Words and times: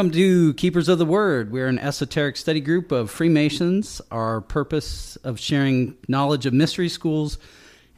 Welcome 0.00 0.12
to 0.12 0.54
Keepers 0.54 0.88
of 0.88 0.96
the 0.96 1.04
Word. 1.04 1.52
We're 1.52 1.66
an 1.66 1.78
esoteric 1.78 2.38
study 2.38 2.62
group 2.62 2.90
of 2.90 3.10
Freemasons. 3.10 4.00
Our 4.10 4.40
purpose 4.40 5.16
of 5.16 5.38
sharing 5.38 5.94
knowledge 6.08 6.46
of 6.46 6.54
mystery 6.54 6.88
schools 6.88 7.36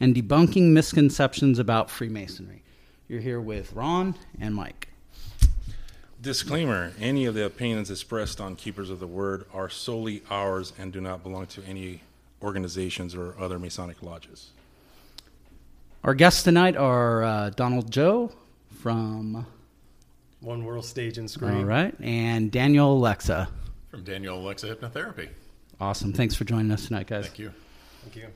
and 0.01 0.13
debunking 0.13 0.73
misconceptions 0.73 1.59
about 1.59 1.89
Freemasonry. 1.89 2.61
You're 3.07 3.21
here 3.21 3.39
with 3.39 3.71
Ron 3.71 4.15
and 4.37 4.53
Mike. 4.53 4.89
Disclaimer 6.21 6.91
Any 6.99 7.23
of 7.23 7.35
the 7.35 7.45
opinions 7.45 7.89
expressed 7.89 8.41
on 8.41 8.57
Keepers 8.57 8.89
of 8.89 8.99
the 8.99 9.07
Word 9.07 9.45
are 9.53 9.69
solely 9.69 10.23
ours 10.29 10.73
and 10.77 10.91
do 10.91 10.99
not 10.99 11.23
belong 11.23 11.45
to 11.45 11.63
any 11.63 12.01
organizations 12.41 13.15
or 13.15 13.33
other 13.39 13.57
Masonic 13.57 14.03
lodges. 14.03 14.49
Our 16.03 16.15
guests 16.15 16.43
tonight 16.43 16.75
are 16.75 17.23
uh, 17.23 17.49
Donald 17.51 17.89
Joe 17.89 18.33
from 18.81 19.45
One 20.43 20.65
World 20.65 20.85
Stage 20.85 21.17
and 21.17 21.29
Screen. 21.29 21.55
All 21.55 21.63
right, 21.63 21.95
and 22.01 22.51
Daniel 22.51 22.99
Olexa. 22.99 23.47
From 23.89 24.03
Daniel 24.03 24.37
Olexa 24.37 24.75
Hypnotherapy. 24.75 25.29
Awesome. 25.79 26.13
Thanks 26.13 26.35
for 26.35 26.43
joining 26.43 26.71
us 26.71 26.87
tonight, 26.87 27.07
guys. 27.07 27.25
Thank 27.25 27.39
you. 27.39 27.53
Thank 28.03 28.15
you. 28.17 28.27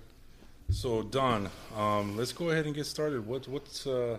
So, 0.69 1.03
Don, 1.03 1.49
um, 1.75 2.17
let's 2.17 2.31
go 2.33 2.49
ahead 2.49 2.65
and 2.65 2.75
get 2.75 2.85
started. 2.85 3.25
What, 3.25 3.47
what's 3.47 3.87
uh, 3.87 4.17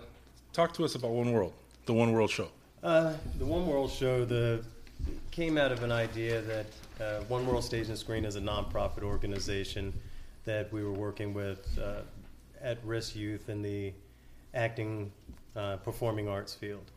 talk 0.53 0.72
to 0.75 0.84
us 0.84 0.95
about 0.95 1.11
One 1.11 1.33
World, 1.33 1.53
the 1.86 1.92
One 1.92 2.12
World 2.12 2.30
Show. 2.30 2.48
Uh, 2.83 3.14
the 3.39 3.45
One 3.45 3.67
World 3.67 3.91
Show 3.91 4.25
the 4.25 4.62
came 5.30 5.56
out 5.56 5.73
of 5.73 5.83
an 5.83 5.92
idea 5.92 6.41
that 6.42 6.67
uh, 7.00 7.23
One 7.25 7.47
World 7.47 7.64
Stage 7.64 7.89
and 7.89 7.98
Screen 7.98 8.25
is 8.25 8.36
a 8.36 8.41
nonprofit 8.41 9.02
organization 9.02 9.92
that 10.45 10.73
we 10.73 10.83
were 10.83 10.92
working 10.92 11.34
with 11.34 11.78
uh, 11.78 12.00
at-risk 12.62 13.14
youth 13.14 13.48
in 13.48 13.62
the 13.62 13.92
acting, 14.55 15.12
uh, 15.55 15.77
performing 15.77 16.28
arts 16.28 16.55
field. 16.55 16.91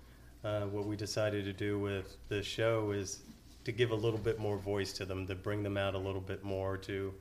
Uh, 0.43 0.61
what 0.65 0.85
we 0.87 0.95
decided 0.95 1.45
to 1.45 1.53
do 1.53 1.77
with 1.77 2.17
the 2.27 2.41
show 2.41 2.91
is 2.91 3.19
to 3.63 3.71
give 3.71 3.91
a 3.91 3.95
little 3.95 4.19
bit 4.19 4.39
more 4.39 4.57
voice 4.57 4.91
to 4.93 5.05
them, 5.05 5.27
to 5.27 5.35
bring 5.35 5.61
them 5.61 5.77
out 5.77 5.93
a 5.93 5.97
little 5.97 6.21
bit 6.21 6.43
more, 6.43 6.77
to 6.77 7.13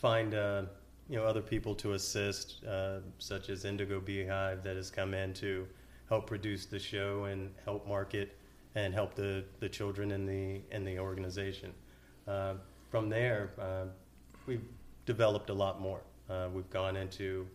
find 0.00 0.34
uh, 0.34 0.62
you 1.08 1.16
know 1.16 1.24
other 1.24 1.40
people 1.40 1.74
to 1.74 1.92
assist, 1.92 2.64
uh, 2.64 2.98
such 3.18 3.48
as 3.48 3.64
Indigo 3.64 4.00
Beehive 4.00 4.62
that 4.62 4.76
has 4.76 4.90
come 4.90 5.14
in 5.14 5.32
to 5.34 5.66
help 6.08 6.26
produce 6.26 6.66
the 6.66 6.78
show 6.78 7.24
and 7.24 7.50
help 7.64 7.86
market 7.86 8.36
and 8.74 8.92
help 8.92 9.14
the, 9.14 9.44
the 9.60 9.68
children 9.68 10.10
in 10.10 10.26
the 10.26 10.60
in 10.70 10.84
the 10.84 10.98
organization. 10.98 11.72
Uh, 12.28 12.54
from 12.90 13.08
there, 13.08 13.50
uh, 13.58 13.84
we've 14.46 14.64
developed 15.06 15.50
a 15.50 15.54
lot 15.54 15.80
more. 15.80 16.02
Uh, 16.28 16.48
we've 16.52 16.70
gone 16.70 16.96
into 16.96 17.46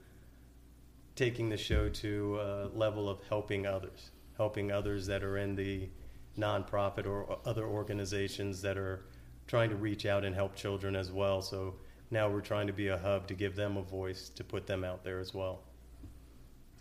taking 1.16 1.50
the 1.50 1.58
show 1.58 1.90
to 1.90 2.40
a 2.40 2.70
level 2.74 3.10
of 3.10 3.20
helping 3.28 3.66
others, 3.66 4.12
helping 4.38 4.72
others 4.72 5.06
that 5.08 5.24
are 5.24 5.38
in 5.38 5.56
the 5.56 5.90
nonprofit 6.38 7.06
or 7.06 7.40
other 7.46 7.66
organizations 7.66 8.62
that 8.62 8.78
are 8.78 9.06
trying 9.48 9.70
to 9.70 9.76
reach 9.76 10.06
out 10.06 10.24
and 10.24 10.36
help 10.36 10.56
children 10.56 10.96
as 10.96 11.12
well. 11.12 11.42
So 11.42 11.76
now 12.12 12.30
we're 12.30 12.42
trying 12.42 12.68
to 12.68 12.74
be 12.74 12.88
a 12.90 12.98
hub 12.98 13.28
to 13.28 13.34
give 13.34 13.56
them 13.56 13.78
a 13.78 13.82
voice 13.82 14.30
to 14.30 14.44
put 14.44 14.68
them 14.68 14.84
out 14.84 15.04
there 15.04 15.20
as 15.20 15.34
well. 15.34 15.64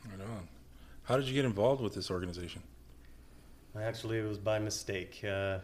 Right 0.05 0.21
on. 0.21 0.49
How 1.03 1.17
did 1.17 1.27
you 1.27 1.35
get 1.35 1.45
involved 1.45 1.81
with 1.81 1.95
this 1.95 2.11
organization? 2.11 2.63
Actually, 3.81 4.19
it 4.19 4.27
was 4.27 4.39
by 4.39 4.59
mistake. 4.59 5.23
Uh, 5.25 5.59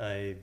I 0.00 0.36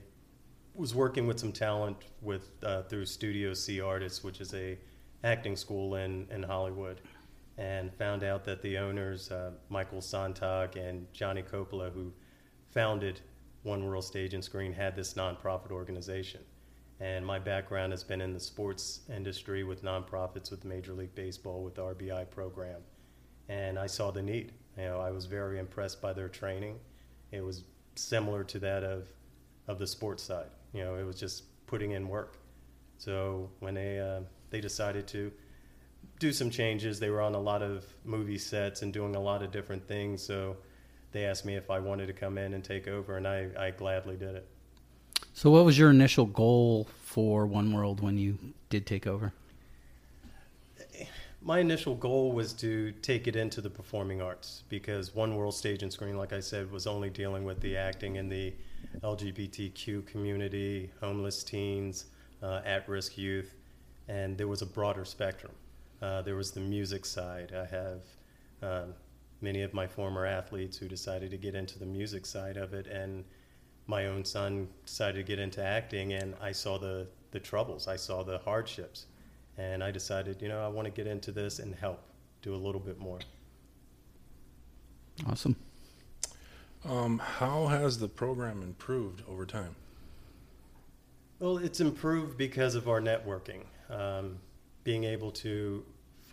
was 0.74 0.94
working 0.94 1.26
with 1.26 1.38
some 1.38 1.52
talent 1.52 1.96
with 2.22 2.50
uh, 2.62 2.82
through 2.82 3.06
Studio 3.06 3.54
C 3.54 3.80
Artists, 3.80 4.24
which 4.24 4.40
is 4.40 4.54
a 4.54 4.78
acting 5.24 5.56
school 5.56 5.96
in, 5.96 6.26
in 6.30 6.42
Hollywood, 6.42 7.00
and 7.56 7.94
found 7.94 8.24
out 8.24 8.44
that 8.44 8.62
the 8.62 8.78
owners, 8.78 9.30
uh, 9.30 9.52
Michael 9.68 10.00
Sontag 10.00 10.76
and 10.76 11.06
Johnny 11.12 11.42
Coppola, 11.42 11.92
who 11.92 12.12
founded 12.70 13.20
One 13.62 13.84
World 13.84 14.04
Stage 14.04 14.34
and 14.34 14.44
Screen, 14.44 14.72
had 14.72 14.96
this 14.96 15.14
nonprofit 15.14 15.70
organization. 15.70 16.40
And 17.00 17.24
my 17.24 17.38
background 17.38 17.92
has 17.92 18.04
been 18.04 18.20
in 18.20 18.32
the 18.32 18.40
sports 18.40 19.00
industry 19.14 19.64
with 19.64 19.84
nonprofits, 19.84 20.50
with 20.50 20.64
Major 20.64 20.92
League 20.92 21.14
Baseball, 21.14 21.62
with 21.62 21.74
the 21.74 21.82
RBI 21.82 22.30
program, 22.30 22.80
and 23.48 23.78
I 23.78 23.86
saw 23.86 24.10
the 24.10 24.22
need. 24.22 24.52
You 24.76 24.84
know, 24.84 25.00
I 25.00 25.10
was 25.10 25.26
very 25.26 25.58
impressed 25.58 26.00
by 26.00 26.12
their 26.12 26.28
training. 26.28 26.78
It 27.30 27.42
was 27.44 27.64
similar 27.94 28.44
to 28.44 28.58
that 28.60 28.84
of 28.84 29.08
of 29.66 29.78
the 29.78 29.86
sports 29.86 30.22
side. 30.22 30.50
You 30.72 30.84
know, 30.84 30.96
it 30.96 31.04
was 31.04 31.18
just 31.18 31.44
putting 31.66 31.92
in 31.92 32.08
work. 32.08 32.38
So 32.98 33.50
when 33.60 33.74
they 33.74 33.98
uh, 33.98 34.20
they 34.50 34.60
decided 34.60 35.06
to 35.08 35.32
do 36.18 36.32
some 36.32 36.50
changes, 36.50 37.00
they 37.00 37.10
were 37.10 37.20
on 37.20 37.34
a 37.34 37.40
lot 37.40 37.62
of 37.62 37.84
movie 38.04 38.38
sets 38.38 38.82
and 38.82 38.92
doing 38.92 39.16
a 39.16 39.20
lot 39.20 39.42
of 39.42 39.50
different 39.50 39.86
things. 39.86 40.22
So 40.22 40.56
they 41.12 41.24
asked 41.24 41.44
me 41.44 41.56
if 41.56 41.70
I 41.70 41.78
wanted 41.78 42.06
to 42.06 42.12
come 42.12 42.38
in 42.38 42.54
and 42.54 42.64
take 42.64 42.88
over, 42.88 43.16
and 43.16 43.26
I, 43.26 43.48
I 43.58 43.70
gladly 43.70 44.16
did 44.16 44.34
it. 44.34 44.46
So, 45.32 45.50
what 45.50 45.64
was 45.64 45.78
your 45.78 45.90
initial 45.90 46.26
goal 46.26 46.88
for 47.02 47.46
One 47.46 47.72
World 47.72 48.00
when 48.00 48.18
you 48.18 48.38
did 48.68 48.86
take 48.86 49.06
over? 49.06 49.32
my 51.44 51.58
initial 51.58 51.94
goal 51.94 52.32
was 52.32 52.54
to 52.54 52.90
take 53.02 53.28
it 53.28 53.36
into 53.36 53.60
the 53.60 53.68
performing 53.68 54.22
arts 54.22 54.64
because 54.70 55.14
One 55.14 55.36
World 55.36 55.54
Stage 55.54 55.82
and 55.82 55.92
Screen, 55.92 56.16
like 56.16 56.32
I 56.32 56.40
said, 56.40 56.72
was 56.72 56.86
only 56.86 57.10
dealing 57.10 57.44
with 57.44 57.60
the 57.60 57.76
acting 57.76 58.16
in 58.16 58.30
the 58.30 58.54
LGBTQ 59.02 60.06
community, 60.06 60.90
homeless 61.00 61.44
teens, 61.44 62.06
uh, 62.42 62.62
at 62.64 62.88
risk 62.88 63.18
youth, 63.18 63.54
and 64.08 64.38
there 64.38 64.48
was 64.48 64.62
a 64.62 64.66
broader 64.66 65.04
spectrum. 65.04 65.52
Uh, 66.04 66.20
there 66.20 66.36
was 66.36 66.50
the 66.50 66.60
music 66.60 67.06
side. 67.06 67.52
I 67.56 67.64
have 67.64 68.02
um, 68.62 68.94
many 69.40 69.62
of 69.62 69.72
my 69.72 69.86
former 69.86 70.26
athletes 70.26 70.76
who 70.76 70.86
decided 70.86 71.30
to 71.30 71.38
get 71.38 71.54
into 71.54 71.78
the 71.78 71.86
music 71.86 72.26
side 72.26 72.58
of 72.58 72.74
it, 72.74 72.86
and 72.86 73.24
my 73.86 74.06
own 74.06 74.22
son 74.22 74.68
decided 74.84 75.16
to 75.16 75.22
get 75.22 75.38
into 75.38 75.64
acting, 75.64 76.12
and 76.12 76.34
I 76.42 76.52
saw 76.52 76.76
the, 76.76 77.06
the 77.30 77.40
troubles, 77.40 77.88
I 77.88 77.96
saw 77.96 78.22
the 78.22 78.38
hardships 78.38 79.06
and 79.56 79.82
I 79.82 79.90
decided, 79.90 80.42
you 80.42 80.48
know, 80.48 80.64
I 80.64 80.68
want 80.68 80.86
to 80.86 80.90
get 80.90 81.06
into 81.06 81.32
this 81.32 81.58
and 81.58 81.74
help 81.74 82.00
do 82.42 82.54
a 82.54 82.56
little 82.56 82.80
bit 82.80 82.98
more. 82.98 83.20
Awesome. 85.26 85.56
Um, 86.84 87.18
how 87.18 87.66
has 87.68 87.98
the 87.98 88.08
program 88.08 88.62
improved 88.62 89.22
over 89.28 89.46
time? 89.46 89.74
Well, 91.38 91.58
it's 91.58 91.80
improved 91.80 92.36
because 92.36 92.74
of 92.74 92.88
our 92.88 93.00
networking, 93.00 93.62
um, 93.88 94.38
being 94.82 95.04
able 95.04 95.30
to 95.32 95.84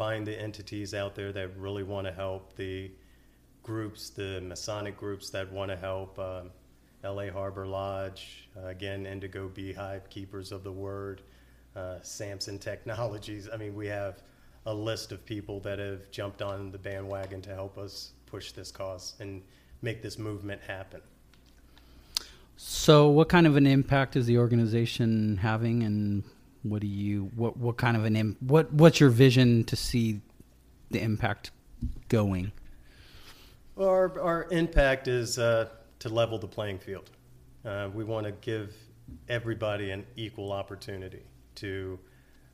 find 0.02 0.26
the 0.26 0.42
entities 0.42 0.96
out 0.96 1.14
there 1.14 1.32
that 1.32 1.56
really 1.56 1.84
want 1.84 2.08
to 2.08 2.12
help, 2.12 2.56
the 2.56 2.90
groups, 3.62 4.10
the 4.10 4.42
Masonic 4.42 4.98
groups 4.98 5.30
that 5.30 5.52
want 5.52 5.70
to 5.70 5.78
help. 5.78 6.18
Um, 6.18 6.50
LA 7.04 7.30
Harbor 7.30 7.68
Lodge, 7.68 8.50
uh, 8.58 8.66
again, 8.66 9.06
Indigo 9.06 9.48
Beehive, 9.50 10.10
Keepers 10.10 10.52
of 10.52 10.64
the 10.64 10.72
Word, 10.72 11.22
uh, 11.76 11.98
Samson 12.02 12.58
Technologies. 12.58 13.48
I 13.54 13.58
mean, 13.58 13.76
we 13.76 13.86
have 13.90 14.24
a 14.66 14.74
list 14.74 15.12
of 15.12 15.24
people 15.24 15.60
that 15.60 15.78
have 15.78 16.10
jumped 16.10 16.42
on 16.42 16.72
the 16.72 16.80
bandwagon 16.80 17.40
to 17.44 17.54
help 17.54 17.78
us 17.78 18.14
push 18.26 18.54
this 18.54 18.72
cause 18.72 19.14
and 19.20 19.44
make 19.84 20.02
this 20.02 20.18
movement 20.18 20.64
happen. 20.64 21.02
So, 22.58 23.08
what 23.08 23.30
kind 23.30 23.46
of 23.46 23.56
an 23.56 23.68
impact 23.68 24.16
is 24.16 24.26
the 24.26 24.40
organization 24.40 25.38
having, 25.38 25.84
and 25.84 26.24
what 26.63 26.81
do 26.81 26.87
you 26.87 27.31
what 27.35 27.58
what 27.58 27.78
kind 27.78 27.97
of 27.97 28.05
an 28.05 28.16
Im, 28.16 28.37
what 28.40 28.72
what's 28.73 28.99
your 28.99 29.09
vision 29.09 29.63
to 29.66 29.75
see 29.75 30.22
the 30.90 31.02
impact 31.02 31.52
going? 32.09 32.52
Well, 33.75 33.90
our 33.90 34.19
our 34.19 34.47
impact 34.52 35.08
is 35.08 35.40
uh, 35.40 35.69
to 35.99 36.09
level 36.09 36.37
the 36.37 36.47
playing 36.47 36.79
field. 36.79 37.09
Uh, 37.66 37.90
we 37.93 38.03
want 38.03 38.25
to 38.25 38.31
give 38.31 38.75
everybody 39.29 39.91
an 39.91 40.05
equal 40.16 40.52
opportunity 40.52 41.22
to 41.55 41.99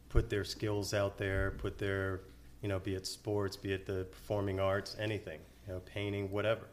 put 0.09 0.29
their 0.29 0.43
skills 0.43 0.93
out 0.93 1.17
there, 1.17 1.51
put 1.51 1.77
their, 1.77 2.21
you 2.61 2.69
know, 2.69 2.79
be 2.79 2.95
it 2.95 3.05
sports, 3.05 3.55
be 3.55 3.73
it 3.73 3.85
the 3.85 4.05
performing 4.11 4.59
arts, 4.59 4.95
anything, 4.99 5.39
you 5.67 5.73
know, 5.73 5.79
painting, 5.81 6.31
whatever. 6.31 6.67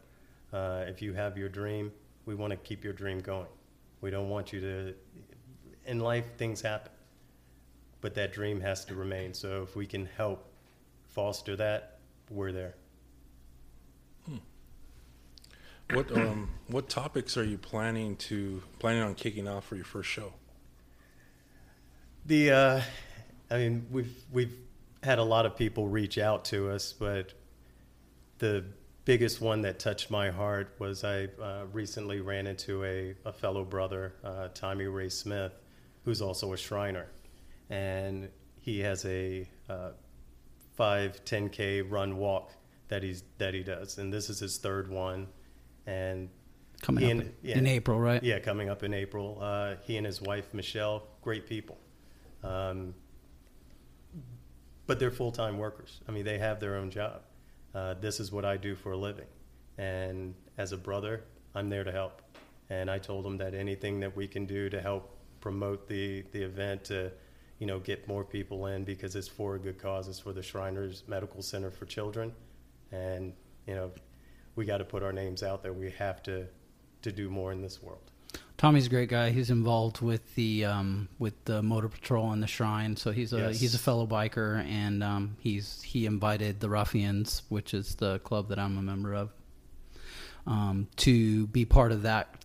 Uh, 0.53 0.85
if 0.87 1.03
you 1.03 1.13
have 1.13 1.37
your 1.37 1.49
dream, 1.49 1.93
we 2.27 2.35
want 2.35 2.51
to 2.51 2.57
keep 2.57 2.85
your 2.85 2.93
dream 2.93 3.21
going. 3.21 3.47
We 4.01 4.11
don't 4.11 4.29
want 4.29 4.53
you 4.53 4.61
to, 4.61 4.95
in 5.87 6.01
life, 6.01 6.25
things 6.37 6.61
happen, 6.61 6.93
but 8.05 8.13
that 8.17 8.35
dream 8.35 8.61
has 8.61 8.85
to 8.85 8.95
remain. 8.95 9.33
So 9.33 9.63
if 9.63 9.75
we 9.75 9.87
can 9.87 10.05
help 10.05 10.47
foster 11.09 11.57
that, 11.57 12.01
we're 12.29 12.53
there. 12.53 12.75
What 15.91 16.13
um, 16.13 16.51
what 16.69 16.91
topics 16.91 17.39
are 17.39 17.45
you 17.45 17.57
planning 17.57 18.17
to 18.17 18.63
planning 18.79 19.03
on 19.03 19.15
kicking 19.15 19.49
off 19.49 19.65
for 19.65 19.77
your 19.77 19.87
first 19.87 20.11
show? 20.11 20.35
The, 22.27 22.51
uh, 22.51 22.81
I 23.51 23.57
mean, 23.57 23.87
we've 23.91 24.15
we've 24.31 24.55
had 25.03 25.19
a 25.19 25.25
lot 25.25 25.47
of 25.47 25.57
people 25.57 25.89
reach 25.89 26.19
out 26.19 26.45
to 26.47 26.71
us, 26.71 26.93
but 26.93 27.33
the 28.39 28.67
biggest 29.07 29.41
one 29.41 29.63
that 29.63 29.79
touched 29.79 30.11
my 30.11 30.29
heart 30.29 30.75
was 30.79 31.05
I 31.05 31.29
uh, 31.43 31.65
recently 31.73 32.21
ran 32.21 32.47
into 32.47 32.85
a, 32.85 33.15
a 33.25 33.33
fellow 33.33 33.65
brother, 33.65 34.13
uh, 34.23 34.49
Tommy 34.53 34.85
Ray 34.85 35.09
Smith, 35.09 35.53
who's 36.05 36.21
also 36.21 36.53
a 36.53 36.57
Shriner, 36.59 37.09
and 37.71 38.29
he 38.61 38.81
has 38.81 39.05
a 39.05 39.49
uh, 39.69 39.91
five 40.77 41.25
10k 41.25 41.91
run 41.91 42.17
walk 42.17 42.53
that 42.89 43.03
he's 43.03 43.25
that 43.39 43.55
he 43.55 43.63
does, 43.63 43.99
and 43.99 44.13
this 44.13 44.29
is 44.29 44.39
his 44.39 44.59
third 44.59 44.91
one, 44.91 45.27
and 45.87 46.29
coming 46.83 47.11
and- 47.11 47.35
yeah. 47.43 47.59
in 47.59 47.67
April, 47.67 47.99
right? 47.99 48.23
Yeah, 48.23 48.39
coming 48.39 48.69
up 48.69 48.83
in 48.83 48.93
April. 48.93 49.39
Uh, 49.41 49.77
he 49.85 49.97
and 49.97 50.07
his 50.07 50.21
wife 50.21 50.53
Michelle, 50.53 51.07
great 51.23 51.47
people, 51.47 51.79
um, 52.43 52.95
but 54.87 54.99
they're 54.99 55.11
full 55.11 55.33
time 55.33 55.59
workers. 55.59 56.01
I 56.09 56.13
mean, 56.13 56.25
they 56.25 56.39
have 56.39 56.61
their 56.61 56.77
own 56.77 56.91
job. 56.91 57.23
Uh, 57.75 57.95
this 57.95 58.21
is 58.21 58.31
what 58.31 58.45
I 58.45 58.57
do 58.57 58.77
for 58.77 58.93
a 58.93 58.97
living, 58.97 59.27
and 59.79 60.35
as 60.59 60.73
a 60.73 60.77
brother, 60.77 61.25
I'm 61.55 61.69
there 61.69 61.85
to 61.85 61.93
help. 61.93 62.23
And 62.71 62.91
I 62.91 62.99
told 62.99 63.25
them 63.27 63.37
that 63.39 63.55
anything 63.55 64.01
that 64.01 64.17
we 64.17 64.27
can 64.27 64.47
do 64.47 64.71
to 64.71 64.81
help 64.81 65.17
promote 65.41 65.89
the 65.89 66.25
the 66.33 66.43
event 66.43 66.85
to, 66.85 67.13
you 67.65 67.69
know, 67.69 67.79
get 67.79 68.07
more 68.07 68.25
people 68.25 68.67
in 68.67 68.85
because 68.85 69.17
it's 69.17 69.27
for 69.27 69.55
a 69.55 69.59
good 69.59 69.79
cause. 69.79 70.07
It's 70.07 70.19
for 70.19 70.35
the 70.35 70.43
Shriners 70.43 71.03
Medical 71.09 71.41
Center 71.41 71.71
for 71.71 71.87
Children, 71.87 72.35
and 72.93 73.33
you 73.67 73.75
know, 73.75 73.91
we 74.55 74.67
got 74.67 74.79
to 74.79 74.85
put 74.85 75.03
our 75.03 75.15
names 75.15 75.43
out 75.43 75.63
there. 75.63 75.73
We 75.73 75.91
have 75.93 76.23
to 76.25 76.47
to 77.01 77.11
do 77.11 77.31
more 77.31 77.53
in 77.53 77.63
this 77.63 77.83
world. 77.83 78.11
Tommy's 78.59 78.87
a 78.89 78.91
great 78.91 79.09
guy. 79.09 79.31
He's 79.31 79.49
involved 79.49 80.03
with 80.03 80.35
the 80.35 80.67
um, 80.67 81.09
with 81.19 81.43
the 81.47 81.63
motor 81.63 81.89
patrol 81.89 82.33
and 82.33 82.43
the 82.43 82.47
shrine, 82.47 82.97
so 82.97 83.13
he's 83.13 83.33
a 83.33 83.39
Yes. 83.39 83.61
he's 83.61 83.75
a 83.75 83.79
fellow 83.79 84.07
biker, 84.07 84.63
and 84.67 85.03
um, 85.03 85.39
he's 85.41 85.81
he 85.81 86.05
invited 86.05 86.61
the 86.61 86.69
Ruffians, 86.69 87.45
which 87.49 87.73
is 87.73 87.95
the 87.95 88.19
club 88.19 88.51
that 88.51 88.59
I'm 88.59 88.77
a 88.77 88.83
member 88.83 89.15
of, 89.15 89.33
um, 90.47 90.87
to 90.97 91.47
be 91.47 91.65
part 91.65 91.93
of 91.93 92.03
that 92.03 92.44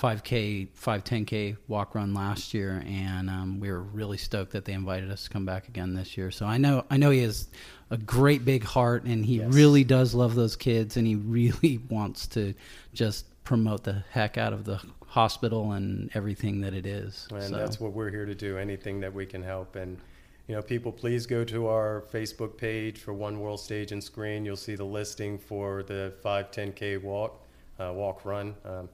5K, 0.00 0.68
5, 0.72 1.04
10K 1.04 1.56
walk 1.68 1.94
run 1.94 2.14
last 2.14 2.54
year, 2.54 2.82
and 2.86 3.28
um, 3.28 3.60
we 3.60 3.70
were 3.70 3.82
really 3.82 4.16
stoked 4.16 4.52
that 4.52 4.64
they 4.64 4.72
invited 4.72 5.10
us 5.10 5.24
to 5.24 5.30
come 5.30 5.44
back 5.44 5.68
again 5.68 5.92
this 5.94 6.16
year. 6.16 6.30
So 6.30 6.46
I 6.46 6.56
know 6.56 6.86
I 6.90 6.96
know 6.96 7.10
he 7.10 7.20
has 7.20 7.48
a 7.90 7.98
great 7.98 8.44
big 8.44 8.64
heart, 8.64 9.04
and 9.04 9.26
he 9.26 9.36
Yes. 9.36 9.52
really 9.52 9.84
does 9.84 10.14
love 10.14 10.34
those 10.34 10.56
kids, 10.56 10.96
and 10.96 11.06
he 11.06 11.16
really 11.16 11.80
wants 11.90 12.26
to 12.28 12.54
just 12.94 13.26
promote 13.44 13.84
the 13.84 14.02
heck 14.10 14.38
out 14.38 14.52
of 14.54 14.64
the 14.64 14.80
hospital 15.06 15.72
and 15.72 16.10
everything 16.14 16.60
that 16.62 16.72
it 16.72 16.86
is. 16.86 17.28
And 17.30 17.42
So, 17.42 17.56
that's 17.56 17.78
what 17.80 17.92
we're 17.92 18.10
here 18.10 18.24
to 18.24 18.34
do. 18.34 18.56
Anything 18.56 19.00
that 19.00 19.12
we 19.12 19.26
can 19.26 19.42
help. 19.42 19.76
And 19.76 19.98
you 20.46 20.54
know, 20.56 20.62
people, 20.62 20.92
please 20.92 21.26
go 21.26 21.44
to 21.44 21.66
our 21.66 22.04
Facebook 22.12 22.56
page 22.56 22.98
for 22.98 23.12
One 23.12 23.38
World 23.40 23.60
Stage 23.60 23.92
and 23.92 24.02
Screen. 24.02 24.44
You'll 24.44 24.56
see 24.56 24.76
the 24.76 24.84
listing 24.84 25.38
for 25.38 25.82
the 25.82 26.14
5, 26.22 26.50
10K 26.50 27.02
walk, 27.02 27.44
uh, 27.78 27.92
walk 27.94 28.24
run. 28.24 28.54
Um, 28.64 28.88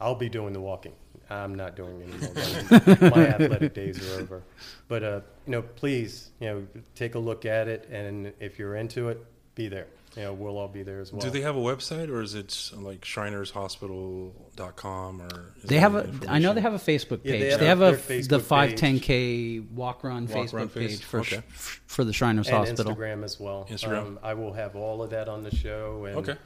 I'll 0.00 0.14
be 0.14 0.28
doing 0.28 0.52
the 0.52 0.60
walking. 0.60 0.92
I'm 1.28 1.54
not 1.54 1.76
doing 1.76 2.02
any 2.02 2.12
more. 2.12 3.10
My 3.10 3.26
athletic 3.28 3.74
days 3.74 4.10
are 4.10 4.20
over. 4.20 4.42
But 4.88 5.04
uh, 5.04 5.20
you 5.46 5.52
know, 5.52 5.62
please, 5.62 6.30
you 6.40 6.48
know, 6.48 6.66
take 6.96 7.14
a 7.14 7.18
look 7.20 7.44
at 7.44 7.68
it, 7.68 7.88
and 7.90 8.32
if 8.40 8.58
you're 8.58 8.74
into 8.74 9.10
it, 9.10 9.24
be 9.54 9.68
there. 9.68 9.86
You 10.16 10.22
know, 10.24 10.32
we'll 10.32 10.58
all 10.58 10.66
be 10.66 10.82
there 10.82 10.98
as 11.00 11.12
well. 11.12 11.22
Do 11.22 11.30
they 11.30 11.42
have 11.42 11.54
a 11.56 11.60
website 11.60 12.08
or 12.10 12.20
is 12.20 12.34
it 12.34 12.72
like 12.76 13.02
shrinershospital.com 13.02 15.22
or 15.22 15.52
is 15.62 15.68
they 15.68 15.78
have 15.78 15.94
a. 15.94 16.10
I 16.28 16.38
know 16.40 16.52
they 16.52 16.60
have 16.60 16.74
a 16.74 16.78
Facebook 16.78 17.22
page. 17.22 17.40
they 17.40 17.54
they 17.56 17.66
have 17.66 17.78
have, 17.78 17.94
a 17.94 17.96
Facebook 17.96 18.28
the 18.28 18.40
five 18.40 18.74
ten 18.74 18.98
k 18.98 19.60
walk 19.60 20.02
run 20.04 20.26
Walk 20.26 20.46
Facebook 20.48 20.52
run 20.54 20.68
face- 20.68 20.96
page 20.96 21.04
for 21.04 21.22
sh- 21.22 21.34
okay. 21.34 21.42
for 21.86 22.04
the 22.04 22.12
Shriners 22.12 22.48
and 22.48 22.56
Hospital. 22.56 22.94
Instagram 22.94 23.22
as 23.24 23.38
well. 23.38 23.66
Instagram. 23.70 23.98
Um, 24.06 24.18
I 24.22 24.34
will 24.34 24.52
have 24.52 24.74
all 24.76 25.02
of 25.02 25.10
that 25.10 25.28
on 25.28 25.42
the 25.44 25.54
show. 25.54 26.04
And 26.06 26.16
Okay. 26.18 26.36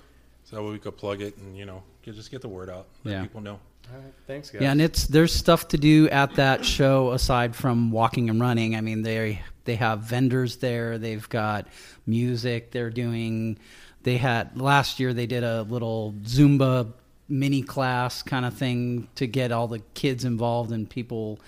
So 0.45 0.57
that 0.57 0.63
way 0.63 0.73
we 0.73 0.79
could 0.79 0.97
plug 0.99 1.23
it 1.23 1.39
and, 1.39 1.57
you 1.57 1.65
know, 1.65 1.77
get- 1.77 1.83
just 2.13 2.31
get 2.31 2.43
the 2.43 2.49
word 2.49 2.69
out. 2.69 2.87
Let 3.05 3.13
Yeah. 3.13 3.23
people 3.23 3.41
know. 3.41 3.59
All 3.93 3.99
right, 3.99 4.15
thanks, 4.27 4.51
guys. 4.51 4.63
Yeah, 4.63 4.73
and 4.73 4.81
it's 4.81 5.07
there's 5.07 5.33
stuff 5.35 5.69
to 5.69 5.77
do 5.77 6.09
at 6.09 6.35
that 6.37 6.65
show 6.65 7.13
aside 7.13 7.55
from 7.55 7.91
walking 7.91 8.31
and 8.31 8.41
running. 8.41 8.75
I 8.77 8.81
mean, 8.81 9.03
they 9.03 9.43
they 9.65 9.77
have 9.77 10.01
vendors 10.01 10.57
there. 10.57 10.99
They've 10.99 11.27
got 11.29 11.67
music. 12.07 12.71
They're 12.71 12.91
doing. 12.91 13.59
They 14.03 14.17
had 14.17 14.59
last 14.61 15.01
year. 15.01 15.13
They 15.15 15.27
did 15.27 15.45
a 15.45 15.63
little 15.63 16.15
Zumba 16.23 16.93
mini 17.29 17.63
class 17.63 18.23
kind 18.23 18.45
of 18.45 18.55
thing 18.55 19.09
to 19.15 19.27
get 19.27 19.51
all 19.53 19.67
the 19.69 19.79
kids 19.95 20.25
involved 20.27 20.73
and 20.73 20.89
people, 20.89 21.41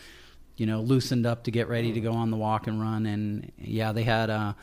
you 0.57 0.65
know, 0.67 0.81
loosened 0.81 1.27
up 1.27 1.45
to 1.45 1.51
get 1.51 1.69
ready 1.69 1.93
to 1.93 2.01
go 2.01 2.13
on 2.13 2.31
the 2.31 2.37
walk 2.37 2.67
and 2.67 2.81
run. 2.81 3.05
And 3.07 3.53
yeah, 3.59 3.93
they 3.93 4.03
had 4.05 4.31
uh, 4.31 4.55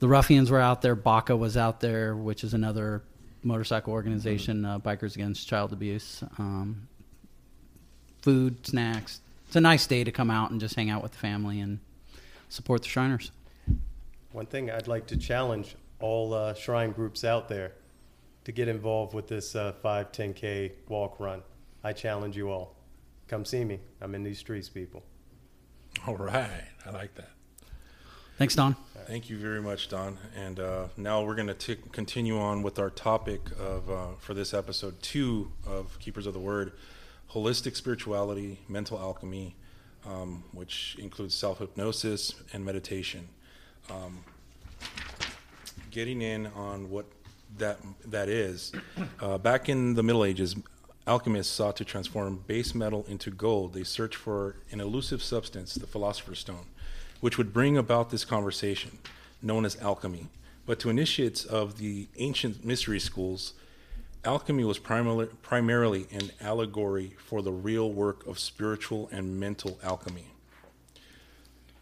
the 0.00 0.08
ruffians 0.08 0.50
were 0.50 0.60
out 0.60 0.82
there. 0.82 0.94
Baca 0.96 1.36
was 1.36 1.56
out 1.56 1.80
there, 1.80 2.16
which 2.16 2.42
is 2.44 2.52
another 2.54 3.02
motorcycle 3.46 3.92
organization, 3.92 4.64
uh, 4.64 4.78
Bikers 4.78 5.14
Against 5.14 5.48
Child 5.48 5.72
Abuse. 5.72 6.22
Um, 6.38 6.88
food, 8.22 8.66
snacks. 8.66 9.20
It's 9.46 9.56
a 9.56 9.60
nice 9.60 9.86
day 9.86 10.02
to 10.02 10.10
come 10.10 10.30
out 10.30 10.50
and 10.50 10.60
just 10.60 10.74
hang 10.74 10.90
out 10.90 11.02
with 11.02 11.12
the 11.12 11.18
family 11.18 11.60
and 11.60 11.78
support 12.48 12.82
the 12.82 12.88
Shriners. 12.88 13.30
One 14.32 14.46
thing 14.46 14.70
I'd 14.70 14.88
like 14.88 15.06
to 15.06 15.16
challenge 15.16 15.76
all 16.00 16.34
uh, 16.34 16.54
shrine 16.54 16.90
groups 16.92 17.24
out 17.24 17.48
there 17.48 17.72
to 18.44 18.52
get 18.52 18.68
involved 18.68 19.14
with 19.14 19.28
this 19.28 19.54
uh, 19.54 19.72
5, 19.80 20.12
10K 20.12 20.72
walk 20.88 21.20
run. 21.20 21.42
I 21.84 21.92
challenge 21.92 22.36
you 22.36 22.50
all. 22.50 22.74
Come 23.28 23.44
see 23.44 23.64
me. 23.64 23.78
I'm 24.00 24.14
in 24.14 24.22
these 24.22 24.38
streets, 24.38 24.68
people. 24.68 25.02
All 26.06 26.16
right. 26.16 26.64
I 26.84 26.90
like 26.90 27.14
that. 27.14 27.30
Thanks, 28.38 28.54
Don. 28.54 28.76
Thank 29.06 29.30
you 29.30 29.38
very 29.38 29.62
much, 29.62 29.88
Don. 29.88 30.18
And 30.36 30.60
uh, 30.60 30.88
now 30.98 31.24
we're 31.24 31.36
going 31.36 31.54
to 31.54 31.76
continue 31.92 32.38
on 32.38 32.62
with 32.62 32.78
our 32.78 32.90
topic 32.90 33.40
of 33.58 33.88
uh, 33.88 34.06
for 34.18 34.34
this 34.34 34.52
episode 34.52 35.00
two 35.00 35.50
of 35.66 35.98
Keepers 36.00 36.26
of 36.26 36.34
the 36.34 36.38
Word: 36.38 36.72
holistic 37.30 37.76
spirituality, 37.76 38.60
mental 38.68 38.98
alchemy, 38.98 39.56
um, 40.04 40.44
which 40.52 40.98
includes 41.00 41.34
self 41.34 41.60
hypnosis 41.60 42.34
and 42.52 42.62
meditation. 42.62 43.26
Um, 43.88 44.22
getting 45.90 46.20
in 46.20 46.48
on 46.48 46.90
what 46.90 47.06
that 47.56 47.78
that 48.04 48.28
is. 48.28 48.72
Uh, 49.18 49.38
back 49.38 49.70
in 49.70 49.94
the 49.94 50.02
Middle 50.02 50.26
Ages, 50.26 50.56
alchemists 51.06 51.54
sought 51.54 51.76
to 51.76 51.86
transform 51.86 52.44
base 52.46 52.74
metal 52.74 53.06
into 53.08 53.30
gold. 53.30 53.72
They 53.72 53.84
searched 53.84 54.16
for 54.16 54.56
an 54.70 54.82
elusive 54.82 55.22
substance, 55.22 55.74
the 55.74 55.86
philosopher's 55.86 56.40
stone, 56.40 56.66
which 57.20 57.38
would 57.38 57.52
bring 57.52 57.76
about 57.76 58.10
this 58.10 58.24
conversation, 58.24 58.98
known 59.42 59.64
as 59.64 59.80
alchemy. 59.80 60.28
But 60.66 60.78
to 60.80 60.90
initiates 60.90 61.44
of 61.44 61.78
the 61.78 62.08
ancient 62.16 62.64
mystery 62.64 62.98
schools, 62.98 63.54
alchemy 64.24 64.64
was 64.64 64.78
primarily, 64.78 65.26
primarily 65.42 66.06
an 66.12 66.32
allegory 66.40 67.14
for 67.18 67.42
the 67.42 67.52
real 67.52 67.90
work 67.92 68.26
of 68.26 68.38
spiritual 68.38 69.08
and 69.12 69.38
mental 69.38 69.78
alchemy. 69.82 70.26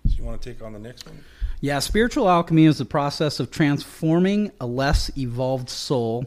So 0.07 0.17
you 0.19 0.25
want 0.25 0.41
to 0.41 0.53
take 0.53 0.63
on 0.63 0.75
the 0.75 0.79
next 0.79 1.07
one? 1.07 1.25
Yeah, 1.61 1.79
spiritual 1.79 2.29
alchemy 2.29 2.67
is 2.67 2.77
the 2.77 2.85
process 2.85 3.41
of 3.41 3.51
transforming 3.51 4.53
a 4.61 4.67
less 4.67 5.11
evolved 5.17 5.71
soul 5.71 6.27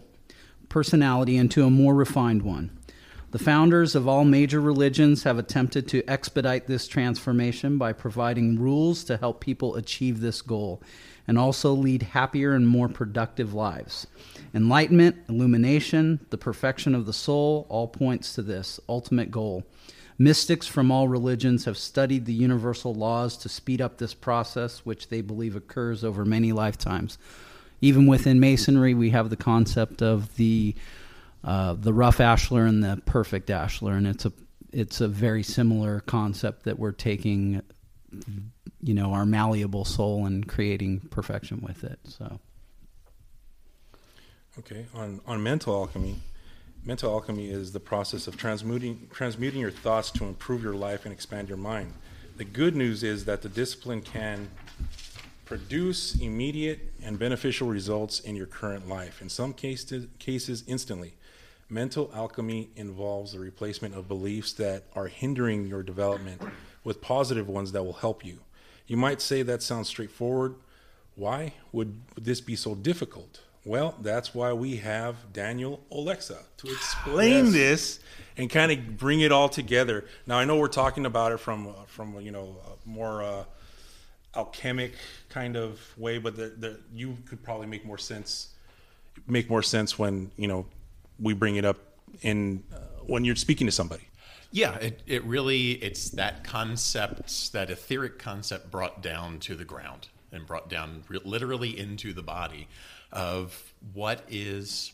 personality 0.68 1.38
into 1.38 1.64
a 1.64 1.70
more 1.70 1.94
refined 1.94 2.42
one. 2.42 2.77
The 3.38 3.44
founders 3.44 3.94
of 3.94 4.08
all 4.08 4.26
major 4.26 4.60
religions 4.60 5.22
have 5.22 5.38
attempted 5.38 5.88
to 5.90 6.04
expedite 6.10 6.66
this 6.66 6.88
transformation 6.88 7.78
by 7.78 7.94
providing 7.94 8.60
rules 8.60 9.04
to 9.04 9.18
help 9.18 9.42
people 9.42 9.76
achieve 9.76 10.22
this 10.22 10.42
goal 10.42 10.82
and 11.28 11.38
also 11.38 11.72
lead 11.72 12.02
happier 12.02 12.56
and 12.56 12.68
more 12.68 12.90
productive 12.90 13.54
lives. 13.54 14.08
Enlightenment, 14.56 15.18
illumination, 15.30 16.20
the 16.32 16.38
perfection 16.40 16.96
of 16.96 17.06
the 17.06 17.14
soul 17.14 17.68
all 17.70 17.88
points 17.88 18.34
to 18.34 18.42
this 18.42 18.80
ultimate 18.90 19.30
goal. 19.30 19.64
Mystics 20.18 20.66
from 20.66 20.90
all 20.92 21.08
religions 21.08 21.66
have 21.66 21.78
studied 21.78 22.26
the 22.26 22.34
universal 22.34 22.96
laws 22.96 23.38
to 23.38 23.50
speed 23.50 23.82
up 23.82 24.00
this 24.00 24.16
process, 24.16 24.80
which 24.80 25.10
they 25.10 25.22
believe 25.22 25.56
occurs 25.56 26.04
over 26.04 26.26
many 26.26 26.52
lifetimes. 26.52 27.20
Even 27.82 28.08
within 28.08 28.40
Masonry, 28.40 28.96
we 28.96 29.12
have 29.12 29.30
the 29.30 29.36
concept 29.36 30.02
of 30.02 30.38
the 30.38 30.74
uh, 31.48 31.74
the 31.74 31.94
rough 31.94 32.18
ashlar 32.18 32.68
and 32.68 32.84
the 32.84 33.02
perfect 33.06 33.50
ashlar, 33.50 33.98
and 33.98 34.06
it's 34.06 34.26
a 34.26 34.34
it's 34.72 35.02
a 35.02 35.08
very 35.08 35.42
similar 35.42 36.02
concept 36.02 36.66
that 36.66 36.78
we're 36.78 36.92
taking, 36.92 37.62
you 38.82 38.94
know, 38.94 39.14
our 39.14 39.26
malleable 39.26 39.86
soul 39.86 40.26
and 40.26 40.48
creating 40.48 41.00
perfection 41.10 41.62
with 41.62 41.86
it. 41.86 42.00
So, 42.04 42.40
Okay, 44.60 44.88
on, 44.96 45.22
on 45.28 45.44
mental 45.44 45.76
alchemy, 45.76 46.16
mental 46.84 47.12
alchemy 47.12 47.50
is 47.50 47.74
the 47.74 47.80
process 47.80 48.26
of 48.26 48.38
transmuting, 48.38 49.08
transmuting 49.14 49.62
your 49.62 49.70
thoughts 49.70 50.10
to 50.12 50.26
improve 50.26 50.64
your 50.64 50.74
life 50.74 51.06
and 51.06 51.14
expand 51.14 51.48
your 51.48 51.60
mind. 51.60 51.94
The 52.38 52.44
good 52.44 52.76
news 52.76 53.04
is 53.04 53.26
that 53.26 53.44
the 53.44 53.50
discipline 53.50 54.02
can 54.02 54.50
produce 55.46 56.20
immediate 56.20 56.92
and 57.04 57.20
beneficial 57.20 57.68
results 57.68 58.20
in 58.20 58.36
your 58.36 58.48
current 58.48 58.90
life, 58.90 59.22
in 59.22 59.30
some 59.30 59.54
cases, 59.54 60.08
cases 60.18 60.64
instantly. 60.66 61.14
Mental 61.70 62.10
alchemy 62.14 62.70
involves 62.76 63.34
the 63.34 63.40
replacement 63.40 63.94
of 63.94 64.08
beliefs 64.08 64.54
that 64.54 64.84
are 64.96 65.08
hindering 65.08 65.68
your 65.68 65.84
development 65.84 66.42
with 66.84 67.02
positive 67.02 67.50
ones 67.50 67.74
that 67.74 67.84
will 67.84 67.94
help 67.94 68.26
you. 68.26 68.40
You 68.88 68.96
might 68.96 69.22
say 69.22 69.42
that 69.42 69.62
sounds 69.62 69.90
straightforward. 69.90 70.56
Why 71.16 71.54
would 71.74 72.00
this 72.16 72.40
be 72.40 72.56
so 72.56 72.74
difficult? 72.74 73.42
Well, 73.66 73.96
that's 74.02 74.34
why 74.34 74.54
we 74.54 74.78
have 74.78 75.34
Daniel 75.34 75.82
Olexa 75.92 76.38
to 76.58 76.68
explain 76.68 77.52
this 77.52 78.00
and 78.38 78.50
kind 78.50 78.72
of 78.72 78.98
bring 78.98 79.20
it 79.20 79.34
all 79.34 79.50
together. 79.50 80.06
Now, 80.26 80.38
I 80.38 80.46
know 80.46 80.56
we're 80.56 80.70
talking 80.70 81.06
about 81.06 81.34
it 81.34 81.40
from 81.42 81.68
uh, 81.68 81.74
from 81.86 82.22
you 82.22 82.32
know 82.32 82.56
a 82.66 82.90
more 82.90 83.22
uh, 83.22 83.44
alchemic 84.36 84.94
kind 85.28 85.58
of 85.58 85.82
way, 85.98 86.18
but 86.18 86.38
the, 86.38 86.48
the, 86.58 86.80
you 86.94 87.18
could 87.28 87.44
probably 87.44 87.68
make 87.68 87.86
more 87.86 87.98
sense 87.98 88.54
make 89.26 89.50
more 89.50 89.64
sense 89.64 89.98
when 89.98 90.32
you 90.38 90.48
know 90.48 90.66
we 91.20 91.34
bring 91.34 91.56
it 91.56 91.66
up 91.66 91.78
in 92.22 92.64
uh, 92.74 92.78
when 93.06 93.26
you're 93.26 93.36
speaking 93.36 93.68
to 93.68 93.72
somebody. 93.72 94.04
Yeah, 94.52 94.76
it, 94.78 95.02
it 95.06 95.24
really 95.26 95.72
it's 95.74 96.10
that 96.12 96.44
concept, 96.44 97.52
that 97.54 97.70
etheric 97.70 98.18
concept 98.18 98.72
brought 98.72 99.02
down 99.02 99.40
to 99.40 99.56
the 99.56 99.66
ground 99.66 100.08
and 100.32 100.46
brought 100.46 100.70
down 100.70 101.04
re- 101.10 101.20
literally 101.24 101.78
into 101.78 102.14
the 102.14 102.24
body 102.24 102.68
of 103.12 103.74
what 103.94 104.24
is 104.30 104.94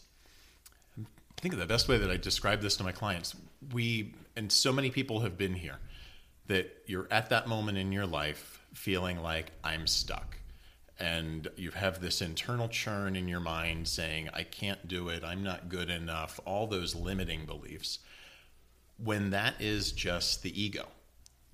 I 0.97 1.41
think 1.41 1.53
of 1.53 1.59
the 1.59 1.65
best 1.65 1.87
way 1.87 1.97
that 1.97 2.09
I 2.09 2.17
describe 2.17 2.61
this 2.61 2.77
to 2.77 2.83
my 2.83 2.91
clients. 2.91 3.35
We 3.73 4.13
and 4.35 4.51
so 4.51 4.71
many 4.71 4.89
people 4.89 5.19
have 5.21 5.37
been 5.37 5.53
here 5.53 5.77
that 6.47 6.75
you're 6.85 7.07
at 7.11 7.29
that 7.29 7.47
moment 7.47 7.77
in 7.77 7.91
your 7.91 8.05
life 8.05 8.61
feeling 8.73 9.21
like 9.21 9.51
I'm 9.63 9.87
stuck. 9.87 10.37
And 11.03 11.49
you 11.57 11.71
have 11.71 11.99
this 11.99 12.21
internal 12.21 12.69
churn 12.69 13.17
in 13.17 13.27
your 13.27 13.41
mind 13.41 13.89
saying, 13.89 14.29
I 14.33 14.43
can't 14.43 14.87
do 14.87 15.09
it, 15.09 15.21
I'm 15.21 15.43
not 15.43 15.67
good 15.67 15.89
enough, 15.89 16.39
all 16.45 16.65
those 16.65 16.95
limiting 16.95 17.45
beliefs. 17.45 17.99
When 19.03 19.31
that 19.31 19.55
is 19.59 19.91
just 19.91 20.43
the 20.43 20.61
ego, 20.61 20.87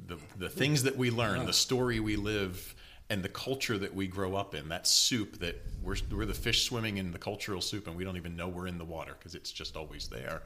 the, 0.06 0.18
the 0.38 0.50
things 0.50 0.84
that 0.84 0.98
we 0.98 1.10
learn, 1.10 1.48
the 1.48 1.54
story 1.54 2.00
we 2.00 2.16
live, 2.16 2.76
and 3.10 3.24
the 3.24 3.30
culture 3.30 3.80
that 3.80 3.96
we 3.96 4.06
grow 4.06 4.36
up 4.36 4.54
in, 4.54 4.70
that 4.70 4.86
soup 4.86 5.40
that 5.40 5.60
we're, 5.82 5.96
we're 6.12 6.28
the 6.28 6.34
fish 6.36 6.66
swimming 6.66 6.98
in 6.98 7.12
the 7.12 7.18
cultural 7.18 7.60
soup 7.60 7.88
and 7.88 7.96
we 7.96 8.04
don't 8.04 8.18
even 8.18 8.36
know 8.36 8.48
we're 8.48 8.68
in 8.68 8.78
the 8.78 8.86
water 8.86 9.16
because 9.18 9.34
it's 9.34 9.52
just 9.52 9.76
always 9.76 10.10
there. 10.10 10.44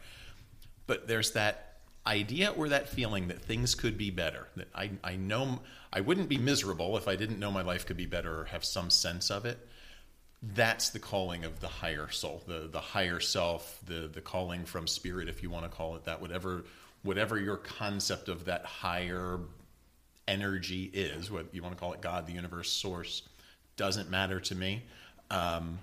But 0.88 1.10
there's 1.10 1.31
that 1.31 1.73
idea 2.05 2.51
or 2.51 2.69
that 2.69 2.89
feeling 2.89 3.29
that 3.29 3.41
things 3.41 3.75
could 3.75 3.98
be 3.98 4.12
better. 4.12 4.48
That 4.55 4.67
I, 4.75 4.91
I 5.03 5.15
know 5.15 5.62
I 5.91 6.01
wouldn't 6.01 6.29
be 6.29 6.38
miserable 6.38 6.98
if 6.98 7.07
I 7.07 7.15
didn't 7.15 7.39
know 7.39 7.51
my 7.51 7.62
life 7.62 7.86
could 7.86 7.98
be 7.98 8.05
better 8.05 8.41
or 8.41 8.45
have 8.45 8.65
some 8.65 8.89
sense 8.89 9.31
of 9.31 9.45
it. 9.45 9.57
That's 10.41 10.89
the 10.89 11.00
calling 11.00 11.45
of 11.45 11.62
the 11.62 11.69
higher 11.69 12.10
soul, 12.10 12.43
the, 12.45 12.67
the 12.69 12.81
higher 12.81 13.22
self, 13.22 13.79
the, 13.86 14.10
the 14.12 14.19
calling 14.19 14.65
from 14.65 14.88
spirit, 14.88 15.29
if 15.29 15.41
you 15.41 15.50
want 15.50 15.63
to 15.63 15.69
call 15.69 15.95
it 15.95 16.03
that, 16.03 16.19
whatever, 16.19 16.65
whatever 17.03 17.39
your 17.39 17.55
concept 17.55 18.27
of 18.27 18.45
that 18.45 18.65
higher 18.65 19.39
energy 20.27 20.91
is, 20.93 21.31
what 21.31 21.45
you 21.53 21.63
want 21.63 21.74
to 21.74 21.79
call 21.79 21.93
it 21.93 22.01
God, 22.01 22.27
the 22.27 22.33
universe, 22.33 22.69
source, 22.69 23.22
doesn't 23.77 24.10
matter 24.10 24.41
to 24.41 24.55
me. 24.55 24.83
Um, 25.31 25.79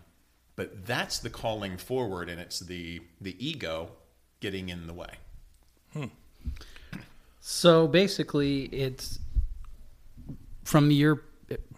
but 0.57 0.85
that's 0.85 1.21
the 1.21 1.31
calling 1.31 1.79
forward, 1.79 2.29
and 2.29 2.39
it's 2.39 2.61
the, 2.61 3.00
the 3.23 3.35
ego 3.45 3.91
getting 4.41 4.69
in 4.69 4.87
the 4.87 4.93
way. 4.93 5.12
So 7.41 7.89
basically, 7.89 8.65
it's 8.67 9.19
from 10.63 10.91
your 10.91 11.23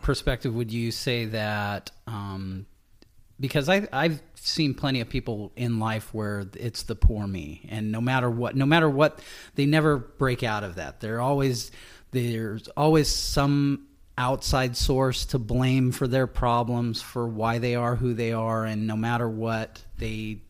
perspective. 0.02 0.54
Would 0.54 0.71
you 0.71 0.90
say 0.90 1.25
that 1.26 1.90
um, 2.07 2.66
because 3.40 3.69
I, 3.69 3.88
I've 3.92 4.21
seen 4.35 4.75
plenty 4.75 5.00
of 5.00 5.09
people 5.09 5.50
in 5.57 5.78
life 5.78 6.12
where 6.12 6.47
it's 6.54 6.83
the 6.83 6.95
poor 6.95 7.26
me, 7.26 7.66
and 7.71 7.90
no 7.90 8.00
matter 8.00 8.28
what, 8.28 8.54
no 8.54 8.66
matter 8.66 8.90
what, 8.90 9.21
they 9.54 9.66
never 9.66 9.97
break 9.97 10.42
out 10.42 10.62
of 10.62 10.75
that. 10.75 11.00
They're 11.00 11.21
always 11.21 11.71
there's 12.11 12.69
always 12.76 13.09
some 13.09 13.87
outside 14.19 14.76
source 14.76 15.25
to 15.26 15.38
blame 15.38 15.90
for 15.90 16.07
their 16.07 16.26
problems, 16.26 17.00
for 17.00 17.26
why 17.26 17.59
they 17.59 17.75
are 17.75 17.97
who 17.97 18.14
they 18.14 18.33
are, 18.33 18.64
and 18.66 18.87
no 18.87 18.97
matter 18.97 19.28
what, 19.28 19.83
they 19.97 20.42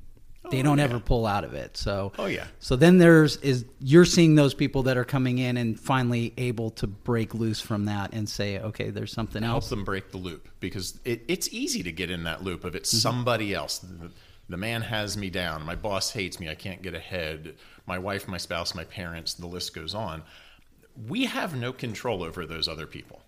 they 0.50 0.60
Oh, 0.60 0.62
don't 0.62 0.78
yeah. 0.78 0.84
ever 0.84 0.98
pull 0.98 1.26
out 1.26 1.44
of 1.44 1.54
it. 1.54 1.76
So 1.76 2.12
Oh, 2.18 2.26
yeah. 2.26 2.46
So 2.58 2.76
then 2.76 2.98
there's 2.98 3.36
is 3.38 3.64
you're 3.80 4.04
seeing 4.04 4.34
those 4.34 4.54
people 4.54 4.82
that 4.84 4.96
are 4.96 5.04
coming 5.04 5.38
in 5.38 5.56
and 5.56 5.78
finally 5.78 6.32
able 6.36 6.70
to 6.72 6.86
break 6.86 7.34
loose 7.34 7.60
from 7.60 7.84
that 7.86 8.12
and 8.12 8.28
say, 8.28 8.58
okay, 8.58 8.90
there's 8.90 9.12
something 9.12 9.42
help 9.42 9.56
else. 9.56 9.70
Help 9.70 9.78
them 9.78 9.84
break 9.84 10.10
the 10.10 10.18
loop 10.18 10.48
because 10.60 10.98
it, 11.04 11.22
it's 11.28 11.48
easy 11.52 11.82
to 11.82 11.92
get 11.92 12.10
in 12.10 12.24
that 12.24 12.42
loop 12.42 12.64
of 12.64 12.74
it's 12.74 12.90
mm-hmm. 12.90 12.98
somebody 12.98 13.54
else. 13.54 13.78
The, 13.78 14.10
the 14.48 14.56
man 14.56 14.82
has 14.82 15.16
me 15.16 15.30
down. 15.30 15.64
My 15.64 15.76
boss 15.76 16.10
hates 16.10 16.38
me. 16.40 16.48
I 16.48 16.54
can't 16.54 16.82
get 16.82 16.94
ahead. 16.94 17.54
My 17.86 17.98
wife, 17.98 18.28
my 18.28 18.36
spouse, 18.36 18.74
my 18.74 18.84
parents, 18.84 19.34
the 19.34 19.46
list 19.46 19.74
goes 19.74 19.94
on. 19.94 20.22
We 21.08 21.24
have 21.24 21.54
no 21.56 21.72
control 21.72 22.22
over 22.22 22.44
those 22.44 22.68
other 22.68 22.86
people. 22.86 23.22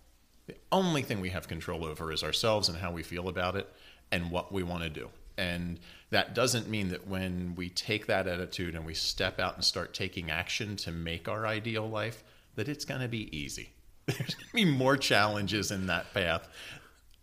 The 0.46 0.56
only 0.70 1.00
thing 1.02 1.20
we 1.20 1.30
have 1.30 1.48
control 1.48 1.84
over 1.84 2.12
is 2.12 2.22
ourselves 2.22 2.68
and 2.68 2.76
how 2.76 2.92
we 2.92 3.02
feel 3.02 3.28
about 3.28 3.56
it 3.56 3.66
and 4.12 4.30
what 4.30 4.52
we 4.52 4.62
want 4.62 4.82
to 4.82 4.90
do. 4.90 5.08
And 5.38 5.80
that 6.14 6.32
doesn't 6.32 6.68
mean 6.68 6.90
that 6.90 7.08
when 7.08 7.54
we 7.56 7.68
take 7.68 8.06
that 8.06 8.28
attitude 8.28 8.76
and 8.76 8.86
we 8.86 8.94
step 8.94 9.40
out 9.40 9.56
and 9.56 9.64
start 9.64 9.92
taking 9.92 10.30
action 10.30 10.76
to 10.76 10.92
make 10.92 11.28
our 11.28 11.44
ideal 11.44 11.90
life, 11.90 12.22
that 12.54 12.68
it's 12.68 12.84
going 12.84 13.00
to 13.00 13.08
be 13.08 13.36
easy. 13.36 13.70
There's 14.06 14.36
going 14.36 14.46
to 14.46 14.54
be 14.54 14.64
more 14.64 14.96
challenges 14.96 15.72
in 15.72 15.88
that 15.88 16.14
path. 16.14 16.46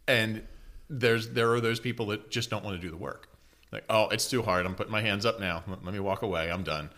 And 0.09 0.43
there's 0.89 1.29
there 1.29 1.53
are 1.53 1.61
those 1.61 1.79
people 1.79 2.07
that 2.07 2.29
just 2.29 2.49
don't 2.49 2.65
want 2.65 2.75
to 2.75 2.85
do 2.85 2.91
the 2.91 2.97
work. 2.97 3.29
Like, 3.71 3.85
oh, 3.89 4.09
it's 4.09 4.29
too 4.29 4.41
hard. 4.41 4.65
I'm 4.65 4.75
putting 4.75 4.91
my 4.91 4.99
hands 4.99 5.25
up 5.25 5.39
now. 5.39 5.63
Let 5.67 5.93
me 5.93 6.01
walk 6.01 6.21
away. 6.21 6.51
I'm 6.51 6.63
done. 6.63 6.89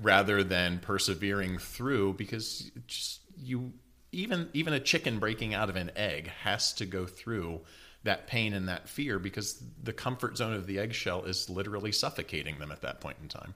Rather 0.00 0.42
than 0.42 0.78
persevering 0.78 1.58
through 1.58 2.14
because 2.14 2.70
just 2.86 3.20
you 3.36 3.74
even 4.12 4.48
even 4.54 4.72
a 4.72 4.80
chicken 4.80 5.18
breaking 5.18 5.52
out 5.52 5.68
of 5.68 5.76
an 5.76 5.90
egg 5.94 6.28
has 6.42 6.72
to 6.74 6.86
go 6.86 7.04
through 7.04 7.60
that 8.04 8.26
pain 8.26 8.52
and 8.52 8.68
that 8.68 8.88
fear 8.88 9.18
because 9.18 9.62
the 9.82 9.92
comfort 9.92 10.36
zone 10.36 10.52
of 10.52 10.66
the 10.66 10.78
eggshell 10.78 11.24
is 11.24 11.50
literally 11.50 11.92
suffocating 11.92 12.58
them 12.58 12.70
at 12.70 12.82
that 12.82 13.00
point 13.00 13.16
in 13.22 13.28
time. 13.28 13.54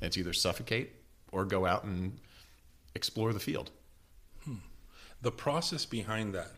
It's 0.00 0.16
either 0.16 0.32
suffocate 0.32 0.92
or 1.32 1.44
go 1.44 1.66
out 1.66 1.84
and 1.84 2.18
explore 2.94 3.32
the 3.32 3.40
field. 3.40 3.70
Hmm. 4.44 4.54
the 5.20 5.32
process 5.32 5.84
behind 5.84 6.34
that 6.34 6.52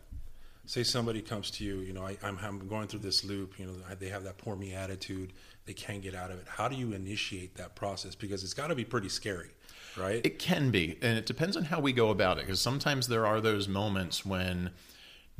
say 0.67 0.83
somebody 0.83 1.21
comes 1.21 1.49
to 1.51 1.63
you 1.63 1.79
you 1.79 1.93
know 1.93 2.03
I, 2.05 2.15
I'm, 2.23 2.37
I'm 2.41 2.67
going 2.67 2.87
through 2.87 2.99
this 2.99 3.23
loop 3.25 3.57
you 3.57 3.65
know 3.65 3.73
they 3.99 4.09
have 4.09 4.23
that 4.23 4.37
poor 4.37 4.55
me 4.55 4.73
attitude 4.73 5.33
they 5.65 5.73
can't 5.73 6.01
get 6.01 6.13
out 6.13 6.29
of 6.29 6.37
it 6.37 6.45
how 6.47 6.67
do 6.67 6.75
you 6.75 6.93
initiate 6.93 7.55
that 7.55 7.75
process 7.75 8.13
because 8.13 8.43
it's 8.43 8.53
got 8.53 8.67
to 8.67 8.75
be 8.75 8.85
pretty 8.85 9.09
scary 9.09 9.49
right 9.97 10.25
It 10.25 10.39
can 10.39 10.71
be, 10.71 10.97
and 11.01 11.17
it 11.17 11.25
depends 11.25 11.57
on 11.57 11.65
how 11.65 11.79
we 11.79 11.93
go 11.93 12.09
about 12.09 12.37
it. 12.37 12.45
Because 12.45 12.61
sometimes 12.61 13.07
there 13.07 13.25
are 13.25 13.41
those 13.41 13.67
moments 13.67 14.25
when 14.25 14.71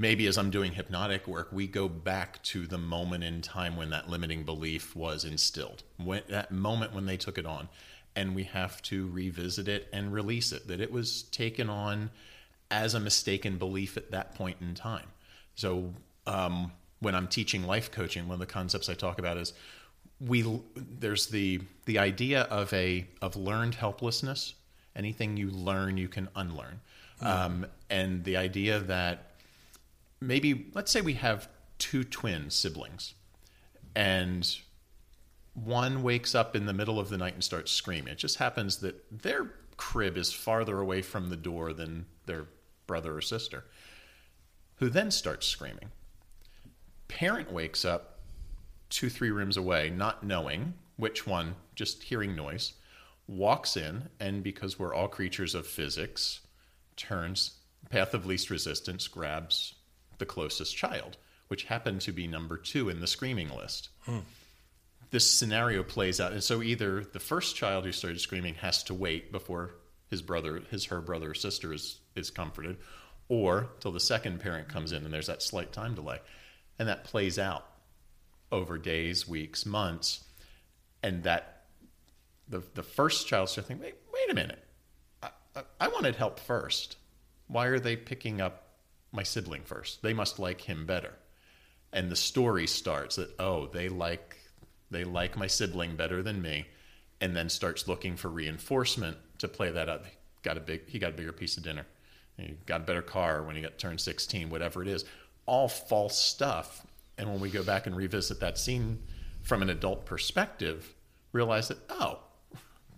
maybe 0.02 0.26
as 0.26 0.36
I'm 0.36 0.50
doing 0.50 0.72
hypnotic 0.72 1.28
work, 1.28 1.50
we 1.52 1.68
go 1.68 1.88
back 1.88 2.42
to 2.44 2.66
the 2.66 2.80
moment 2.80 3.24
in 3.24 3.44
time 3.44 3.78
when 3.78 3.92
that 3.92 4.10
limiting 4.10 4.44
belief 4.44 4.96
was 4.96 5.24
instilled, 5.24 5.84
when, 6.04 6.24
that 6.28 6.52
moment 6.52 6.96
when 6.96 7.06
they 7.06 7.18
took 7.18 7.38
it 7.38 7.46
on, 7.46 7.70
and 8.16 8.34
we 8.34 8.44
have 8.44 8.82
to 8.82 9.08
revisit 9.10 9.68
it 9.68 9.88
and 9.94 10.12
release 10.12 10.52
it. 10.52 10.68
That 10.68 10.82
it 10.82 10.92
was 10.92 11.22
taken 11.24 11.70
on 11.70 12.10
as 12.72 12.96
a 12.96 13.00
mistaken 13.00 13.60
belief 13.60 13.96
at 13.96 14.10
that 14.10 14.34
point 14.34 14.58
in 14.60 14.74
time. 14.74 15.06
So 15.54 15.94
um, 16.26 16.72
when 17.00 17.14
I'm 17.14 17.28
teaching 17.28 17.64
life 17.64 17.92
coaching, 17.92 18.28
one 18.28 18.34
of 18.34 18.40
the 18.40 18.48
concepts 18.48 18.90
I 18.90 18.96
talk 18.96 19.20
about 19.20 19.38
is 19.38 19.54
we 20.20 20.44
there's 20.76 21.28
the 21.28 21.62
the 21.86 22.00
idea 22.00 22.42
of 22.44 22.74
a 22.74 23.06
of 23.22 23.36
learned 23.36 23.76
helplessness. 23.76 24.56
Anything 24.96 25.38
you 25.38 25.52
learn, 25.52 25.98
you 25.98 26.08
can 26.08 26.28
unlearn, 26.36 26.82
um, 27.22 27.66
and 27.90 28.24
the 28.24 28.36
idea 28.36 28.80
that 28.80 29.31
maybe 30.22 30.68
let's 30.74 30.92
say 30.92 31.02
we 31.02 31.14
have 31.14 31.50
two 31.80 32.04
twin 32.04 32.50
siblings, 32.50 33.16
and 33.96 34.58
one 35.54 36.04
wakes 36.04 36.34
up 36.36 36.56
in 36.56 36.66
the 36.66 36.74
middle 36.74 37.00
of 37.00 37.10
the 37.10 37.18
night 37.18 37.34
and 37.34 37.44
starts 37.44 37.72
screaming. 37.72 38.14
It 38.14 38.20
just 38.20 38.38
happens 38.38 38.78
that 38.78 39.24
their 39.24 39.52
crib 39.76 40.16
is 40.16 40.32
farther 40.32 40.80
away 40.80 41.02
from 41.02 41.30
the 41.30 41.36
door 41.36 41.74
than 41.74 42.06
their 42.28 42.46
brother 42.88 43.18
or 43.18 43.22
sister, 43.22 43.66
who 44.76 44.90
then 44.90 45.12
starts 45.12 45.48
screaming. 45.48 45.92
Parent 47.08 47.52
wakes 47.52 47.84
up 47.84 48.20
two, 48.90 49.10
three 49.10 49.32
rooms 49.32 49.58
away, 49.58 49.90
not 49.90 50.24
knowing 50.24 50.74
which 50.98 51.26
one, 51.26 51.56
just 51.76 52.04
hearing 52.04 52.36
noise, 52.36 52.74
walks 53.28 53.76
in, 53.76 54.08
and 54.20 54.44
because 54.44 54.78
we're 54.78 54.94
all 54.94 55.08
creatures 55.08 55.56
of 55.56 55.66
physics, 55.66 56.42
turns 56.96 57.58
path 57.90 58.14
of 58.14 58.26
least 58.26 58.50
resistance, 58.50 59.08
grabs 59.08 59.74
the 60.22 60.26
closest 60.26 60.78
child, 60.78 61.18
which 61.50 61.64
happened 61.64 62.00
to 62.00 62.12
be 62.14 62.28
number 62.28 62.56
two 62.56 62.88
in 62.90 63.02
the 63.02 63.08
screaming 63.08 63.50
list. 63.50 63.90
Hmm. 64.06 64.20
This 65.10 65.30
scenario 65.30 65.84
plays 65.84 66.22
out, 66.22 66.32
and 66.32 66.44
so 66.44 66.62
either 66.62 67.04
the 67.04 67.20
first 67.20 67.58
child 67.58 67.84
who 67.84 67.92
started 67.92 68.22
screaming 68.22 68.54
has 68.56 68.84
to 68.84 68.94
wait 68.94 69.32
before 69.32 69.72
his 70.10 70.22
brother, 70.22 70.62
his 70.70 70.86
her 70.86 71.02
brother 71.02 71.32
or 71.32 71.34
sister 71.34 71.74
is 71.74 72.00
is 72.16 72.30
comforted, 72.30 72.78
or 73.30 73.72
till 73.80 73.92
the 73.92 74.00
second 74.00 74.40
parent 74.40 74.70
comes 74.70 74.92
in, 74.92 75.04
and 75.04 75.14
there's 75.14 75.28
that 75.28 75.42
slight 75.42 75.74
time 75.74 75.96
delay, 75.96 76.20
and 76.78 76.88
that 76.88 77.04
plays 77.04 77.40
out 77.40 77.66
over 78.52 78.78
days, 78.78 79.28
weeks, 79.28 79.66
months, 79.66 80.24
and 81.02 81.24
that 81.24 81.64
the 82.48 82.62
the 82.76 82.84
first 82.84 83.28
child 83.28 83.50
starts 83.50 83.68
thinking, 83.68 83.84
wait, 83.84 83.96
wait 84.14 84.32
a 84.32 84.36
minute, 84.36 84.64
I, 85.24 85.30
I, 85.56 85.64
I 85.82 85.88
wanted 85.88 86.16
help 86.16 86.40
first. 86.40 86.98
Why 87.48 87.66
are 87.66 87.80
they 87.80 87.96
picking 87.98 88.40
up 88.40 88.71
my 89.12 89.24
sibling 89.24 89.64
first? 89.64 90.02
They 90.02 90.14
must 90.14 90.40
like 90.40 90.62
him 90.62 90.86
better. 90.86 91.14
And 91.94 92.10
the 92.10 92.16
story 92.16 92.68
starts 92.68 93.18
that 93.18 93.40
oh, 93.40 93.68
they 93.68 93.90
like 93.90 94.38
they 94.90 95.04
like 95.04 95.38
my 95.38 95.48
sibling 95.48 95.96
better 95.96 96.22
than 96.22 96.42
me, 96.42 96.68
and 97.20 97.36
then 97.36 97.50
starts 97.50 97.88
looking 97.88 98.16
for 98.16 98.30
reinforcement 98.30 99.18
to 99.40 99.48
play 99.48 99.72
that 99.72 99.90
out. 99.90 100.04
Got 100.44 100.58
a 100.58 100.62
big 100.62 100.88
he 100.88 101.00
got 101.00 101.14
a 101.14 101.18
bigger 101.18 101.34
piece 101.34 101.58
of 101.58 101.64
dinner. 101.64 101.86
He 102.38 102.58
got 102.66 102.82
a 102.82 102.84
better 102.86 103.02
car 103.02 103.44
when 103.44 103.56
he 103.56 103.62
got 103.62 103.78
turned 103.78 104.02
16, 104.02 104.50
whatever 104.50 104.82
it 104.82 104.88
is. 104.88 105.06
All 105.46 105.68
false 105.68 106.18
stuff. 106.18 106.86
And 107.18 107.30
when 107.30 107.40
we 107.40 107.50
go 107.50 107.64
back 107.64 107.88
and 107.88 107.96
revisit 107.96 108.40
that 108.40 108.58
scene 108.58 109.00
from 109.44 109.62
an 109.62 109.70
adult 109.70 110.06
perspective, 110.06 110.94
realize 111.34 111.68
that, 111.68 111.78
oh, 111.90 112.20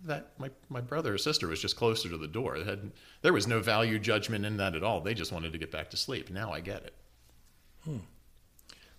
that 0.04 0.32
my, 0.38 0.50
my 0.68 0.80
brother 0.80 1.14
or 1.14 1.18
sister 1.18 1.48
was 1.48 1.60
just 1.60 1.76
closer 1.76 2.08
to 2.08 2.18
the 2.18 2.28
door. 2.28 2.56
Had, 2.56 2.92
there 3.22 3.32
was 3.32 3.46
no 3.46 3.60
value 3.60 3.98
judgment 3.98 4.44
in 4.44 4.56
that 4.58 4.74
at 4.74 4.82
all. 4.82 5.00
They 5.00 5.14
just 5.14 5.32
wanted 5.32 5.52
to 5.52 5.58
get 5.58 5.70
back 5.70 5.90
to 5.90 5.96
sleep. 5.96 6.30
Now 6.30 6.52
I 6.52 6.60
get 6.60 6.84
it. 6.84 6.94
Hmm. 7.84 7.98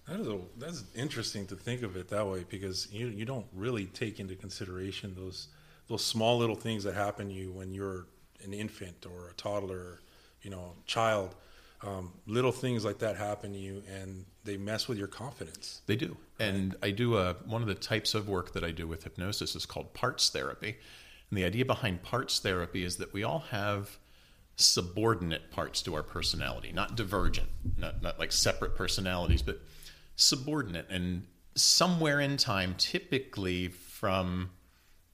That 0.07 0.19
is 0.19 0.27
a, 0.27 0.39
that's 0.57 0.83
interesting 0.95 1.47
to 1.47 1.55
think 1.55 1.81
of 1.81 1.95
it 1.95 2.09
that 2.09 2.27
way 2.27 2.45
because 2.47 2.91
you 2.91 3.07
you 3.07 3.25
don't 3.25 3.47
really 3.53 3.85
take 3.87 4.19
into 4.19 4.35
consideration 4.35 5.15
those 5.15 5.47
those 5.87 6.05
small 6.05 6.37
little 6.37 6.55
things 6.55 6.83
that 6.83 6.93
happen 6.93 7.27
to 7.29 7.33
you 7.33 7.51
when 7.51 7.73
you're 7.73 8.05
an 8.43 8.53
infant 8.53 9.05
or 9.05 9.29
a 9.29 9.33
toddler, 9.33 10.01
you 10.41 10.49
know, 10.49 10.73
child. 10.85 11.35
Um, 11.85 12.13
little 12.25 12.51
things 12.51 12.83
like 12.83 12.99
that 12.99 13.15
happen 13.15 13.53
to 13.53 13.59
you, 13.59 13.83
and 13.87 14.25
they 14.43 14.57
mess 14.57 14.87
with 14.87 14.97
your 14.97 15.07
confidence. 15.07 15.81
They 15.85 15.95
do. 15.95 16.17
And 16.39 16.75
I 16.81 16.91
do 16.91 17.17
a, 17.17 17.33
one 17.45 17.61
of 17.61 17.67
the 17.67 17.75
types 17.75 18.15
of 18.15 18.27
work 18.27 18.53
that 18.53 18.63
I 18.63 18.71
do 18.71 18.87
with 18.87 19.03
hypnosis 19.03 19.55
is 19.55 19.65
called 19.65 19.93
parts 19.93 20.29
therapy. 20.29 20.77
And 21.29 21.37
the 21.37 21.45
idea 21.45 21.65
behind 21.65 22.01
parts 22.01 22.39
therapy 22.39 22.83
is 22.83 22.97
that 22.97 23.13
we 23.13 23.23
all 23.23 23.45
have 23.51 23.97
subordinate 24.55 25.51
parts 25.51 25.81
to 25.83 25.93
our 25.95 26.03
personality, 26.03 26.71
not 26.71 26.95
divergent, 26.95 27.49
not, 27.77 28.01
not 28.01 28.17
like 28.17 28.31
separate 28.31 28.75
personalities, 28.75 29.41
but 29.41 29.59
subordinate. 30.15 30.87
And 30.89 31.27
somewhere 31.55 32.19
in 32.19 32.37
time, 32.37 32.75
typically 32.77 33.67
from 33.67 34.51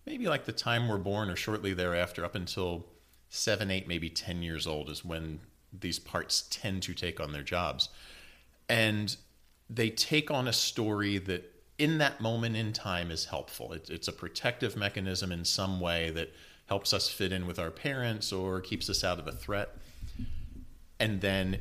maybe 0.06 0.28
like 0.28 0.46
the 0.46 0.52
time 0.52 0.88
we're 0.88 0.98
born 0.98 1.30
or 1.30 1.36
shortly 1.36 1.74
thereafter, 1.74 2.24
up 2.24 2.36
until 2.36 2.86
seven, 3.30 3.72
eight, 3.72 3.88
maybe 3.88 4.10
10 4.10 4.42
years 4.42 4.68
old, 4.68 4.90
is 4.90 5.04
when 5.04 5.40
these 5.78 6.00
parts 6.00 6.48
tend 6.50 6.84
to 6.84 6.94
take 6.94 7.20
on 7.20 7.32
their 7.32 7.44
jobs. 7.44 7.90
And 8.68 9.16
they 9.70 9.90
take 9.90 10.30
on 10.30 10.48
a 10.48 10.54
story 10.54 11.18
that 11.18 11.54
in 11.78 11.98
that 11.98 12.22
moment 12.22 12.56
in 12.56 12.74
time 12.74 13.10
is 13.10 13.26
helpful. 13.26 13.74
It, 13.74 13.90
it's 13.90 14.08
a 14.08 14.14
protective 14.14 14.76
mechanism 14.76 15.32
in 15.32 15.46
some 15.46 15.80
way 15.80 16.12
that 16.12 16.34
helps 16.68 16.94
us 16.94 17.10
fit 17.10 17.32
in 17.32 17.48
with 17.48 17.60
our 17.60 17.72
parents 17.72 18.32
or 18.32 18.62
keeps 18.62 18.90
us 18.90 19.04
out 19.04 19.20
of 19.20 19.28
a 19.28 19.32
threat. 19.32 19.70
And 21.00 21.22
then 21.22 21.60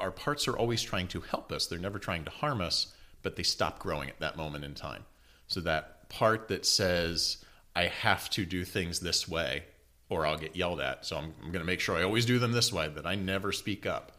our 0.00 0.10
parts 0.10 0.48
are 0.48 0.56
always 0.56 0.82
trying 0.82 1.08
to 1.08 1.20
help 1.20 1.52
us. 1.52 1.66
They're 1.66 1.78
never 1.78 1.98
trying 1.98 2.24
to 2.24 2.30
harm 2.30 2.60
us, 2.60 2.92
but 3.22 3.36
they 3.36 3.42
stop 3.42 3.78
growing 3.78 4.08
at 4.08 4.20
that 4.20 4.36
moment 4.36 4.64
in 4.64 4.74
time. 4.74 5.04
So 5.48 5.60
that 5.60 6.08
part 6.08 6.48
that 6.48 6.64
says, 6.64 7.38
I 7.74 7.84
have 7.84 8.30
to 8.30 8.44
do 8.44 8.64
things 8.64 9.00
this 9.00 9.28
way 9.28 9.64
or 10.08 10.26
I'll 10.26 10.38
get 10.38 10.54
yelled 10.56 10.80
at. 10.80 11.04
So 11.04 11.16
I'm, 11.16 11.34
I'm 11.42 11.50
going 11.52 11.60
to 11.60 11.66
make 11.66 11.80
sure 11.80 11.96
I 11.96 12.02
always 12.02 12.26
do 12.26 12.38
them 12.38 12.52
this 12.52 12.72
way, 12.72 12.88
that 12.88 13.06
I 13.06 13.14
never 13.14 13.52
speak 13.52 13.86
up. 13.86 14.12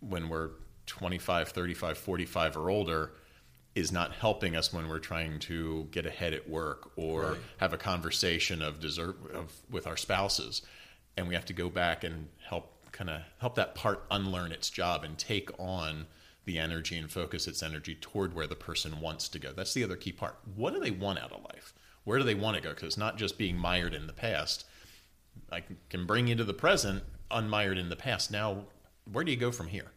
When 0.00 0.28
we're 0.28 0.50
25, 0.86 1.48
35, 1.48 1.98
45 1.98 2.56
or 2.56 2.70
older, 2.70 3.12
is 3.74 3.92
not 3.92 4.12
helping 4.12 4.56
us 4.56 4.72
when 4.72 4.88
we're 4.88 4.98
trying 4.98 5.38
to 5.38 5.86
get 5.90 6.06
ahead 6.06 6.32
at 6.32 6.48
work 6.48 6.90
or 6.96 7.32
Right. 7.32 7.38
have 7.58 7.72
a 7.72 7.78
conversation 7.78 8.62
of 8.62 8.80
desert 8.80 9.16
of 9.34 9.52
with 9.70 9.86
our 9.86 9.96
spouses, 9.96 10.62
and 11.16 11.28
we 11.28 11.34
have 11.34 11.44
to 11.46 11.52
go 11.52 11.68
back 11.68 12.02
and 12.04 12.28
help 12.48 12.74
kind 12.90 13.10
of 13.10 13.20
help 13.38 13.54
that 13.56 13.74
part 13.74 14.04
unlearn 14.10 14.50
its 14.50 14.70
job 14.70 15.04
and 15.04 15.18
take 15.18 15.50
on 15.60 16.06
the 16.46 16.58
energy 16.58 16.96
and 16.96 17.10
focus 17.10 17.46
its 17.46 17.62
energy 17.62 17.94
toward 17.94 18.34
where 18.34 18.46
the 18.46 18.56
person 18.56 19.00
wants 19.00 19.28
to 19.28 19.38
go. 19.38 19.52
That's 19.52 19.74
the 19.74 19.84
other 19.84 19.96
key 19.96 20.12
part. 20.12 20.36
What 20.56 20.72
do 20.72 20.80
they 20.80 20.90
want 20.90 21.18
out 21.18 21.30
of 21.32 21.42
life? 21.44 21.74
Where 22.04 22.18
do 22.18 22.24
they 22.24 22.34
want 22.34 22.56
to 22.56 22.62
go? 22.62 22.70
Because 22.70 22.86
it's 22.86 22.96
not 22.96 23.18
just 23.18 23.38
being 23.38 23.56
mired 23.56 23.94
in 23.94 24.06
the 24.06 24.12
past. 24.12 24.64
I 25.52 25.62
can 25.90 26.06
bring 26.06 26.26
you 26.26 26.34
to 26.36 26.44
the 26.44 26.54
present, 26.54 27.02
unmired 27.30 27.78
in 27.78 27.88
the 27.88 27.96
past. 27.96 28.30
Now, 28.30 28.64
where 29.10 29.24
do 29.24 29.30
you 29.30 29.36
go 29.36 29.52
from 29.52 29.68
here? 29.68 29.92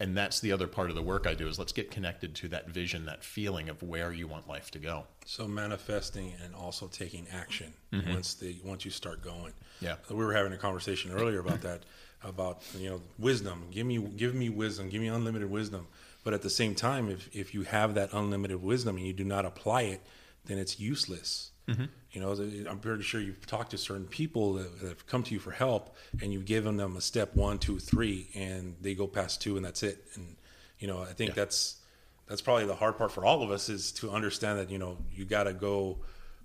And 0.00 0.16
that's 0.16 0.40
the 0.40 0.50
other 0.52 0.66
part 0.66 0.88
of 0.88 0.96
the 0.96 1.02
work 1.02 1.26
I 1.26 1.34
do 1.34 1.46
is 1.46 1.58
let's 1.58 1.72
get 1.72 1.90
connected 1.90 2.34
to 2.36 2.48
that 2.48 2.70
vision, 2.70 3.04
that 3.04 3.22
feeling 3.22 3.68
of 3.68 3.82
where 3.82 4.12
you 4.14 4.26
want 4.26 4.48
life 4.48 4.70
to 4.70 4.78
go. 4.78 5.04
So 5.26 5.46
manifesting 5.46 6.32
and 6.42 6.54
also 6.54 6.86
taking 6.86 7.26
action 7.30 7.74
mm-hmm. 7.92 8.14
once 8.14 8.32
the 8.32 8.56
once 8.64 8.86
you 8.86 8.90
start 8.90 9.22
going. 9.22 9.52
Yeah. 9.80 9.96
we 10.08 10.16
were 10.16 10.32
having 10.32 10.54
a 10.54 10.56
conversation 10.56 11.12
earlier 11.12 11.40
about 11.40 11.60
that, 11.60 11.82
about 12.24 12.62
you 12.78 12.88
know 12.88 13.02
wisdom. 13.18 13.66
Give 13.70 13.86
me 13.86 13.98
give 13.98 14.34
me 14.34 14.48
wisdom. 14.48 14.88
Give 14.88 15.02
me 15.02 15.08
unlimited 15.08 15.50
wisdom. 15.50 15.86
But 16.24 16.32
at 16.32 16.40
the 16.40 16.50
same 16.50 16.74
time, 16.74 17.10
if 17.10 17.28
if 17.36 17.52
you 17.52 17.62
have 17.62 17.92
that 17.94 18.14
unlimited 18.14 18.62
wisdom 18.62 18.96
and 18.96 19.06
you 19.06 19.12
do 19.12 19.24
not 19.24 19.44
apply 19.44 19.82
it, 19.82 20.00
then 20.46 20.58
it's 20.58 20.78
useless. 20.80 21.50
You 22.12 22.20
know, 22.20 22.32
I'm 22.68 22.80
pretty 22.80 23.04
sure 23.04 23.20
you've 23.20 23.46
talked 23.46 23.70
to 23.70 23.78
certain 23.78 24.06
people 24.08 24.54
that, 24.54 24.80
that 24.80 24.88
have 24.88 25.06
come 25.06 25.22
to 25.22 25.32
you 25.32 25.38
for 25.38 25.52
help, 25.52 25.94
and 26.20 26.32
you've 26.32 26.44
given 26.44 26.76
them 26.76 26.96
a 26.96 27.00
step 27.00 27.36
one, 27.36 27.58
two, 27.60 27.78
three, 27.78 28.28
and 28.34 28.74
they 28.80 28.94
go 28.96 29.06
past 29.06 29.40
two, 29.40 29.56
and 29.56 29.64
that's 29.64 29.84
it. 29.84 30.04
And 30.16 30.34
you 30.80 30.88
know, 30.88 31.00
I 31.00 31.12
think 31.12 31.28
Yeah. 31.28 31.34
that's 31.36 31.76
that's 32.26 32.40
probably 32.40 32.66
the 32.66 32.74
hard 32.74 32.98
part 32.98 33.12
for 33.12 33.24
all 33.24 33.44
of 33.44 33.52
us 33.52 33.68
is 33.68 33.92
to 33.92 34.10
understand 34.10 34.58
that 34.58 34.68
you 34.70 34.78
know 34.78 34.98
you 35.12 35.24
got 35.24 35.44
to 35.44 35.52
go 35.52 35.98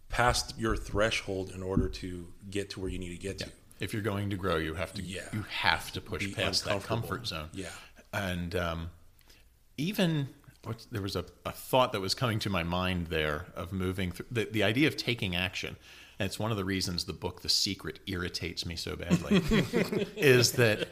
past 0.09 0.53
your 0.59 0.77
threshold 0.77 1.49
in 1.55 1.63
order 1.63 1.89
to 1.89 2.27
get 2.51 2.69
to 2.71 2.79
where 2.79 2.89
you 2.91 2.99
need 2.99 3.09
to 3.09 3.17
get 3.17 3.39
to. 3.39 3.49
If 3.79 3.93
you're 3.93 4.03
going 4.03 4.29
to 4.29 4.35
grow, 4.35 4.57
you 4.57 4.75
have 4.75 4.93
to 4.93 5.01
Yeah. 5.01 5.27
you 5.33 5.43
have 5.49 5.91
to 5.93 6.01
push 6.01 6.23
Be 6.23 6.33
past 6.33 6.65
that 6.65 6.83
comfort 6.83 7.25
zone. 7.25 7.49
Yeah. 7.51 7.69
and 8.13 8.55
um, 8.55 8.89
even 9.77 10.29
there 10.91 11.01
was 11.01 11.15
a, 11.15 11.25
a 11.45 11.51
thought 11.51 11.91
that 11.93 12.01
was 12.01 12.13
coming 12.13 12.39
to 12.39 12.49
my 12.49 12.63
mind 12.63 13.07
there 13.07 13.47
of 13.55 13.71
moving 13.71 14.11
through 14.11 14.25
the, 14.31 14.45
the 14.45 14.63
idea 14.63 14.87
of 14.87 14.97
taking 14.97 15.35
action. 15.35 15.75
And 16.17 16.27
it's 16.27 16.39
one 16.39 16.51
of 16.51 16.57
the 16.57 16.65
reasons 16.65 17.03
the 17.03 17.13
book 17.13 17.41
The 17.41 17.49
Secret 17.49 17.99
irritates 18.07 18.65
me 18.65 18.75
so 18.75 18.95
badly. 18.95 19.37
is 20.15 20.53
that 20.53 20.87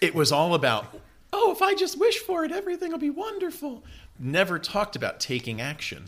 it 0.00 0.14
was 0.14 0.30
all 0.30 0.54
about, 0.54 0.98
oh, 1.32 1.50
if 1.50 1.60
I 1.60 1.74
just 1.74 1.98
wish 1.98 2.18
for 2.18 2.44
it, 2.44 2.52
everything 2.52 2.92
will 2.92 2.98
be 2.98 3.10
wonderful. 3.10 3.84
Never 4.18 4.58
talked 4.58 4.94
about 4.94 5.18
taking 5.18 5.60
action. 5.60 6.04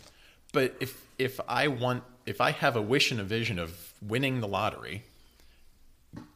But 0.53 0.77
if 0.81 1.07
if 1.19 1.41
I 1.49 1.69
want 1.69 2.05
if 2.25 2.41
I 2.41 2.53
have 2.53 2.77
a 2.77 2.83
wish 2.83 3.11
and 3.11 3.21
a 3.21 3.25
vision 3.25 3.59
of 3.59 3.93
winning 4.01 4.41
the 4.41 4.49
lottery, 4.49 5.05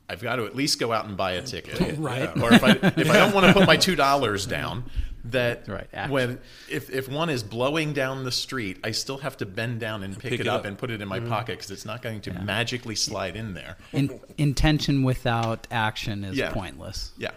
I've 0.08 0.20
got 0.20 0.36
to 0.36 0.46
at 0.46 0.56
least 0.56 0.80
go 0.80 0.92
out 0.92 1.06
and 1.06 1.16
buy 1.16 1.32
a 1.32 1.42
ticket. 1.42 1.96
Right. 1.98 2.28
Or 2.42 2.52
if 2.52 2.64
I 2.64 2.70
if 2.70 3.10
I 3.10 3.16
don't 3.16 3.32
want 3.32 3.46
to 3.46 3.52
put 3.52 3.66
my 3.66 3.76
two 3.76 3.94
dollars 3.94 4.46
down, 4.46 4.84
that 5.24 5.68
Right, 5.68 5.88
action. 5.92 6.12
when 6.12 6.40
if 6.68 6.90
if 6.90 7.08
one 7.08 7.30
is 7.30 7.42
blowing 7.42 7.92
down 7.92 8.24
the 8.24 8.32
street, 8.32 8.78
I 8.82 8.92
still 8.92 9.18
have 9.18 9.36
to 9.38 9.46
bend 9.46 9.80
down 9.80 10.02
and 10.02 10.14
pick, 10.14 10.30
pick 10.30 10.40
it 10.40 10.46
it 10.46 10.48
up, 10.48 10.60
up. 10.60 10.64
and 10.66 10.78
put 10.78 10.90
it 10.90 11.00
in 11.00 11.08
my 11.08 11.18
mm-hmm. 11.18 11.28
pocket 11.28 11.58
because 11.58 11.70
it's 11.70 11.84
not 11.84 12.02
going 12.02 12.20
to 12.22 12.32
magically 12.32 12.94
slide 12.94 13.36
in 13.36 13.54
there. 13.54 13.76
In, 13.92 14.20
intention 14.38 15.02
without 15.02 15.66
action 15.70 16.24
is 16.24 16.36
Yeah. 16.36 16.52
pointless. 16.52 17.12
Yeah. 17.18 17.32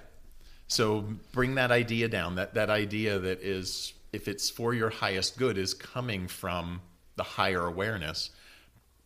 So 0.67 1.07
bring 1.31 1.55
that 1.55 1.71
idea 1.71 2.07
down. 2.07 2.35
That 2.35 2.53
that 2.53 2.69
idea 2.69 3.19
that 3.19 3.41
is 3.41 3.93
if 4.11 4.27
it's 4.27 4.49
for 4.49 4.73
your 4.73 4.89
highest 4.89 5.37
good 5.37 5.57
is 5.57 5.73
coming 5.73 6.27
from 6.27 6.81
the 7.15 7.23
higher 7.23 7.65
awareness. 7.65 8.31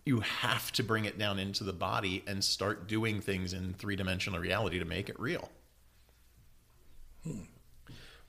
You 0.06 0.22
have 0.22 0.72
to 0.74 0.84
bring 0.84 1.04
it 1.04 1.18
down 1.18 1.38
into 1.38 1.66
the 1.66 1.74
body 1.74 2.24
and 2.26 2.42
start 2.42 2.88
doing 2.88 3.20
things 3.20 3.52
in 3.52 3.74
three 3.74 3.98
dimensional 3.98 4.40
reality 4.40 4.80
to 4.80 4.86
make 4.86 5.10
it 5.10 5.20
real. 5.20 5.50
Hmm. 7.24 7.42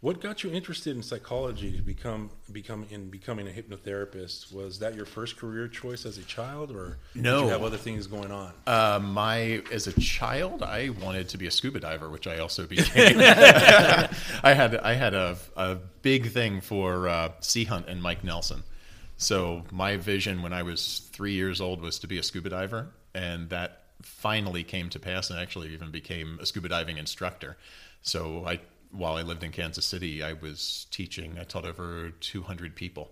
What 0.00 0.20
got 0.20 0.44
you 0.44 0.52
interested 0.52 0.94
in 0.94 1.02
psychology 1.02 1.72
to 1.76 1.82
become 1.82 2.30
become 2.52 2.86
in 2.88 3.10
becoming 3.10 3.48
a 3.48 3.50
hypnotherapist? 3.50 4.52
Was 4.52 4.78
that 4.78 4.94
your 4.94 5.06
first 5.06 5.36
career 5.36 5.66
choice 5.66 6.06
as 6.06 6.18
a 6.18 6.22
child, 6.22 6.70
or 6.70 6.98
did 7.14 7.24
you 7.24 7.48
have 7.48 7.64
other 7.64 7.76
things 7.76 8.06
going 8.06 8.30
on? 8.30 8.52
Uh, 8.64 9.00
my 9.02 9.60
as 9.72 9.88
a 9.88 10.00
child, 10.00 10.62
I 10.62 10.90
wanted 10.90 11.28
to 11.30 11.38
be 11.38 11.48
a 11.48 11.50
scuba 11.50 11.80
diver, 11.80 12.08
which 12.08 12.28
I 12.28 12.38
also 12.38 12.64
became. 12.64 13.18
I 13.18 14.54
had 14.54 14.76
I 14.76 14.94
had 14.94 15.14
a, 15.14 15.36
a 15.56 15.74
big 16.02 16.30
thing 16.30 16.60
for 16.60 17.08
uh, 17.08 17.32
Sea 17.40 17.64
Hunt 17.64 17.86
and 17.88 18.00
Mike 18.00 18.22
Nelson. 18.22 18.62
So 19.16 19.64
my 19.72 19.96
vision 19.96 20.42
when 20.42 20.52
I 20.52 20.62
was 20.62 21.08
three 21.10 21.32
years 21.32 21.60
old 21.60 21.80
was 21.80 21.98
to 21.98 22.06
be 22.06 22.18
a 22.18 22.22
scuba 22.22 22.50
diver, 22.50 22.90
and 23.16 23.50
that 23.50 23.86
finally 24.02 24.62
came 24.62 24.90
to 24.90 25.00
pass. 25.00 25.28
And 25.28 25.40
I 25.40 25.42
actually 25.42 25.74
even 25.74 25.90
became 25.90 26.38
a 26.40 26.46
scuba 26.46 26.68
diving 26.68 26.98
instructor. 26.98 27.56
So 28.02 28.44
I, 28.46 28.60
while 28.90 29.16
I 29.16 29.22
lived 29.22 29.42
in 29.44 29.50
Kansas 29.52 29.84
City, 29.84 30.22
I 30.22 30.32
was 30.32 30.86
teaching. 30.90 31.38
I 31.40 31.44
taught 31.44 31.64
over 31.66 32.10
200 32.20 32.74
people 32.74 33.10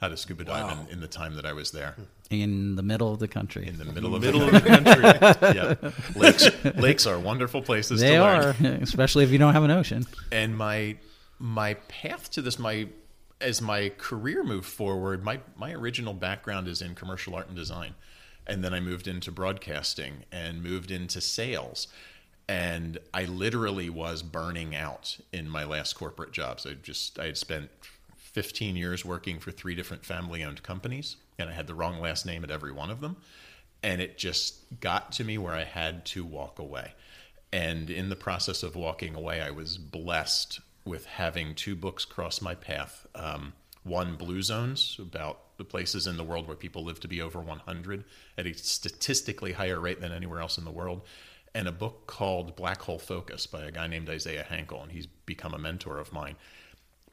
how 0.00 0.08
to 0.08 0.16
scuba 0.16 0.44
dive 0.44 0.64
Wow. 0.76 0.84
in, 0.86 0.94
in 0.94 1.00
the 1.00 1.06
time 1.08 1.34
that 1.36 1.46
I 1.46 1.52
was 1.52 1.70
there 1.70 1.94
In 2.28 2.74
the 2.74 2.82
middle 2.82 3.12
of 3.12 3.20
the 3.20 3.28
country. 3.28 3.66
in 3.68 3.78
the 3.78 3.84
middle 3.84 4.14
of 4.14 4.22
Middle 4.22 4.40
the 4.40 4.56
of 4.56 4.62
the 4.64 4.68
country. 4.68 5.54
yeah. 5.54 6.20
Lakes 6.20 6.48
lakes 6.76 7.06
are 7.06 7.18
wonderful 7.18 7.62
places 7.62 8.00
they 8.00 8.12
to 8.12 8.16
are, 8.22 8.54
learn. 8.60 8.82
especially 8.82 9.24
if 9.24 9.30
you 9.30 9.38
don't 9.38 9.52
have 9.54 9.62
an 9.64 9.70
ocean. 9.70 10.04
And 10.32 10.56
my 10.58 10.96
my 11.38 11.74
path 11.74 12.30
to 12.32 12.42
this 12.42 12.58
my 12.58 12.88
as 13.40 13.62
my 13.62 13.90
career 13.98 14.42
moved 14.42 14.66
forward, 14.66 15.22
my 15.24 15.40
my 15.56 15.72
original 15.72 16.12
background 16.12 16.66
is 16.68 16.82
in 16.82 16.94
commercial 16.96 17.34
art 17.34 17.46
and 17.46 17.56
design. 17.56 17.94
And 18.46 18.62
then 18.62 18.74
I 18.74 18.80
moved 18.80 19.06
into 19.08 19.30
broadcasting 19.30 20.24
and 20.30 20.62
moved 20.62 20.90
into 20.90 21.20
sales. 21.20 21.86
And 22.48 22.98
I 23.14 23.24
literally 23.24 23.88
was 23.88 24.22
burning 24.22 24.74
out 24.74 25.18
in 25.32 25.48
my 25.48 25.64
last 25.64 25.94
corporate 25.94 26.32
jobs. 26.32 26.66
I 26.66 26.74
just 26.74 27.18
I 27.18 27.26
had 27.26 27.38
spent 27.38 27.70
15 28.16 28.76
years 28.76 29.04
working 29.04 29.38
for 29.38 29.50
three 29.50 29.74
different 29.74 30.04
family-owned 30.04 30.62
companies 30.62 31.16
and 31.38 31.48
I 31.48 31.52
had 31.52 31.66
the 31.66 31.74
wrong 31.74 32.00
last 32.00 32.26
name 32.26 32.44
at 32.44 32.50
every 32.50 32.72
one 32.72 32.90
of 32.90 33.00
them. 33.00 33.16
And 33.82 34.00
it 34.00 34.18
just 34.18 34.80
got 34.80 35.12
to 35.12 35.24
me 35.24 35.38
where 35.38 35.54
I 35.54 35.64
had 35.64 36.04
to 36.06 36.24
walk 36.24 36.58
away. 36.58 36.94
And 37.52 37.90
in 37.90 38.08
the 38.08 38.16
process 38.16 38.62
of 38.62 38.76
walking 38.76 39.14
away, 39.14 39.40
I 39.40 39.50
was 39.50 39.78
blessed 39.78 40.60
with 40.84 41.06
having 41.06 41.54
two 41.54 41.76
books 41.76 42.04
cross 42.04 42.40
my 42.40 42.54
path. 42.54 43.06
Um, 43.14 43.52
one 43.84 44.16
blue 44.16 44.42
zones 44.42 44.96
about 44.98 45.56
the 45.58 45.64
places 45.64 46.06
in 46.06 46.16
the 46.16 46.24
world 46.24 46.48
where 46.48 46.56
people 46.56 46.82
live 46.82 46.98
to 47.00 47.08
be 47.08 47.20
over 47.20 47.40
100 47.40 48.04
at 48.36 48.46
a 48.46 48.54
statistically 48.54 49.52
higher 49.52 49.78
rate 49.78 50.00
than 50.00 50.10
anywhere 50.10 50.40
else 50.40 50.58
in 50.58 50.64
the 50.64 50.70
world 50.70 51.02
and 51.54 51.68
a 51.68 51.72
book 51.72 52.06
called 52.06 52.56
black 52.56 52.82
hole 52.82 52.98
focus 52.98 53.46
by 53.46 53.62
a 53.62 53.70
guy 53.70 53.86
named 53.86 54.08
isaiah 54.08 54.46
hankel 54.48 54.82
and 54.82 54.92
he's 54.92 55.06
become 55.06 55.54
a 55.54 55.58
mentor 55.58 55.98
of 55.98 56.12
mine 56.12 56.36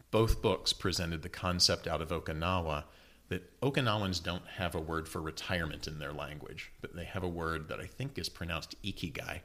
both 0.09 0.41
books 0.41 0.73
presented 0.73 1.21
the 1.21 1.29
concept 1.29 1.87
out 1.87 2.01
of 2.01 2.09
okinawa 2.09 2.83
that 3.29 3.59
okinawans 3.61 4.21
don't 4.21 4.45
have 4.57 4.75
a 4.75 4.79
word 4.79 5.07
for 5.07 5.21
retirement 5.21 5.87
in 5.87 5.99
their 5.99 6.13
language 6.13 6.71
but 6.81 6.95
they 6.95 7.05
have 7.05 7.23
a 7.23 7.29
word 7.29 7.67
that 7.67 7.79
i 7.79 7.85
think 7.85 8.17
is 8.17 8.29
pronounced 8.29 8.75
ikigai 8.83 9.39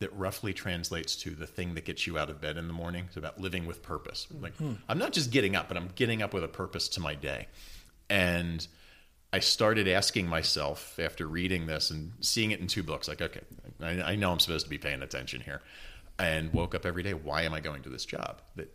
that 0.00 0.14
roughly 0.16 0.52
translates 0.52 1.14
to 1.14 1.30
the 1.30 1.46
thing 1.46 1.74
that 1.74 1.84
gets 1.84 2.06
you 2.06 2.18
out 2.18 2.30
of 2.30 2.40
bed 2.40 2.56
in 2.56 2.66
the 2.66 2.72
morning. 2.72 3.04
It's 3.06 3.18
about 3.18 3.38
living 3.38 3.66
with 3.66 3.82
purpose. 3.82 4.26
Hmm. 4.30 4.42
Like 4.42 4.54
I'm 4.88 4.98
not 4.98 5.12
just 5.12 5.30
getting 5.30 5.54
up, 5.54 5.68
but 5.68 5.76
I'm 5.76 5.90
getting 5.94 6.22
up 6.22 6.34
with 6.34 6.42
a 6.42 6.48
purpose 6.48 6.88
to 6.90 7.00
my 7.00 7.14
day. 7.14 7.48
And 8.08 8.66
I 9.32 9.38
started 9.38 9.86
asking 9.86 10.26
myself 10.26 10.98
after 10.98 11.26
reading 11.26 11.66
this 11.66 11.90
and 11.90 12.12
seeing 12.20 12.50
it 12.50 12.60
in 12.60 12.66
two 12.66 12.82
books, 12.82 13.06
like, 13.06 13.22
okay, 13.22 13.42
I, 13.84 14.12
I 14.12 14.16
know 14.16 14.32
I'm 14.32 14.38
supposed 14.38 14.66
to 14.66 14.70
be 14.70 14.78
paying 14.78 15.02
attention 15.02 15.40
here. 15.40 15.62
And 16.18 16.52
woke 16.52 16.74
up 16.74 16.84
every 16.84 17.02
day, 17.02 17.14
why 17.14 17.42
am 17.42 17.54
I 17.54 17.60
going 17.60 17.82
to 17.82 17.88
this 17.88 18.04
job? 18.04 18.42
That 18.56 18.70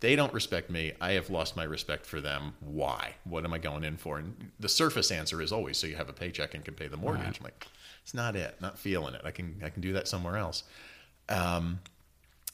they 0.00 0.16
don't 0.16 0.34
respect 0.34 0.70
me. 0.70 0.92
I 1.00 1.12
have 1.12 1.30
lost 1.30 1.56
my 1.56 1.62
respect 1.62 2.04
for 2.04 2.20
them. 2.20 2.54
Why? 2.60 3.14
What 3.22 3.44
am 3.44 3.52
I 3.52 3.58
going 3.58 3.84
in 3.84 3.96
for? 3.96 4.18
And 4.18 4.50
the 4.58 4.68
surface 4.68 5.12
answer 5.12 5.40
is 5.40 5.52
always 5.52 5.78
so 5.78 5.86
you 5.86 5.94
have 5.94 6.08
a 6.08 6.12
paycheck 6.12 6.54
and 6.54 6.64
can 6.64 6.74
pay 6.74 6.88
the 6.88 6.96
mortgage. 6.96 7.38
I'm 7.38 7.44
like, 7.44 7.68
it's 8.02 8.14
not 8.14 8.34
it. 8.34 8.60
Not 8.60 8.78
feeling 8.78 9.14
it. 9.14 9.20
I 9.24 9.30
can 9.30 9.60
I 9.62 9.68
can 9.68 9.80
do 9.80 9.92
that 9.92 10.08
somewhere 10.08 10.36
else. 10.36 10.64
Um, 11.28 11.80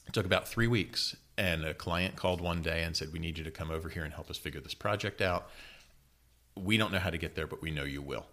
it 0.05 0.13
took 0.13 0.25
about 0.25 0.47
three 0.47 0.67
weeks, 0.67 1.15
and 1.37 1.65
a 1.65 1.73
client 1.73 2.15
called 2.15 2.41
one 2.41 2.61
day 2.61 2.83
and 2.83 2.95
said, 2.95 3.11
"We 3.11 3.19
need 3.19 3.37
you 3.37 3.43
to 3.43 3.51
come 3.51 3.71
over 3.71 3.89
here 3.89 4.03
and 4.03 4.13
help 4.13 4.29
us 4.29 4.37
figure 4.37 4.61
this 4.61 4.75
project 4.75 5.21
out. 5.21 5.49
We 6.55 6.77
don't 6.77 6.91
know 6.91 6.99
how 6.99 7.09
to 7.09 7.17
get 7.17 7.35
there, 7.35 7.47
but 7.47 7.61
we 7.61 7.71
know 7.71 7.85
you 7.85 8.01
will." 8.01 8.25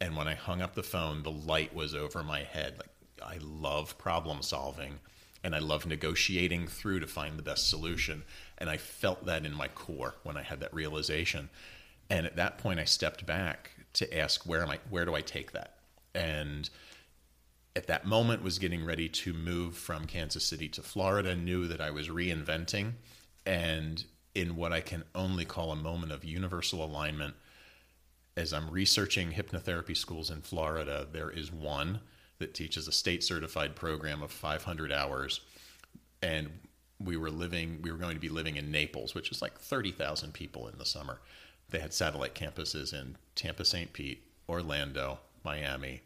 And 0.00 0.16
when 0.16 0.26
I 0.26 0.34
hung 0.34 0.60
up 0.60 0.74
the 0.74 0.82
phone, 0.82 1.22
the 1.22 1.30
light 1.30 1.74
was 1.74 1.94
over 1.94 2.24
my 2.24 2.42
head. 2.42 2.74
Like 2.78 2.90
I 3.22 3.38
love 3.40 3.98
problem 3.98 4.42
solving, 4.42 5.00
and 5.42 5.54
I 5.54 5.58
love 5.58 5.86
negotiating 5.86 6.68
through 6.68 7.00
to 7.00 7.06
find 7.06 7.38
the 7.38 7.42
best 7.42 7.68
solution. 7.68 8.24
And 8.58 8.70
I 8.70 8.76
felt 8.76 9.26
that 9.26 9.44
in 9.44 9.54
my 9.54 9.68
core 9.68 10.14
when 10.22 10.36
I 10.36 10.42
had 10.42 10.60
that 10.60 10.74
realization. 10.74 11.50
And 12.10 12.26
at 12.26 12.36
that 12.36 12.58
point, 12.58 12.80
I 12.80 12.84
stepped 12.84 13.26
back 13.26 13.72
to 13.94 14.16
ask, 14.16 14.46
"Where 14.46 14.62
am 14.62 14.70
I? 14.70 14.78
Where 14.88 15.04
do 15.04 15.14
I 15.14 15.20
take 15.20 15.52
that?" 15.52 15.78
and 16.14 16.70
at 17.76 17.88
that 17.88 18.06
moment 18.06 18.42
was 18.42 18.58
getting 18.58 18.84
ready 18.84 19.08
to 19.08 19.32
move 19.32 19.76
from 19.76 20.06
Kansas 20.06 20.44
City 20.44 20.68
to 20.68 20.82
Florida, 20.82 21.34
knew 21.34 21.66
that 21.66 21.80
I 21.80 21.90
was 21.90 22.08
reinventing 22.08 22.92
and 23.44 24.04
in 24.34 24.56
what 24.56 24.72
I 24.72 24.80
can 24.80 25.04
only 25.14 25.44
call 25.44 25.72
a 25.72 25.76
moment 25.76 26.12
of 26.12 26.24
universal 26.24 26.84
alignment 26.84 27.34
as 28.36 28.52
I'm 28.52 28.70
researching 28.70 29.32
hypnotherapy 29.32 29.96
schools 29.96 30.30
in 30.30 30.42
Florida, 30.42 31.06
there 31.10 31.30
is 31.30 31.52
one 31.52 32.00
that 32.44 32.52
teaches 32.52 32.86
a 32.86 32.92
state 32.92 33.24
certified 33.24 33.74
program 33.74 34.22
of 34.22 34.30
500 34.30 34.92
hours 34.92 35.40
and 36.20 36.50
we 37.02 37.16
were 37.16 37.30
living 37.30 37.78
we 37.80 37.90
were 37.90 37.96
going 37.96 38.14
to 38.14 38.20
be 38.20 38.28
living 38.28 38.56
in 38.56 38.70
Naples, 38.70 39.14
which 39.14 39.30
is 39.30 39.40
like 39.40 39.58
30,000 39.58 40.34
people 40.34 40.68
in 40.68 40.76
the 40.76 40.84
summer. 40.84 41.20
They 41.70 41.78
had 41.78 41.94
satellite 41.94 42.34
campuses 42.34 42.92
in 42.92 43.16
Tampa, 43.34 43.64
St. 43.64 43.94
Pete, 43.94 44.22
Orlando, 44.46 45.20
Miami, 45.42 46.02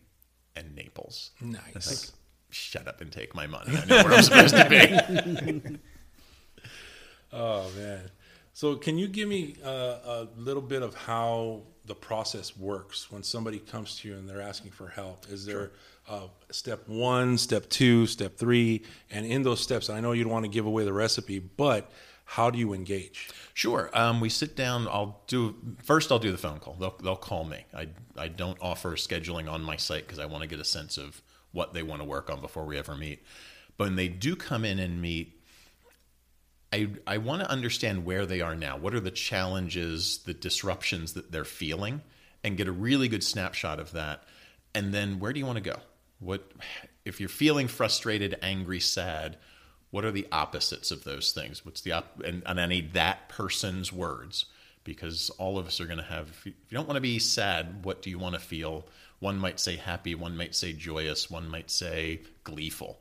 and 0.55 0.77
Naples. 0.77 1.33
Nice. 1.41 2.05
Like, 2.05 2.15
shut 2.51 2.87
up 2.87 3.01
and 3.01 3.11
take 3.11 3.35
my 3.35 3.49
money. 3.49 3.77
I 3.77 3.85
know 3.85 4.05
where 4.05 4.15
I'm 4.15 4.23
supposed 4.23 4.57
to 4.57 4.69
be. 4.69 5.79
oh 7.33 7.69
man. 7.77 8.11
So 8.55 8.77
can 8.77 8.97
you 8.97 9.09
give 9.09 9.29
me 9.29 9.57
uh, 9.65 9.69
a 9.69 10.29
little 10.37 10.63
bit 10.63 10.83
of 10.83 10.95
how 10.95 11.63
the 11.89 11.95
process 11.95 12.57
works 12.57 13.11
when 13.11 13.23
somebody 13.23 13.59
comes 13.59 13.99
to 13.99 14.09
you 14.09 14.15
and 14.15 14.29
they're 14.29 14.43
asking 14.43 14.71
for 14.71 14.89
help? 14.89 15.27
Is 15.29 15.45
there 15.45 15.73
uh, 16.09 16.29
step 16.51 16.87
one, 16.89 17.37
step 17.39 17.69
two, 17.69 18.07
step 18.07 18.37
three, 18.37 18.85
and 19.11 19.27
in 19.27 19.43
those 19.43 19.61
steps, 19.61 19.91
I 19.91 20.01
know 20.01 20.13
you 20.13 20.25
don't 20.25 20.33
want 20.33 20.45
to 20.45 20.51
give 20.51 20.67
away 20.67 20.85
the 20.85 20.93
recipe, 20.93 21.39
but 21.39 21.91
how 22.25 22.51
do 22.51 22.59
you 22.59 22.75
engage? 22.75 23.31
Sure. 23.55 23.91
Um, 23.95 24.21
we 24.21 24.29
sit 24.29 24.55
down. 24.55 24.87
I'll 24.89 25.23
do 25.27 25.57
first. 25.83 26.13
I'll 26.13 26.19
do 26.19 26.31
the 26.31 26.39
phone 26.39 26.61
call. 26.61 26.75
They'll 26.79 26.95
they'll 27.03 27.17
call 27.17 27.45
me. 27.45 27.65
I 27.75 27.89
I 28.19 28.29
don't 28.29 28.59
offer 28.61 28.93
scheduling 28.97 29.51
on 29.51 29.63
my 29.63 29.77
site 29.77 30.07
because 30.07 30.19
I 30.19 30.27
want 30.27 30.43
to 30.43 30.49
get 30.49 30.61
a 30.61 30.65
sense 30.65 30.99
of 30.99 31.23
what 31.53 31.73
they 31.73 31.83
want 31.83 32.03
to 32.03 32.05
work 32.07 32.29
on 32.29 32.43
before 32.43 32.67
we 32.67 32.77
ever 32.77 32.95
meet. 32.95 33.25
But 33.79 33.85
when 33.85 33.97
they 33.97 34.09
do 34.09 34.37
come 34.37 34.67
in 34.67 34.79
and 34.79 35.01
meet, 35.01 35.38
I 36.73 36.89
I 37.07 37.19
want 37.19 37.43
to 37.43 37.51
understand 37.51 38.05
where 38.05 38.27
they 38.27 38.41
are 38.41 38.55
now. 38.55 38.77
What 38.77 38.95
are 38.95 39.01
the 39.01 39.11
challenges, 39.11 40.19
the 40.19 40.35
disruptions 40.35 41.15
that 41.15 41.33
they're 41.33 41.45
feeling, 41.45 42.03
and 42.45 42.57
get 42.57 42.69
a 42.69 42.73
really 42.73 43.09
good 43.09 43.25
snapshot 43.25 43.81
of 43.81 43.93
that. 43.93 44.25
And 44.75 44.93
then 44.93 45.19
where 45.19 45.33
do 45.33 45.39
you 45.39 45.47
want 45.47 45.57
to 45.57 45.71
go? 45.71 45.77
What 46.21 46.51
if 47.05 47.21
you're 47.21 47.29
feeling 47.29 47.69
frustrated, 47.69 48.39
angry, 48.43 48.81
sad? 48.81 49.39
what 49.91 50.05
are 50.05 50.11
the 50.11 50.27
opposites 50.31 50.91
of 50.91 51.05
those 51.05 51.33
things 51.33 51.65
what's 51.65 51.81
the 51.83 51.93
op- 51.93 52.21
and, 52.25 52.43
and 52.47 52.61
i 52.61 52.67
need 52.67 52.93
that 52.93 53.29
person's 53.29 53.93
words 53.93 54.47
because 54.85 55.31
all 55.39 55.59
of 55.59 55.67
us 55.67 55.81
are 55.81 55.87
going 55.87 55.99
to 55.99 56.05
have 56.05 56.29
if 56.29 56.47
you 56.47 56.53
don't 56.71 56.87
want 56.87 56.97
to 56.97 57.01
be 57.01 57.19
sad 57.19 57.85
what 57.85 58.03
do 58.03 58.11
you 58.11 58.19
want 58.19 58.35
to 58.35 58.41
feel 58.41 58.87
one 59.19 59.39
might 59.39 59.61
say 59.61 59.77
happy 59.77 60.15
one 60.15 60.37
might 60.37 60.55
say 60.55 60.73
joyous 60.73 61.31
one 61.31 61.49
might 61.49 61.71
say 61.71 62.21
gleeful 62.45 62.99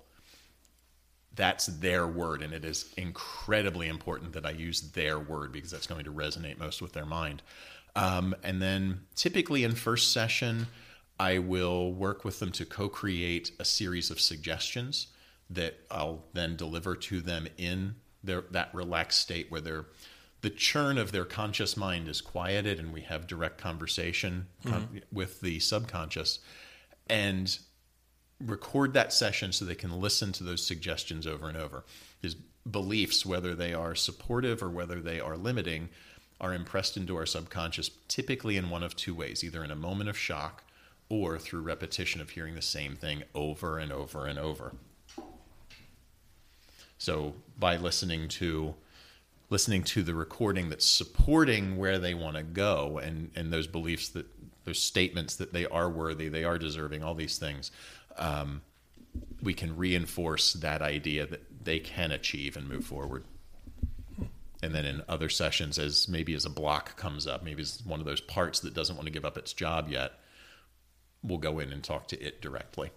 that's 1.37 1.67
their 1.67 2.05
word 2.05 2.41
and 2.41 2.53
it 2.53 2.65
is 2.65 2.93
incredibly 2.97 3.87
important 3.87 4.33
that 4.33 4.45
i 4.45 4.51
use 4.51 4.81
their 4.91 5.17
word 5.17 5.53
because 5.53 5.71
that's 5.71 5.87
going 5.87 6.03
to 6.03 6.11
resonate 6.11 6.59
most 6.59 6.81
with 6.81 6.91
their 6.91 7.05
mind 7.05 7.41
um, 7.95 8.35
and 8.43 8.61
then 8.61 8.99
typically 9.15 9.63
in 9.63 9.73
first 9.73 10.11
session 10.11 10.67
i 11.19 11.39
will 11.39 11.93
work 11.93 12.25
with 12.25 12.39
them 12.39 12.51
to 12.51 12.65
co-create 12.65 13.51
a 13.59 13.65
series 13.65 14.11
of 14.11 14.19
suggestions 14.19 15.07
that 15.49 15.79
I'll 15.89 16.25
then 16.33 16.55
deliver 16.55 16.95
to 16.95 17.21
them 17.21 17.47
in 17.57 17.95
their, 18.23 18.41
that 18.51 18.73
relaxed 18.73 19.21
state 19.21 19.51
where 19.51 19.61
they're, 19.61 19.85
the 20.41 20.49
churn 20.49 20.97
of 20.97 21.11
their 21.11 21.25
conscious 21.25 21.75
mind 21.75 22.07
is 22.07 22.21
quieted 22.21 22.79
and 22.79 22.93
we 22.93 23.01
have 23.01 23.27
direct 23.27 23.57
conversation 23.57 24.47
mm-hmm. 24.63 24.97
with 25.11 25.41
the 25.41 25.59
subconscious 25.59 26.39
and 27.09 27.59
record 28.45 28.93
that 28.93 29.13
session 29.13 29.51
so 29.51 29.65
they 29.65 29.75
can 29.75 29.99
listen 29.99 30.31
to 30.33 30.43
those 30.43 30.65
suggestions 30.65 31.25
over 31.25 31.47
and 31.47 31.57
over. 31.57 31.83
His 32.21 32.35
beliefs, 32.69 33.25
whether 33.25 33.55
they 33.55 33.73
are 33.73 33.95
supportive 33.95 34.61
or 34.61 34.69
whether 34.69 35.01
they 35.01 35.19
are 35.19 35.37
limiting, 35.37 35.89
are 36.39 36.53
impressed 36.53 36.97
into 36.97 37.15
our 37.15 37.25
subconscious 37.25 37.89
typically 38.07 38.57
in 38.57 38.69
one 38.69 38.83
of 38.83 38.95
two 38.95 39.15
ways 39.15 39.43
either 39.43 39.63
in 39.63 39.71
a 39.71 39.75
moment 39.75 40.09
of 40.09 40.17
shock 40.17 40.63
or 41.09 41.39
through 41.39 41.61
repetition 41.61 42.21
of 42.21 42.31
hearing 42.31 42.53
the 42.53 42.61
same 42.61 42.95
thing 42.95 43.23
over 43.33 43.79
and 43.79 43.91
over 43.91 44.27
and 44.27 44.37
over. 44.37 44.73
So 46.97 47.33
by 47.57 47.77
listening 47.77 48.27
to 48.29 48.75
listening 49.49 49.81
to 49.81 50.03
the 50.03 50.13
recording 50.13 50.69
that's 50.69 50.85
supporting 50.85 51.77
where 51.77 51.97
they 51.97 52.13
want 52.13 52.35
to 52.35 52.43
go 52.43 52.99
and 52.99 53.31
and 53.35 53.51
those 53.51 53.67
beliefs 53.67 54.09
that 54.09 54.25
those 54.65 54.79
statements 54.79 55.37
that 55.37 55.53
they 55.53 55.65
are 55.67 55.89
worthy, 55.89 56.27
they 56.27 56.43
are 56.43 56.57
deserving, 56.57 57.01
all 57.01 57.15
these 57.15 57.37
things, 57.37 57.71
um, 58.17 58.61
we 59.41 59.53
can 59.53 59.75
reinforce 59.75 60.53
that 60.53 60.81
idea 60.81 61.25
that 61.25 61.63
they 61.63 61.79
can 61.79 62.11
achieve 62.11 62.57
and 62.57 62.67
move 62.67 62.85
forward. 62.85 63.23
And 64.63 64.73
then 64.73 64.85
in 64.85 65.03
other 65.07 65.29
sessions, 65.29 65.77
as 65.77 66.07
maybe 66.07 66.33
as 66.33 66.45
a 66.45 66.49
block 66.49 66.97
comes 66.97 67.27
up, 67.27 67.43
maybe 67.43 67.61
it's 67.61 67.85
one 67.85 67.99
of 67.99 68.05
those 68.05 68.21
parts 68.21 68.61
that 68.61 68.73
doesn't 68.73 68.95
want 68.95 69.05
to 69.05 69.11
give 69.11 69.25
up 69.25 69.37
its 69.37 69.53
job 69.53 69.89
yet, 69.89 70.13
we'll 71.23 71.37
go 71.37 71.59
in 71.59 71.71
and 71.71 71.83
talk 71.83 72.07
to 72.07 72.19
it 72.19 72.41
directly. 72.41 72.89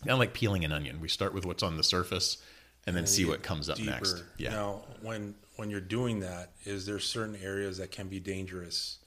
Kind 0.00 0.12
of 0.12 0.18
like 0.18 0.34
peeling 0.34 0.64
an 0.64 0.72
onion. 0.72 1.00
We 1.00 1.08
start 1.08 1.32
with 1.32 1.46
what's 1.46 1.62
on 1.62 1.76
the 1.76 1.82
surface 1.82 2.38
and 2.86 2.96
then 2.96 3.06
see 3.06 3.24
what 3.24 3.42
comes 3.42 3.68
up 3.68 3.76
deeper. 3.76 3.90
next. 3.90 4.24
Yeah. 4.36 4.50
Now, 4.50 4.82
when 5.02 5.34
when 5.56 5.70
you're 5.70 5.80
doing 5.80 6.20
that, 6.20 6.52
is 6.64 6.86
there 6.86 6.98
certain 7.00 7.36
areas 7.42 7.78
that 7.78 7.90
can 7.90 8.08
be 8.08 8.20
dangerous, 8.20 8.98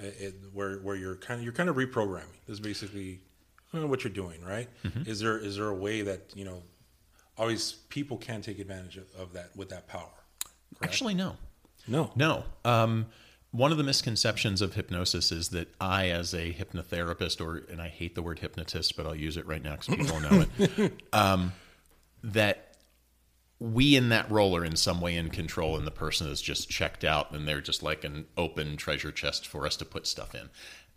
uh, 0.00 0.06
it, 0.06 0.34
where 0.52 0.78
where 0.78 0.96
you're 0.96 1.14
kind 1.16 1.38
of 1.38 1.44
you're 1.44 1.52
kind 1.52 1.68
of 1.68 1.76
reprogramming? 1.76 2.40
This 2.46 2.54
is 2.54 2.60
basically 2.60 3.20
what 3.72 4.04
you're 4.04 4.12
doing, 4.12 4.42
right? 4.44 4.68
Mm-hmm. 4.84 5.10
Is 5.10 5.20
there 5.20 5.38
is 5.38 5.56
there 5.56 5.68
a 5.68 5.74
way 5.74 6.02
that 6.02 6.32
you 6.34 6.44
know, 6.44 6.62
always 7.36 7.72
people 7.88 8.16
can 8.16 8.42
take 8.42 8.58
advantage 8.58 8.96
of, 8.96 9.06
of 9.18 9.32
that 9.32 9.50
with 9.56 9.70
that 9.70 9.88
power? 9.88 10.10
Correct? 10.78 10.84
Actually, 10.84 11.14
no, 11.14 11.36
no, 11.86 12.10
no. 12.14 12.44
Um, 12.64 13.06
one 13.50 13.70
of 13.70 13.78
the 13.78 13.84
misconceptions 13.84 14.62
of 14.62 14.74
hypnosis 14.74 15.30
is 15.30 15.50
that 15.50 15.68
I, 15.80 16.08
as 16.08 16.32
a 16.32 16.52
hypnotherapist, 16.52 17.40
or 17.40 17.64
and 17.70 17.80
I 17.80 17.88
hate 17.88 18.14
the 18.14 18.22
word 18.22 18.38
hypnotist, 18.38 18.96
but 18.96 19.06
I'll 19.06 19.14
use 19.14 19.36
it 19.36 19.46
right 19.46 19.62
now 19.62 19.76
because 19.76 19.94
people 19.96 20.20
know 20.20 20.46
it. 20.58 20.92
Um, 21.12 21.52
that 22.24 22.72
we 23.62 23.94
in 23.94 24.08
that 24.08 24.28
role 24.28 24.56
are 24.56 24.64
in 24.64 24.74
some 24.74 25.00
way 25.00 25.14
in 25.16 25.28
control 25.28 25.76
and 25.76 25.86
the 25.86 25.92
person 25.92 26.28
is 26.28 26.42
just 26.42 26.68
checked 26.68 27.04
out 27.04 27.30
and 27.30 27.46
they're 27.46 27.60
just 27.60 27.80
like 27.80 28.02
an 28.02 28.26
open 28.36 28.76
treasure 28.76 29.12
chest 29.12 29.46
for 29.46 29.66
us 29.66 29.76
to 29.76 29.84
put 29.84 30.04
stuff 30.04 30.34
in 30.34 30.50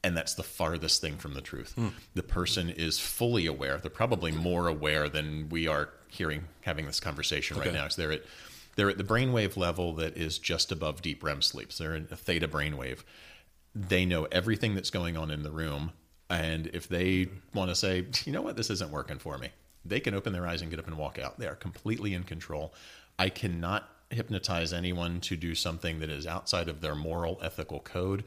and 0.04 0.16
that's 0.16 0.36
the 0.36 0.44
farthest 0.44 1.02
thing 1.02 1.18
from 1.18 1.34
the 1.34 1.42
truth 1.42 1.74
hmm. 1.74 1.90
the 2.14 2.24
person 2.24 2.70
is 2.70 3.00
fully 3.00 3.46
aware 3.46 3.78
they're 3.78 3.90
probably 3.90 4.32
more 4.32 4.68
aware 4.68 5.10
than 5.10 5.50
we 5.50 5.68
are 5.68 5.90
hearing 6.08 6.44
having 6.62 6.86
this 6.86 7.00
conversation 7.00 7.58
okay. 7.58 7.70
right 7.70 7.76
now 7.76 7.88
so 7.88 8.02
they're 8.02 8.12
at 8.12 8.22
they're 8.76 8.90
at 8.90 8.98
the 8.98 9.04
brainwave 9.04 9.58
level 9.58 9.94
that 9.94 10.18
is 10.18 10.38
just 10.38 10.72
above 10.72 11.02
deep 11.02 11.24
REM 11.24 11.42
sleep. 11.42 11.72
So 11.72 11.84
they're 11.84 11.96
in 11.96 12.08
a 12.12 12.16
theta 12.16 12.48
brainwave. 12.48 13.04
They 13.74 14.06
know 14.06 14.26
everything 14.32 14.76
that's 14.76 14.90
going 14.90 15.18
on 15.18 15.32
in 15.32 15.44
the 15.44 15.52
room. 15.52 15.92
And 16.30 16.68
if 16.68 16.88
they 16.88 17.28
want 17.54 17.70
to 17.70 17.76
say, 17.76 18.06
you 18.26 18.32
know 18.32 18.42
what, 18.42 18.58
this 18.58 18.70
isn't 18.70 18.92
working 18.92 19.20
for 19.20 19.38
me, 19.38 19.50
they 19.84 20.00
can 20.00 20.14
open 20.14 20.34
their 20.34 20.48
eyes 20.48 20.62
and 20.62 20.70
get 20.70 20.80
up 20.80 20.88
and 20.88 20.98
walk 20.98 21.20
out. 21.20 21.40
They 21.40 21.48
are 21.48 21.56
completely 21.56 22.14
in 22.14 22.24
control. 22.24 22.74
I 23.18 23.30
cannot 23.30 23.90
hypnotize 24.12 24.72
anyone 24.72 25.20
to 25.22 25.36
do 25.36 25.56
something 25.56 26.00
that 26.00 26.10
is 26.10 26.28
outside 26.28 26.70
of 26.70 26.82
their 26.82 26.96
moral 26.96 27.40
ethical 27.42 27.80
code. 27.80 28.24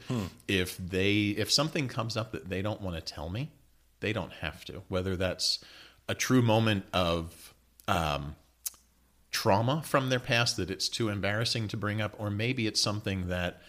If 0.47 0.77
they 0.77 1.29
if 1.37 1.51
something 1.51 1.87
comes 1.87 2.17
up 2.17 2.31
that 2.33 2.49
they 2.49 2.61
don't 2.61 2.81
want 2.81 2.95
to 2.95 3.01
tell 3.01 3.29
me, 3.29 3.51
they 3.99 4.13
don't 4.13 4.33
have 4.33 4.65
to. 4.65 4.83
Whether 4.87 5.15
that's 5.15 5.59
a 6.07 6.15
true 6.15 6.41
moment 6.41 6.85
of 6.93 7.53
um, 7.87 8.35
trauma 9.31 9.81
from 9.85 10.09
their 10.09 10.19
past 10.19 10.57
that 10.57 10.69
it's 10.69 10.89
too 10.89 11.09
embarrassing 11.09 11.67
to 11.69 11.77
bring 11.77 12.01
up, 12.01 12.15
or 12.17 12.29
maybe 12.29 12.67
it's 12.67 12.81
something 12.81 13.27
that 13.29 13.61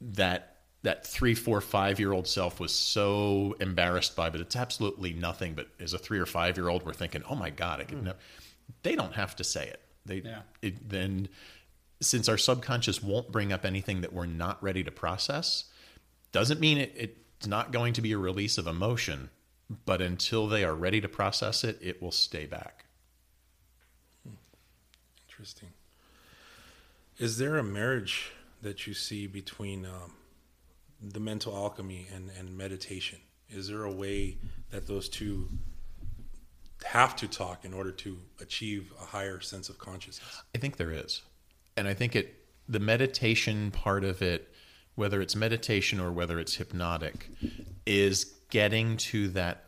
that 0.00 0.56
that 0.82 1.06
three, 1.06 1.34
four, 1.34 1.60
five 1.60 1.98
year 1.98 2.12
old 2.12 2.26
self 2.26 2.60
was 2.60 2.72
so 2.72 3.56
embarrassed 3.60 4.14
by, 4.14 4.30
but 4.30 4.40
it's 4.40 4.56
absolutely 4.56 5.12
nothing. 5.12 5.54
But 5.54 5.68
as 5.80 5.92
a 5.92 5.98
three 5.98 6.18
or 6.18 6.26
five 6.26 6.56
year 6.56 6.68
old, 6.68 6.86
we're 6.86 6.92
thinking, 6.92 7.22
"Oh 7.28 7.34
my 7.34 7.50
god, 7.50 7.80
I 7.80 7.84
could 7.84 8.02
never." 8.02 8.18
They 8.82 8.94
don't 8.94 9.14
have 9.14 9.34
to 9.36 9.44
say 9.44 9.66
it. 9.66 9.80
They 10.08 10.22
Yeah. 10.22 10.42
it, 10.62 10.88
then 10.88 11.28
since 12.00 12.28
our 12.28 12.38
subconscious 12.38 13.02
won't 13.02 13.30
bring 13.30 13.52
up 13.52 13.64
anything 13.64 14.00
that 14.00 14.12
we're 14.12 14.26
not 14.26 14.62
ready 14.62 14.82
to 14.82 14.90
process, 14.90 15.64
doesn't 16.32 16.60
mean 16.60 16.78
it, 16.78 16.92
it's 16.96 17.46
not 17.46 17.72
going 17.72 17.92
to 17.92 18.02
be 18.02 18.12
a 18.12 18.18
release 18.18 18.58
of 18.58 18.66
emotion. 18.66 19.30
But 19.84 20.00
until 20.00 20.48
they 20.48 20.64
are 20.64 20.74
ready 20.74 21.00
to 21.02 21.08
process 21.08 21.62
it, 21.62 21.78
it 21.82 22.00
will 22.00 22.10
stay 22.10 22.46
back. 22.46 22.86
Interesting. 25.28 25.68
Is 27.18 27.36
there 27.36 27.58
a 27.58 27.62
marriage 27.62 28.32
that 28.62 28.86
you 28.86 28.94
see 28.94 29.26
between 29.26 29.84
um, 29.84 30.14
the 31.02 31.20
mental 31.20 31.54
alchemy 31.54 32.06
and, 32.14 32.30
and 32.38 32.56
meditation? 32.56 33.18
Is 33.50 33.68
there 33.68 33.82
a 33.84 33.92
way 33.92 34.38
that 34.70 34.86
those 34.86 35.08
two 35.08 35.48
have 36.84 37.16
to 37.16 37.28
talk 37.28 37.64
in 37.64 37.72
order 37.72 37.90
to 37.90 38.18
achieve 38.40 38.92
a 39.00 39.04
higher 39.04 39.40
sense 39.40 39.68
of 39.68 39.78
consciousness? 39.78 40.42
I 40.54 40.58
think 40.58 40.76
there 40.76 40.92
is. 40.92 41.22
And 41.76 41.88
I 41.88 41.94
think 41.94 42.16
it 42.16 42.34
the 42.68 42.80
meditation 42.80 43.70
part 43.70 44.04
of 44.04 44.20
it, 44.20 44.52
whether 44.94 45.20
it's 45.20 45.34
meditation 45.34 46.00
or 46.00 46.12
whether 46.12 46.38
it's 46.38 46.56
hypnotic, 46.56 47.30
is 47.86 48.24
getting 48.50 48.96
to 48.96 49.28
that 49.28 49.64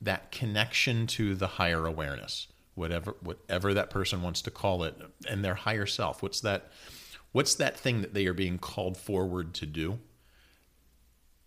that 0.00 0.30
connection 0.30 1.06
to 1.08 1.34
the 1.34 1.46
higher 1.46 1.84
awareness, 1.86 2.46
whatever 2.74 3.16
whatever 3.20 3.74
that 3.74 3.90
person 3.90 4.22
wants 4.22 4.42
to 4.42 4.50
call 4.50 4.84
it, 4.84 4.96
and 5.28 5.44
their 5.44 5.54
higher 5.54 5.86
self. 5.86 6.22
What's 6.22 6.40
that 6.40 6.70
what's 7.32 7.54
that 7.56 7.76
thing 7.76 8.00
that 8.00 8.14
they 8.14 8.26
are 8.26 8.34
being 8.34 8.58
called 8.58 8.96
forward 8.96 9.54
to 9.54 9.66
do? 9.66 9.98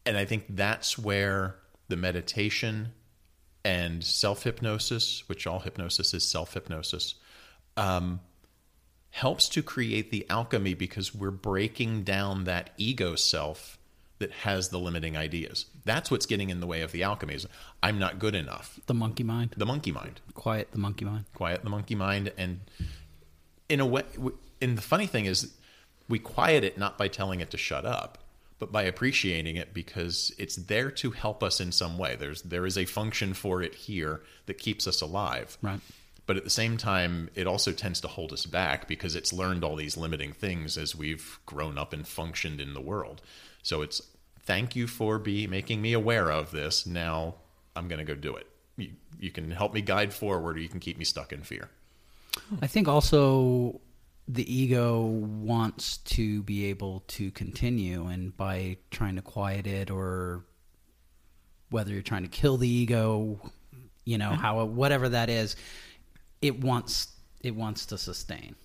And 0.06 0.17
I 0.17 0.26
think 0.26 0.45
that's 0.50 0.97
where 0.97 1.56
the 1.88 1.95
meditation 1.95 2.93
and 3.63 4.04
self 4.04 4.43
hypnosis, 4.43 5.24
which 5.28 5.45
all 5.47 5.60
hypnosis 5.60 6.13
is 6.13 6.24
self 6.24 6.54
hypnosis, 6.54 7.15
um, 7.78 8.19
helps 9.12 9.50
to 9.50 9.62
create 9.62 10.12
the 10.12 10.26
alchemy 10.30 10.74
because 10.74 11.13
we're 11.13 11.32
breaking 11.32 12.04
down 12.04 12.45
that 12.45 12.71
ego 12.78 13.15
self 13.15 13.78
that 14.19 14.32
has 14.32 14.69
the 14.69 14.80
limiting 14.80 15.17
ideas. 15.17 15.65
That's 15.84 16.12
what's 16.12 16.26
getting 16.28 16.50
in 16.50 16.60
the 16.60 16.67
way 16.67 16.82
of 16.82 16.91
the 16.91 17.04
alchemy. 17.04 17.34
Is 17.36 17.47
I'm 17.82 18.00
not 18.00 18.19
good 18.19 18.36
enough. 18.36 18.80
The 18.86 18.93
monkey 18.93 19.24
mind. 19.24 19.56
The 19.58 19.65
monkey 19.65 19.91
mind, 19.91 20.21
Quiet 20.34 20.71
the 20.71 20.78
monkey 20.78 21.06
mind. 21.06 21.26
quiet 21.34 21.63
the 21.63 21.69
monkey 21.69 21.95
mind, 21.95 22.32
and 22.38 22.62
in 23.67 23.80
a 23.80 23.86
way, 23.86 24.04
and 24.62 24.78
the 24.78 24.82
funny 24.82 25.08
thing 25.08 25.26
is, 25.26 25.54
we 26.08 26.19
quiet 26.19 26.63
it 26.63 26.78
not 26.78 26.97
by 26.97 27.08
telling 27.08 27.39
it 27.39 27.52
to 27.52 27.58
shut 27.58 27.86
up, 27.86 28.17
but 28.62 28.71
by 28.71 28.84
appreciating 28.84 29.56
it 29.56 29.74
because 29.74 30.32
it's 30.38 30.56
there 30.56 30.91
to 30.91 31.10
help 31.10 31.41
us 31.41 31.60
in 31.60 31.71
some 31.71 31.97
way. 31.97 32.15
There's 32.15 32.43
there 32.43 32.67
is 32.67 32.78
a 32.78 32.86
function 32.86 33.34
for 33.34 33.63
it 33.63 33.74
here 33.74 34.21
that 34.45 34.60
keeps 34.60 34.86
us 34.86 35.02
alive. 35.02 35.58
Right. 35.63 35.80
But 36.28 36.38
at 36.38 36.43
the 36.43 36.52
same 36.52 36.78
time, 36.78 37.32
it 37.34 37.47
also 37.47 37.71
tends 37.71 38.00
to 38.02 38.08
hold 38.08 38.32
us 38.32 38.45
back 38.45 38.88
because 38.88 39.15
it's 39.15 39.34
learned 39.34 39.63
all 39.63 39.76
these 39.76 39.97
limiting 39.97 40.32
things 40.32 40.78
as 40.78 40.95
we've 40.95 41.39
grown 41.47 41.80
up 41.80 41.91
and 41.91 42.08
functioned 42.08 42.62
in 42.62 42.76
the 42.76 42.80
world. 42.80 43.24
So 43.63 43.82
it's 43.82 44.00
thank 44.43 44.76
you 44.76 44.86
for 44.86 45.17
be 45.17 45.47
making 45.47 45.82
me 45.82 45.93
aware 45.93 46.32
of 46.32 46.52
this. 46.52 46.86
Now 46.86 47.38
I'm 47.76 47.88
going 47.88 47.97
to 47.97 48.06
go 48.06 48.13
do 48.13 48.36
it. 48.36 48.45
You, 48.78 48.91
you 49.19 49.32
can 49.32 49.50
help 49.50 49.74
me 49.74 49.82
guide 49.82 50.13
forward, 50.13 50.56
or 50.56 50.60
you 50.60 50.69
can 50.69 50.80
keep 50.80 51.00
me 51.00 51.04
stuck 51.04 51.34
in 51.34 51.41
fear. 51.41 51.71
I 52.62 52.67
think 52.67 52.88
also 52.88 53.82
the 54.32 54.54
ego 54.54 55.02
wants 55.02 55.98
to 55.98 56.41
be 56.44 56.65
able 56.65 57.04
to 57.08 57.32
continue, 57.32 58.08
and 58.08 58.36
by 58.38 58.78
trying 58.89 59.15
to 59.17 59.22
quiet 59.22 59.67
it, 59.67 59.91
or 59.91 60.46
whether 61.70 61.91
you're 61.91 62.02
trying 62.02 62.24
to 62.24 62.30
kill 62.30 62.58
the 62.58 62.67
ego, 62.70 63.39
you 64.06 64.17
know, 64.17 64.30
how 64.30 64.63
whatever 64.63 65.10
that 65.10 65.30
is, 65.30 65.56
it 66.41 66.60
wants 66.63 67.08
it 67.41 67.56
wants 67.56 67.86
to 67.88 67.98
sustain, 67.98 68.56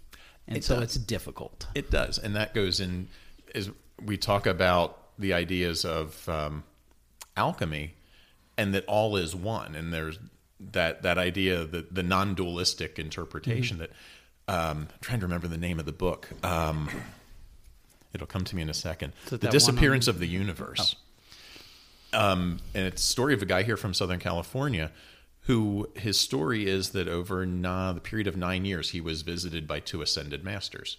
and 0.46 0.56
It 0.58 0.64
so 0.64 0.76
does. 0.76 0.84
it's 0.84 1.04
difficult. 1.04 1.66
It 1.74 1.90
does, 1.90 2.18
and 2.18 2.36
that 2.36 2.54
goes 2.54 2.78
in 2.78 3.08
as 3.54 3.70
we 4.04 4.16
talk 4.16 4.46
about 4.46 5.18
the 5.18 5.32
ideas 5.32 5.84
of 5.84 6.28
um, 6.28 6.62
alchemy, 7.36 7.94
and 8.56 8.72
that 8.74 8.84
all 8.86 9.16
is 9.16 9.34
one, 9.34 9.74
and 9.74 9.92
there's 9.92 10.18
that 10.60 11.02
that 11.02 11.18
idea 11.18 11.64
that 11.64 11.92
the 11.94 12.02
non-dualistic 12.04 12.98
interpretation 13.00 13.78
that 13.78 13.90
um, 14.48 14.88
I'm 14.92 15.00
trying 15.00 15.20
to 15.20 15.26
remember 15.26 15.48
the 15.48 15.58
name 15.58 15.78
of 15.78 15.86
the 15.86 15.92
book. 15.92 16.28
Um, 16.44 16.88
it'll 18.12 18.26
come 18.26 18.44
to 18.44 18.56
me 18.56 18.62
in 18.62 18.70
a 18.70 18.74
second. 18.74 19.12
The 19.26 19.36
it 19.36 19.40
that 19.40 19.46
one 19.48 19.52
disappearance 19.52 20.08
of 20.08 20.18
the 20.18 20.26
universe. 20.26 20.96
Um, 22.12 22.60
and 22.74 22.86
it's 22.86 23.02
a 23.02 23.06
story 23.06 23.34
of 23.34 23.42
a 23.42 23.46
guy 23.46 23.62
here 23.62 23.76
from 23.76 23.92
Southern 23.92 24.20
California 24.20 24.90
who 25.46 25.88
his 25.94 26.18
story 26.18 26.66
is 26.66 26.90
that 26.90 27.06
over 27.06 27.46
na, 27.46 27.92
the 27.92 28.00
period 28.00 28.26
of 28.26 28.36
nine 28.36 28.64
years, 28.64 28.90
he 28.90 29.00
was 29.00 29.22
visited 29.22 29.66
by 29.68 29.78
two 29.78 30.02
ascended 30.02 30.42
masters. 30.42 30.96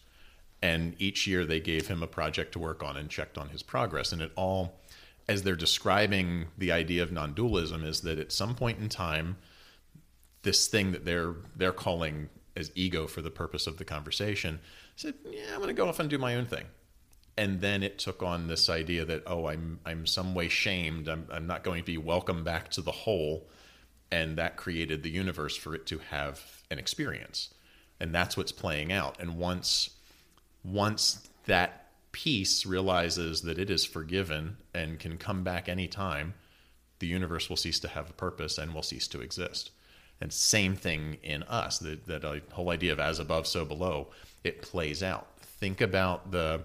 And 0.61 0.95
each 0.99 1.27
year 1.27 1.45
they 1.45 1.59
gave 1.59 1.87
him 1.87 2.01
a 2.01 2.07
project 2.07 2.53
to 2.53 2.59
work 2.59 2.81
on 2.81 2.95
and 2.95 3.09
checked 3.09 3.37
on 3.37 3.49
his 3.49 3.61
progress. 3.61 4.13
And 4.13 4.21
it 4.21 4.31
all, 4.37 4.79
as 5.27 5.43
they're 5.43 5.57
describing 5.57 6.45
the 6.57 6.71
idea 6.71 7.03
of 7.03 7.11
non 7.11 7.33
dualism, 7.33 7.83
is 7.83 8.01
that 8.01 8.19
at 8.19 8.31
some 8.31 8.55
point 8.55 8.79
in 8.79 8.87
time, 8.87 9.35
this 10.43 10.67
thing 10.67 10.93
that 10.93 11.03
they're 11.03 11.35
they're 11.57 11.73
calling 11.73 12.29
as 12.57 12.71
ego 12.75 13.07
for 13.07 13.21
the 13.21 13.29
purpose 13.29 13.67
of 13.67 13.77
the 13.77 13.85
conversation 13.85 14.59
said, 14.95 15.13
"Yeah, 15.29 15.53
I'm 15.53 15.57
going 15.57 15.67
to 15.67 15.73
go 15.73 15.87
off 15.87 15.99
and 15.99 16.09
do 16.09 16.17
my 16.17 16.35
own 16.35 16.45
thing." 16.45 16.65
And 17.37 17.61
then 17.61 17.83
it 17.83 17.99
took 17.99 18.23
on 18.23 18.47
this 18.47 18.67
idea 18.67 19.05
that 19.05 19.23
oh, 19.27 19.47
I'm 19.47 19.79
I'm 19.85 20.05
some 20.05 20.33
way 20.33 20.49
shamed. 20.49 21.07
I'm 21.07 21.27
I'm 21.31 21.47
not 21.47 21.63
going 21.63 21.81
to 21.81 21.85
be 21.85 21.97
welcome 21.97 22.43
back 22.43 22.69
to 22.71 22.81
the 22.81 22.91
whole, 22.91 23.47
and 24.11 24.37
that 24.37 24.57
created 24.57 25.03
the 25.03 25.11
universe 25.11 25.55
for 25.55 25.75
it 25.75 25.85
to 25.87 25.99
have 25.99 26.41
an 26.71 26.79
experience, 26.79 27.53
and 27.99 28.13
that's 28.13 28.35
what's 28.35 28.51
playing 28.51 28.91
out. 28.91 29.19
And 29.19 29.37
once 29.37 29.91
once 30.63 31.29
that 31.45 31.85
piece 32.11 32.65
realizes 32.65 33.43
that 33.43 33.59
it 33.59 33.69
is 33.69 33.85
forgiven 33.85 34.57
and 34.73 34.99
can 34.99 35.17
come 35.17 35.43
back 35.43 35.69
anytime, 35.69 36.33
the 36.97 37.07
universe 37.07 37.47
will 37.47 37.55
cease 37.55 37.79
to 37.79 37.87
have 37.87 38.09
a 38.09 38.13
purpose 38.13 38.57
and 38.57 38.73
will 38.73 38.81
cease 38.81 39.07
to 39.09 39.21
exist. 39.21 39.69
And 40.19 40.33
same 40.33 40.75
thing 40.75 41.17
in 41.21 41.43
us, 41.43 41.79
that, 41.79 42.07
that 42.07 42.23
whole 42.51 42.71
idea 42.71 42.91
of 42.91 42.99
as 42.99 43.19
above, 43.19 43.45
so 43.45 43.65
below, 43.65 44.07
it 44.43 44.61
plays 44.61 45.03
out. 45.03 45.27
Think 45.41 45.79
about 45.79 46.31
the, 46.31 46.61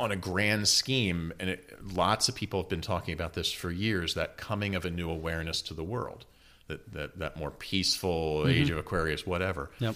on 0.00 0.10
a 0.10 0.16
grand 0.16 0.66
scheme, 0.66 1.32
and 1.38 1.50
it, 1.50 1.78
lots 1.94 2.28
of 2.28 2.34
people 2.34 2.60
have 2.60 2.68
been 2.68 2.80
talking 2.80 3.14
about 3.14 3.34
this 3.34 3.52
for 3.52 3.70
years, 3.70 4.14
that 4.14 4.36
coming 4.36 4.74
of 4.74 4.84
a 4.84 4.90
new 4.90 5.08
awareness 5.08 5.62
to 5.62 5.74
the 5.74 5.84
world, 5.84 6.24
that, 6.66 6.92
that, 6.92 7.18
that 7.18 7.36
more 7.36 7.52
peaceful 7.52 8.40
mm-hmm. 8.40 8.48
age 8.48 8.70
of 8.70 8.78
Aquarius, 8.78 9.24
whatever 9.26 9.70
Yep. 9.78 9.94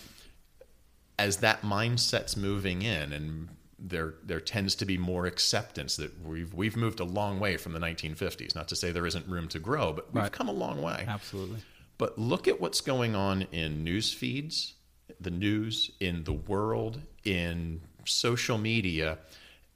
as 1.19 1.39
that 1.39 1.63
mindset's 1.63 2.37
moving 2.37 2.83
in 2.83 3.13
and 3.13 3.49
there 3.79 4.15
there 4.25 4.41
tends 4.41 4.75
to 4.75 4.85
be 4.85 4.99
more 4.99 5.27
acceptance 5.27 5.97
that 5.97 6.21
we've 6.25 6.53
we've 6.53 6.77
moved 6.77 6.99
a 7.01 7.05
long 7.05 7.39
way 7.39 7.57
from 7.57 7.73
the 7.73 7.79
1950s 7.79 8.55
not 8.55 8.67
to 8.69 8.75
say 8.77 8.91
there 8.91 9.07
isn't 9.07 9.27
room 9.29 9.47
to 9.49 9.59
grow 9.61 9.93
but 9.93 10.13
we've 10.13 10.23
Right. 10.25 10.33
come 10.33 10.49
a 10.49 10.53
long 10.53 10.83
way 10.83 11.05
Absolutely. 11.07 11.59
but 11.97 12.19
look 12.19 12.49
at 12.49 12.61
what's 12.61 12.81
going 12.81 13.15
on 13.15 13.43
in 13.53 13.85
news 13.85 14.13
feeds 14.13 14.75
the 15.21 15.31
news 15.31 15.93
in 16.01 16.25
the 16.25 16.33
world 16.33 17.01
in 17.25 17.81
social 18.05 18.59
media 18.59 19.19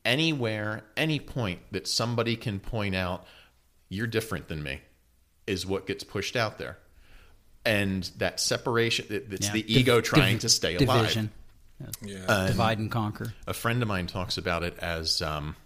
anywhere 0.04 0.82
any 0.96 1.20
point 1.20 1.60
that 1.70 1.86
somebody 1.86 2.34
can 2.34 2.58
point 2.58 2.96
out 2.96 3.24
you're 3.88 4.08
different 4.08 4.48
than 4.48 4.62
me 4.64 4.80
is 5.46 5.64
what 5.64 5.86
gets 5.86 6.02
pushed 6.02 6.34
out 6.34 6.58
there 6.58 6.76
and 7.64 8.10
that 8.16 8.40
separation 8.40 9.06
it- 9.10 9.26
it's 9.30 9.46
Yeah. 9.46 9.52
the 9.52 9.62
Div- 9.62 9.76
ego 9.76 10.00
trying 10.00 10.38
to 10.40 10.48
stay 10.48 10.74
alive 10.74 11.02
Division. 11.02 11.30
Yeah. 12.02 12.46
Divide 12.48 12.78
and 12.78 12.90
conquer. 12.90 13.34
a 13.46 13.54
friend 13.54 13.82
of 13.82 13.88
mine 13.88 14.06
talks 14.06 14.38
about 14.38 14.62
it 14.62 14.78
as 14.78 15.22
um, 15.22 15.56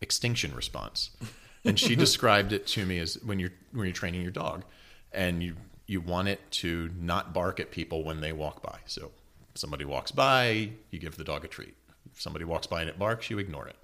extinction 0.00 0.54
response, 0.54 1.10
and 1.64 1.78
she 1.78 1.96
described 1.96 2.52
it 2.52 2.66
to 2.68 2.84
me 2.86 2.98
as 2.98 3.14
when 3.24 3.38
you're 3.38 3.52
when 3.72 3.86
you're 3.86 3.94
training 3.94 4.22
your 4.22 4.30
dog, 4.30 4.64
and 5.12 5.42
you 5.42 5.56
you 5.86 6.00
want 6.00 6.28
it 6.28 6.40
to 6.50 6.90
not 6.98 7.32
bark 7.34 7.60
at 7.60 7.70
people 7.70 8.04
when 8.04 8.20
they 8.20 8.32
walk 8.32 8.62
by. 8.62 8.78
So 8.86 9.10
somebody 9.54 9.84
walks 9.84 10.10
by, 10.10 10.70
you 10.90 10.98
give 10.98 11.16
the 11.16 11.24
dog 11.24 11.44
a 11.44 11.48
treat. 11.48 11.74
If 12.12 12.20
somebody 12.20 12.44
walks 12.44 12.66
by 12.66 12.80
and 12.80 12.90
it 12.90 12.98
barks, 12.98 13.30
you 13.30 13.38
ignore 13.38 13.68
it. 13.68 13.76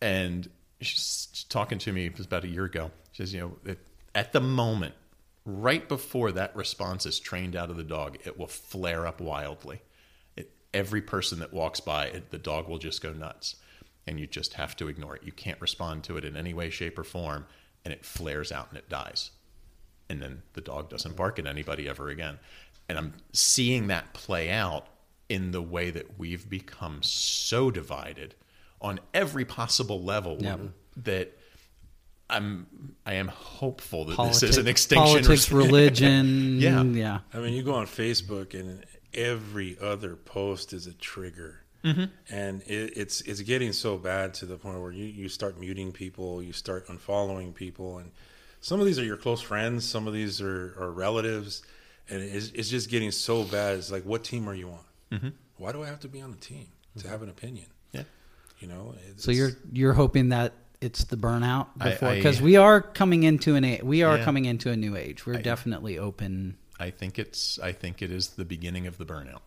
And 0.00 0.48
she's 0.80 1.46
talking 1.48 1.78
to 1.78 1.92
me 1.92 2.06
it 2.06 2.16
was 2.16 2.26
about 2.26 2.44
a 2.44 2.48
year 2.48 2.64
ago. 2.64 2.90
She 3.12 3.22
says, 3.22 3.34
you 3.34 3.40
know, 3.40 3.74
at 4.14 4.32
the 4.32 4.40
moment, 4.40 4.94
right 5.44 5.88
before 5.88 6.32
that 6.32 6.54
response 6.56 7.06
is 7.06 7.18
trained 7.18 7.56
out 7.56 7.70
of 7.70 7.76
the 7.76 7.84
dog, 7.84 8.18
it 8.24 8.38
will 8.38 8.46
flare 8.46 9.06
up 9.06 9.20
wildly. 9.20 9.80
It, 10.72 10.78
every 10.78 11.02
person 11.02 11.38
that 11.40 11.52
walks 11.52 11.80
by, 11.80 12.06
it, 12.06 12.30
the 12.30 12.38
dog 12.38 12.68
will 12.68 12.78
just 12.78 13.02
go 13.02 13.12
nuts. 13.12 13.56
And 14.06 14.18
you 14.18 14.26
just 14.26 14.54
have 14.54 14.76
to 14.76 14.88
ignore 14.88 15.14
it. 15.16 15.22
You 15.22 15.32
can't 15.32 15.60
respond 15.60 16.02
to 16.04 16.16
it 16.16 16.24
in 16.24 16.36
any 16.36 16.52
way, 16.54 16.70
shape, 16.70 16.98
or 16.98 17.04
form, 17.04 17.46
and 17.84 17.92
it 17.94 18.04
flares 18.04 18.50
out 18.50 18.68
and 18.70 18.78
it 18.78 18.88
dies. 18.88 19.30
And 20.08 20.20
then 20.20 20.42
the 20.54 20.60
dog 20.60 20.90
doesn't 20.90 21.14
bark 21.16 21.38
at 21.38 21.46
anybody 21.46 21.88
ever 21.88 22.08
again. 22.08 22.38
And 22.88 22.98
I'm 22.98 23.12
seeing 23.32 23.86
that 23.86 24.12
play 24.12 24.50
out 24.50 24.86
in 25.28 25.52
the 25.52 25.62
way 25.62 25.90
that 25.90 26.18
we've 26.18 26.50
become 26.50 26.98
so 27.02 27.70
divided 27.70 28.34
on 28.80 28.98
every 29.14 29.44
possible 29.44 30.02
level 30.02 30.36
Yep. 30.40 30.60
that 31.04 31.38
I'm 32.28 32.66
I 33.06 33.14
am 33.14 33.28
hopeful 33.28 34.04
that 34.06 34.16
Politics, 34.16 34.40
this 34.40 34.50
is 34.50 34.58
an 34.58 34.66
extinction. 34.66 35.06
politics, 35.22 35.52
religion. 35.52 36.58
Yeah. 36.60 36.82
yeah. 36.82 37.18
I 37.32 37.38
mean, 37.38 37.52
you 37.54 37.62
go 37.62 37.74
on 37.74 37.86
Facebook 37.86 38.58
and 38.58 38.84
every 39.14 39.76
other 39.80 40.16
post 40.16 40.72
is 40.72 40.86
a 40.86 40.92
trigger, 40.94 41.60
and 41.84 42.62
it, 42.62 42.96
it's 42.96 43.20
it's 43.22 43.40
getting 43.40 43.72
so 43.72 43.96
bad 43.98 44.34
to 44.34 44.46
the 44.46 44.56
point 44.56 44.80
where 44.80 44.92
you, 44.92 45.04
you 45.04 45.28
start 45.28 45.58
muting 45.58 45.92
people, 45.92 46.42
you 46.42 46.52
start 46.52 46.86
unfollowing 46.88 47.54
people, 47.54 47.98
and 47.98 48.10
some 48.60 48.78
of 48.80 48.86
these 48.86 48.98
are 48.98 49.04
your 49.04 49.16
close 49.16 49.40
friends, 49.40 49.84
some 49.84 50.06
of 50.06 50.14
these 50.14 50.40
are, 50.40 50.74
are 50.78 50.92
relatives, 50.92 51.62
and 52.08 52.22
it's, 52.22 52.50
it's 52.50 52.68
just 52.68 52.88
getting 52.88 53.10
so 53.10 53.42
bad. 53.42 53.76
It's 53.78 53.90
like, 53.90 54.04
what 54.04 54.22
team 54.22 54.48
are 54.48 54.54
you 54.54 54.70
on? 54.70 55.32
Why 55.56 55.72
do 55.72 55.82
I 55.82 55.86
have 55.86 56.00
to 56.00 56.08
be 56.08 56.20
on 56.22 56.30
the 56.30 56.36
team 56.38 56.68
to 56.98 57.08
have 57.08 57.22
an 57.22 57.28
opinion? 57.28 57.66
Yeah. 57.92 58.04
You 58.60 58.68
know, 58.68 58.94
it's, 59.10 59.24
So 59.24 59.30
you're 59.32 59.50
you're 59.72 59.92
hoping 59.92 60.28
that 60.30 60.52
it's 60.80 61.04
the 61.04 61.16
burnout 61.16 61.66
before 61.78 62.14
because 62.14 62.40
we 62.40 62.56
are 62.56 62.80
coming 62.80 63.22
into 63.24 63.54
an 63.56 63.64
a- 63.64 63.80
we 63.82 64.02
are 64.02 64.16
Yeah. 64.18 64.24
coming 64.24 64.44
into 64.46 64.70
a 64.70 64.76
new 64.76 64.96
age. 64.96 65.26
We're 65.26 65.42
definitely 65.42 65.98
open. 65.98 66.56
I 66.82 66.90
think 66.90 67.16
it's 67.16 67.60
I 67.60 67.70
think 67.70 68.02
it 68.02 68.10
is 68.10 68.30
the 68.30 68.44
beginning 68.44 68.88
of 68.88 68.98
the 68.98 69.04
burnout. 69.04 69.42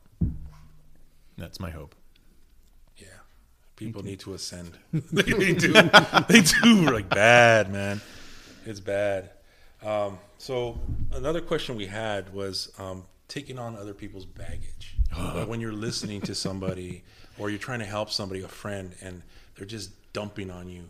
That's 1.37 1.59
my 1.59 1.69
hope. 1.69 1.93
Yeah, 2.95 3.07
people 3.75 4.03
need 4.03 4.21
to 4.21 4.33
ascend. 4.33 4.71
they, 4.93 5.23
they 5.23 5.53
do. 5.53 5.73
They 6.29 6.41
do 6.41 6.89
like 6.89 7.09
bad, 7.09 7.73
man. 7.73 7.99
It's 8.65 8.79
bad. 8.79 9.31
Um, 9.83 10.17
so 10.37 10.79
another 11.11 11.41
question 11.41 11.75
we 11.75 11.87
had 11.87 12.33
was 12.33 12.71
um, 12.79 13.03
taking 13.27 13.59
on 13.59 13.75
other 13.75 13.93
people's 13.93 14.25
baggage. 14.25 14.95
Like 15.17 15.47
when 15.49 15.59
you're 15.59 15.73
listening 15.73 16.21
to 16.21 16.35
somebody 16.35 17.03
or 17.37 17.49
you're 17.49 17.59
trying 17.59 17.79
to 17.79 17.85
help 17.85 18.11
somebody, 18.11 18.41
a 18.43 18.47
friend, 18.47 18.95
and 19.01 19.21
they're 19.55 19.67
just 19.67 19.91
dumping 20.13 20.49
on 20.49 20.69
you, 20.69 20.89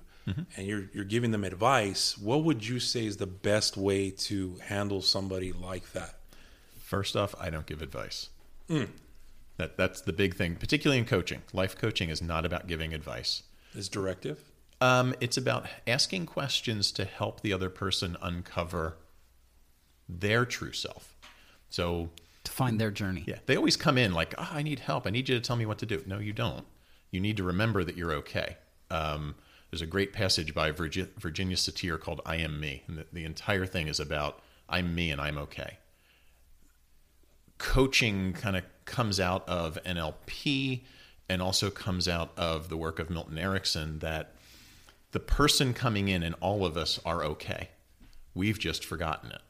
and 0.56 0.68
you're 0.68 0.86
you're 0.94 1.06
giving 1.06 1.32
them 1.32 1.44
advice. 1.44 2.16
What 2.20 2.44
would 2.44 2.68
you 2.68 2.80
say 2.80 3.08
is 3.08 3.18
the 3.18 3.28
best 3.28 3.78
way 3.78 4.12
to 4.30 4.58
handle 4.64 5.02
somebody 5.02 5.52
like 5.52 5.92
that? 5.94 6.15
First 6.96 7.18
off, 7.18 7.36
I 7.38 7.50
don't 7.50 7.66
give 7.66 7.82
advice. 7.82 8.30
That 8.70 9.76
that's 9.76 10.00
the 10.00 10.14
big 10.14 10.36
thing, 10.36 10.56
particularly 10.56 10.98
in 10.98 11.04
coaching. 11.04 11.42
Life 11.52 11.78
coaching 11.78 12.10
is 12.10 12.22
not 12.22 12.46
about 12.46 12.68
giving 12.68 12.94
advice. 12.94 13.44
Is 13.74 13.90
directive? 13.90 14.40
Um, 14.80 15.14
it's 15.20 15.36
about 15.36 15.68
asking 15.86 16.26
questions 16.26 16.94
to 16.94 17.04
help 17.04 17.42
the 17.42 17.52
other 17.52 17.70
person 17.70 18.16
uncover 18.22 18.96
their 20.08 20.46
true 20.46 20.72
self. 20.72 21.18
So 21.70 22.12
To 22.46 22.52
find 22.54 22.80
their 22.80 22.92
journey. 22.92 23.26
Yeah, 23.28 23.40
they 23.46 23.58
always 23.58 23.76
come 23.76 23.98
in 23.98 24.14
like, 24.14 24.34
oh, 24.38 24.52
I 24.54 24.64
need 24.64 24.80
help. 24.80 25.06
I 25.06 25.10
need 25.10 25.28
you 25.28 25.36
to 25.36 25.42
tell 25.42 25.58
me 25.58 25.66
what 25.66 25.80
to 25.80 25.86
do. 25.86 26.02
No, 26.06 26.20
you 26.20 26.32
don't. 26.32 26.66
You 27.12 27.20
need 27.20 27.36
to 27.36 27.44
remember 27.44 27.84
that 27.84 27.98
you're 27.98 28.14
okay. 28.14 28.56
Um, 28.90 29.36
there's 29.70 29.82
a 29.82 29.86
great 29.86 30.14
passage 30.14 30.54
by 30.54 30.72
Virgi- 30.72 31.10
Virginia 31.18 31.58
Satir 31.58 32.00
called 32.00 32.22
I 32.26 32.38
Am 32.38 32.58
Me. 32.58 32.84
And 32.88 33.00
the, 33.00 33.06
the 33.12 33.26
entire 33.26 33.66
thing 33.66 33.90
is 33.90 34.00
about 34.00 34.42
I'm 34.70 34.96
me 34.96 35.12
and 35.12 35.20
I'm 35.20 35.38
okay. 35.40 35.80
Coaching 37.58 38.34
kind 38.34 38.56
of 38.56 38.64
comes 38.86 39.20
out 39.20 39.48
of 39.48 39.80
NLP 39.86 40.82
and 41.30 41.42
also 41.42 41.70
comes 41.70 42.08
out 42.08 42.32
of 42.38 42.70
the 42.70 42.78
work 42.78 43.00
of 43.00 43.10
Milton 43.10 43.38
Erickson 43.38 44.00
that 44.00 44.36
the 45.12 45.20
person 45.20 45.74
coming 45.74 46.08
in 46.08 46.24
and 46.24 46.36
all 46.42 46.66
of 46.66 46.78
us 46.78 47.00
are 47.06 47.24
okay. 47.24 47.70
We've 48.34 48.60
just 48.60 48.84
forgotten 48.84 49.32
it 49.32 49.42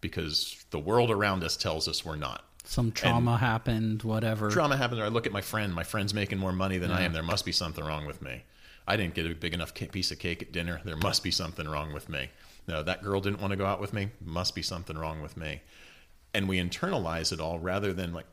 because 0.00 0.64
the 0.70 0.78
world 0.78 1.10
around 1.10 1.42
us 1.42 1.56
tells 1.56 1.88
us 1.88 2.04
we're 2.04 2.16
not 2.16 2.44
Some 2.64 2.92
trauma 2.92 3.36
happened, 3.36 4.04
whatever. 4.04 4.50
Trauma 4.50 4.76
happens 4.76 5.00
or 5.00 5.04
I 5.04 5.08
look 5.08 5.26
at 5.26 5.32
my 5.32 5.40
friend, 5.40 5.74
my 5.74 5.82
friend's 5.82 6.14
making 6.14 6.38
more 6.38 6.52
money 6.52 6.78
than 6.78 6.90
I 6.90 7.02
am. 7.02 7.12
There 7.12 7.22
must 7.22 7.44
be 7.44 7.52
something 7.52 7.84
wrong 7.84 8.06
with 8.06 8.22
me. 8.22 8.44
I 8.86 8.96
didn't 8.96 9.14
get 9.14 9.26
a 9.26 9.34
big 9.34 9.52
enough 9.52 9.74
piece 9.74 10.10
of 10.12 10.18
cake 10.18 10.40
at 10.40 10.52
dinner. 10.52 10.80
There 10.84 10.96
must 10.96 11.22
be 11.22 11.30
something 11.30 11.68
wrong 11.68 11.92
with 11.92 12.08
me. 12.08 12.30
No, 12.66 12.82
that 12.82 13.02
girl 13.02 13.20
didn't 13.20 13.40
want 13.40 13.50
to 13.50 13.56
go 13.56 13.66
out 13.66 13.80
with 13.80 13.92
me. 13.92 14.10
Must 14.24 14.54
be 14.54 14.62
something 14.62 14.96
wrong 14.96 15.20
with 15.20 15.36
me. 15.36 15.60
And 16.34 16.48
we 16.48 16.58
internalize 16.58 17.32
it 17.32 17.40
all 17.40 17.58
rather 17.58 17.92
than 17.92 18.12
like, 18.12 18.26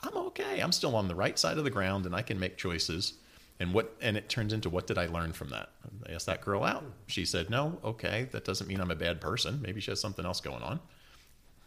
I'm 0.00 0.16
okay. 0.16 0.60
I'm 0.60 0.72
still 0.72 0.96
on 0.96 1.08
the 1.08 1.14
right 1.14 1.38
side 1.38 1.58
of 1.58 1.64
the 1.64 1.70
ground 1.70 2.06
and 2.06 2.14
I 2.14 2.22
can 2.22 2.38
make 2.38 2.56
choices. 2.56 3.14
And 3.60 3.72
what 3.72 3.94
and 4.00 4.16
it 4.16 4.28
turns 4.28 4.52
into 4.52 4.68
what 4.68 4.86
did 4.86 4.98
I 4.98 5.06
learn 5.06 5.32
from 5.32 5.50
that? 5.50 5.70
I 6.08 6.12
asked 6.12 6.26
that 6.26 6.40
girl 6.40 6.64
out. 6.64 6.84
She 7.06 7.24
said, 7.24 7.50
No, 7.50 7.78
okay, 7.84 8.28
that 8.32 8.44
doesn't 8.44 8.66
mean 8.66 8.80
I'm 8.80 8.90
a 8.90 8.96
bad 8.96 9.20
person. 9.20 9.60
Maybe 9.62 9.80
she 9.80 9.92
has 9.92 10.00
something 10.00 10.24
else 10.24 10.40
going 10.40 10.62
on 10.62 10.80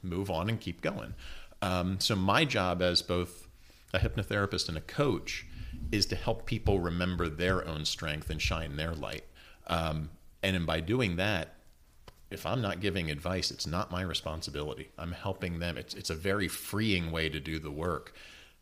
move 0.04 0.30
on 0.30 0.50
and 0.50 0.60
keep 0.60 0.82
going. 0.82 1.14
Um, 1.62 2.00
so 2.00 2.16
my 2.16 2.46
job 2.46 2.82
as 2.82 3.02
both 3.02 3.48
a 3.94 4.00
hypnotherapist 4.00 4.68
and 4.68 4.78
a 4.78 4.82
coach 4.82 5.46
is 5.92 6.06
to 6.08 6.16
help 6.16 6.46
people 6.46 6.80
remember 6.80 7.30
their 7.30 7.68
own 7.68 7.86
strength 7.86 8.30
and 8.30 8.42
shine 8.42 8.76
their 8.76 8.94
light. 8.94 9.24
Um, 9.68 10.10
and 10.44 10.66
by 10.66 10.80
doing 10.80 11.16
that, 11.18 11.56
if 12.30 12.46
I'm 12.46 12.62
not 12.62 12.80
giving 12.80 13.10
advice, 13.10 13.52
it's 13.52 13.68
not 13.68 13.92
my 13.92 14.02
responsibility. 14.02 14.90
I'm 14.98 15.12
helping 15.12 15.60
them. 15.60 15.78
It's 15.78 15.94
it's 15.94 16.10
a 16.10 16.16
very 16.16 16.48
freeing 16.48 17.12
way 17.12 17.30
to 17.30 17.40
do 17.40 17.60
the 17.60 17.72
work 17.72 18.14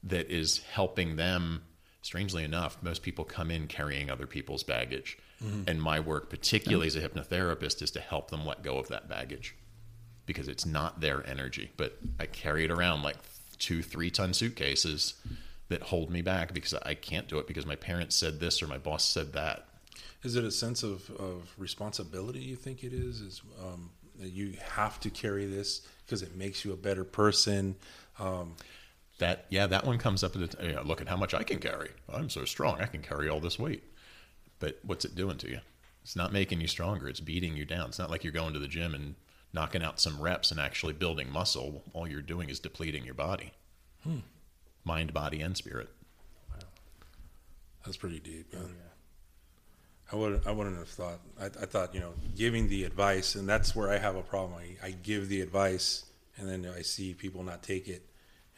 that 0.04 0.30
is 0.30 0.60
helping 0.71 1.15
them. 1.15 1.63
Strangely 2.01 2.43
enough, 2.43 2.78
most 2.84 3.01
people 3.01 3.25
come 3.25 3.49
in 3.49 3.67
carrying 3.67 4.12
other 4.12 4.28
people's 4.28 4.62
baggage. 4.63 5.17
Mm-hmm. 5.43 5.63
And 5.67 5.82
my 5.82 5.99
work, 5.99 6.30
particularly 6.30 6.88
as 6.88 6.95
a 6.95 7.01
hypnotherapist, 7.01 7.82
is 7.82 7.89
to 7.91 7.99
help 7.99 8.30
them 8.30 8.45
let 8.45 8.62
go 8.62 8.78
of 8.78 8.88
that 8.89 9.10
baggage 9.10 9.56
because 10.28 10.47
it's 10.47 10.65
not 10.65 11.01
their 11.01 11.28
energy. 11.28 11.71
But 11.78 11.97
I 12.19 12.28
carry 12.28 12.65
it 12.65 12.71
around 12.71 13.01
like 13.01 13.17
two, 13.58 13.82
three 13.82 14.12
ton 14.12 14.34
suitcases 14.34 15.15
that 15.69 15.82
hold 15.82 16.12
me 16.12 16.21
back 16.21 16.54
because 16.54 16.73
I 16.73 16.93
can't 16.93 17.28
do 17.28 17.39
it 17.39 17.47
because 17.47 17.65
my 17.65 17.75
parents 17.75 18.15
said 18.15 18.39
this 18.39 18.62
or 18.62 18.67
my 18.67 18.78
boss 18.78 19.04
said 19.04 19.34
that. 19.34 19.67
Is 20.25 20.35
it 20.35 20.43
a 20.43 20.51
sense 20.51 20.81
of, 20.81 21.09
of 21.11 21.53
responsibility 21.57 22.39
you 22.39 22.55
think 22.55 22.83
it 22.83 22.93
is? 22.93 23.21
Is 23.21 23.41
um, 23.63 23.91
that 24.19 24.29
you 24.29 24.55
have 24.75 24.99
to 25.01 25.09
carry 25.11 25.45
this 25.45 25.88
because 26.05 26.23
it 26.23 26.35
makes 26.35 26.65
you 26.65 26.73
a 26.73 26.75
better 26.75 27.03
person? 27.03 27.75
Um, 28.19 28.55
That 29.19 29.45
yeah, 29.49 29.67
that 29.67 29.85
one 29.85 29.97
comes 29.99 30.23
up 30.23 30.35
at 30.35 30.51
the 30.51 30.67
yeah, 30.71 30.79
look 30.83 30.99
at 30.99 31.07
how 31.07 31.15
much 31.15 31.33
I 31.35 31.43
can 31.43 31.59
carry. 31.59 31.91
I'm 32.11 32.30
so 32.30 32.43
strong, 32.43 32.82
I 32.82 32.88
can 32.88 33.01
carry 33.03 33.30
all 33.30 33.39
this 33.39 33.59
weight. 33.59 33.84
But 34.59 34.80
what's 34.84 35.05
it 35.05 35.15
doing 35.15 35.38
to 35.38 35.49
you? 35.49 35.59
It's 36.01 36.15
not 36.15 36.34
making 36.34 36.59
you 36.59 36.67
stronger. 36.67 37.07
It's 37.07 37.19
beating 37.19 37.55
you 37.55 37.65
down. 37.65 37.89
It's 37.89 37.99
not 37.99 38.09
like 38.09 38.23
you're 38.23 38.34
going 38.34 38.53
to 38.53 38.59
the 38.59 38.67
gym 38.67 38.95
and 38.95 39.15
knocking 39.53 39.84
out 39.84 39.99
some 39.99 40.19
reps 40.21 40.51
and 40.51 40.59
actually 40.59 40.93
building 40.93 41.32
muscle. 41.32 41.84
All 41.93 42.07
you're 42.07 42.21
doing 42.21 42.49
is 42.49 42.59
depleting 42.59 43.05
your 43.05 43.13
body, 43.13 43.51
mind, 44.84 45.13
body, 45.13 45.41
and 45.41 45.55
spirit. 45.55 45.89
Wow, 46.49 46.67
that's 47.86 47.97
pretty 47.97 48.19
deep. 48.19 48.53
Man. 48.53 48.76
I 50.12 50.16
would 50.16 50.41
I 50.45 50.51
wouldn't 50.51 50.78
have 50.78 50.88
thought. 50.88 51.20
I, 51.39 51.45
I 51.45 51.66
thought 51.66 51.93
you 51.93 51.99
know 51.99 52.14
giving 52.36 52.68
the 52.68 52.84
advice, 52.84 53.36
and 53.36 53.47
that's 53.47 53.76
where 53.76 53.89
I 53.89 53.97
have 53.97 54.16
a 54.16 54.22
problem. 54.22 54.60
I, 54.60 54.88
I 54.88 54.91
give 54.91 55.30
the 55.30 55.41
advice, 55.41 56.06
and 56.38 56.47
then 56.47 56.72
I 56.76 56.82
see 56.82 57.14
people 57.14 57.43
not 57.43 57.64
take 57.64 57.88
it, 57.88 58.03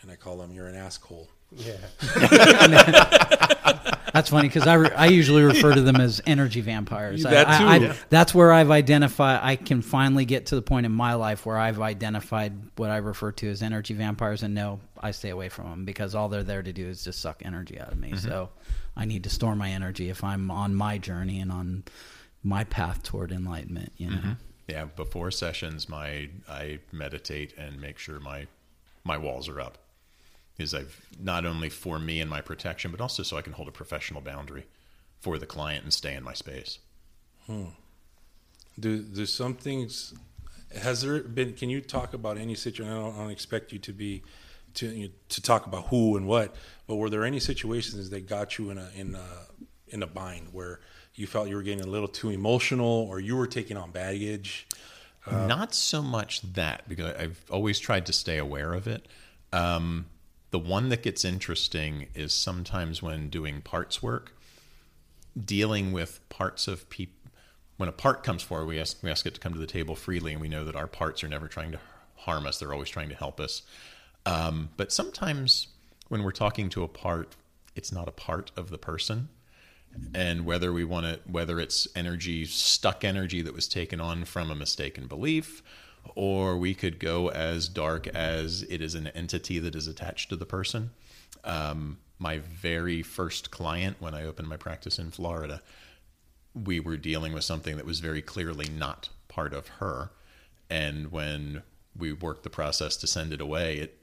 and 0.02 0.12
I 0.12 0.16
call 0.16 0.38
them 0.38 0.52
you're 0.52 0.68
an 0.68 0.76
asshole. 0.76 1.30
Yeah. 1.56 1.78
That's 4.18 4.30
funny 4.30 4.48
because 4.48 4.68
I, 4.68 4.74
re- 4.74 4.92
I 4.92 5.06
usually 5.08 5.44
refer 5.44 5.74
to 5.74 5.82
them 5.82 5.98
as 5.98 6.22
energy 6.26 6.62
vampires. 6.62 7.24
That 7.24 7.48
I- 7.48 7.80
too. 7.80 7.86
I-. 7.86 7.96
That's 8.10 8.34
where 8.34 8.52
I've 8.52 8.72
identified. 8.72 9.40
I 9.44 9.56
can 9.56 9.82
finally 9.82 10.26
get 10.26 10.48
to 10.48 10.56
the 10.56 10.62
point 10.62 10.86
in 10.86 10.92
my 10.92 11.14
life 11.14 11.46
where 11.46 11.58
I've 11.58 11.80
identified 11.80 12.54
what 12.76 12.90
I 12.90 12.98
refer 12.98 13.32
to 13.34 13.50
as 13.50 13.62
energy 13.62 13.94
vampires, 13.94 14.44
and 14.44 14.54
no, 14.54 14.80
I 15.00 15.12
stay 15.12 15.30
away 15.30 15.50
from 15.50 15.70
them 15.70 15.86
because 15.86 16.16
all 16.16 16.30
they're 16.30 16.44
there 16.44 16.64
to 16.64 16.74
do 16.74 16.88
is 16.88 17.04
just 17.04 17.22
suck 17.22 17.42
energy 17.46 17.80
out 17.80 17.92
of 17.92 18.00
me. 18.00 18.12
Mm-hmm. 18.12 18.28
So 18.28 18.50
I 18.96 19.06
need 19.06 19.24
to 19.24 19.30
store 19.30 19.56
my 19.56 19.70
energy 19.70 20.10
if 20.10 20.24
I'm 20.24 20.50
on 20.52 20.76
my 20.76 20.98
journey 20.98 21.40
and 21.40 21.52
on 21.52 21.84
my 22.44 22.64
path 22.64 23.04
toward 23.04 23.32
enlightenment. 23.32 23.94
You 23.98 24.10
know. 24.10 24.18
Mm-hmm. 24.18 24.32
Yeah, 24.68 24.86
before 24.86 25.32
sessions, 25.32 25.88
my 25.88 26.30
I 26.50 26.80
meditate 26.92 27.54
and 27.58 27.80
make 27.80 27.98
sure 27.98 28.20
my 28.20 28.48
my 29.04 29.18
walls 29.18 29.48
are 29.48 29.62
up. 29.62 29.78
Is 30.58 30.74
I've 30.74 31.06
not 31.20 31.46
only 31.46 31.70
for 31.70 32.00
me 32.00 32.20
and 32.20 32.30
my 32.30 32.42
protection, 32.42 32.92
but 32.92 33.00
also 33.00 33.22
so 33.24 33.38
I 33.38 33.42
can 33.42 33.54
hold 33.54 33.68
a 33.68 33.72
professional 33.72 34.22
boundary 34.22 34.66
for 35.20 35.38
the 35.38 35.46
client 35.46 35.84
and 35.84 35.94
stay 35.94 36.16
in 36.16 36.24
my 36.24 36.34
space. 36.34 36.80
Do 38.80 39.02
do 39.02 39.26
some 39.26 39.54
things? 39.56 40.14
Has 40.82 41.02
there 41.02 41.22
been? 41.22 41.54
Can 41.54 41.70
you 41.70 41.82
talk 41.82 42.14
about 42.14 42.38
any 42.38 42.56
situation? 42.56 42.92
I 42.92 42.96
don't, 42.96 43.16
I 43.16 43.20
don't 43.20 43.32
expect 43.32 43.72
you 43.72 43.80
to 43.80 43.94
be 43.94 44.24
to 44.76 44.88
you 44.88 45.08
know, 45.08 45.14
to 45.30 45.42
talk 45.42 45.66
about 45.66 45.88
who 45.88 46.18
and 46.18 46.28
what. 46.28 46.56
But 46.88 46.96
were 46.96 47.10
there 47.10 47.24
any 47.24 47.40
situations 47.40 48.10
that 48.10 48.28
got 48.28 48.58
you 48.58 48.70
in 48.70 48.78
a 48.78 48.90
in 48.96 49.16
a 49.16 49.26
in 49.90 50.04
a 50.04 50.08
bind 50.08 50.50
where 50.52 50.80
you 51.16 51.28
felt 51.28 51.50
you 51.50 51.56
were 51.56 51.64
getting 51.64 51.84
a 51.84 51.88
little 51.88 52.08
too 52.08 52.30
emotional, 52.30 53.08
or 53.10 53.20
you 53.20 53.36
were 53.36 53.48
taking 53.48 53.78
on 53.78 53.92
baggage? 53.92 54.68
Not 55.30 55.76
so 55.76 56.02
much 56.02 56.42
that 56.54 56.88
because 56.88 57.14
I've 57.16 57.44
always 57.50 57.80
tried 57.80 58.06
to 58.06 58.14
stay 58.14 58.38
aware 58.38 58.74
of 58.74 58.88
it. 58.88 59.06
Um, 59.52 60.06
the 60.52 60.60
one 60.60 60.90
that 60.90 61.04
gets 61.04 61.26
interesting 61.26 62.08
is 62.16 62.34
sometimes 62.34 63.02
when 63.02 63.30
doing 63.30 63.62
parts 63.62 64.02
work, 64.02 64.34
dealing 65.40 65.92
with 65.92 66.28
parts 66.30 66.68
of 66.68 66.90
people. 66.90 67.14
When 67.78 67.90
a 67.90 67.94
part 67.94 68.24
comes 68.24 68.42
forward, 68.42 68.66
we 68.66 68.80
ask 68.80 69.04
we 69.04 69.12
ask 69.12 69.26
it 69.26 69.36
to 69.36 69.40
come 69.40 69.54
to 69.54 69.60
the 69.60 69.68
table 69.68 69.96
freely, 69.96 70.32
and 70.32 70.42
we 70.42 70.48
know 70.48 70.66
that 70.66 70.76
our 70.76 70.88
parts 70.88 71.24
are 71.24 71.28
never 71.28 71.48
trying 71.48 71.72
to 71.74 71.80
harm 72.16 72.48
us; 72.48 72.58
they're 72.58 72.74
always 72.74 72.90
trying 72.90 73.10
to 73.10 73.16
help 73.16 73.40
us. 73.40 73.62
Um, 74.26 74.70
but 74.78 74.92
sometimes 74.92 75.68
when 76.08 76.24
we're 76.24 76.32
talking 76.32 76.70
to 76.70 76.84
a 76.84 76.88
part, 76.88 77.36
it's 77.76 77.92
not 77.92 78.08
a 78.08 78.12
part 78.12 78.52
of 78.58 78.70
the 78.70 78.78
person 78.78 79.30
and 80.14 80.46
whether 80.46 80.72
we 80.74 80.84
want 80.84 81.06
to 81.06 81.20
whether 81.30 81.60
it's 81.60 81.88
energy 81.96 82.46
stuck 82.46 83.04
energy 83.04 83.42
that 83.42 83.54
was 83.54 83.68
taken 83.68 84.00
on 84.00 84.26
from 84.26 84.52
a 84.52 84.56
mistaken 84.56 85.08
belief 85.08 85.62
or 86.16 86.58
we 86.58 86.74
could 86.74 87.00
go 87.00 87.30
as 87.30 87.68
dark 87.68 88.08
as 88.08 88.64
it 88.64 88.82
is 88.82 88.96
an 88.96 89.08
entity 89.08 89.60
that 89.60 89.76
is 89.76 89.88
attached 89.88 90.30
to 90.30 90.36
the 90.36 90.46
person. 90.46 90.92
Um, 91.44 91.98
my 92.20 92.40
very 92.40 93.04
first 93.04 93.52
client 93.52 93.98
when 94.00 94.16
i 94.16 94.24
opened 94.24 94.48
my 94.48 94.58
practice 94.58 94.98
in 94.98 95.12
florida 95.12 95.62
we 96.66 96.80
were 96.80 96.98
dealing 96.98 97.34
with 97.34 97.44
something 97.44 97.78
that 97.78 97.86
was 97.86 98.00
very 98.00 98.22
clearly 98.22 98.68
not 98.70 99.10
part 99.28 99.54
of 99.54 99.68
her. 99.68 100.12
And 100.70 101.12
when 101.12 101.64
we 101.98 102.14
worked 102.14 102.44
the 102.44 102.50
process 102.50 102.98
to 102.98 103.08
send 103.08 103.34
it 103.34 103.42
away 103.42 103.78
it 103.78 104.00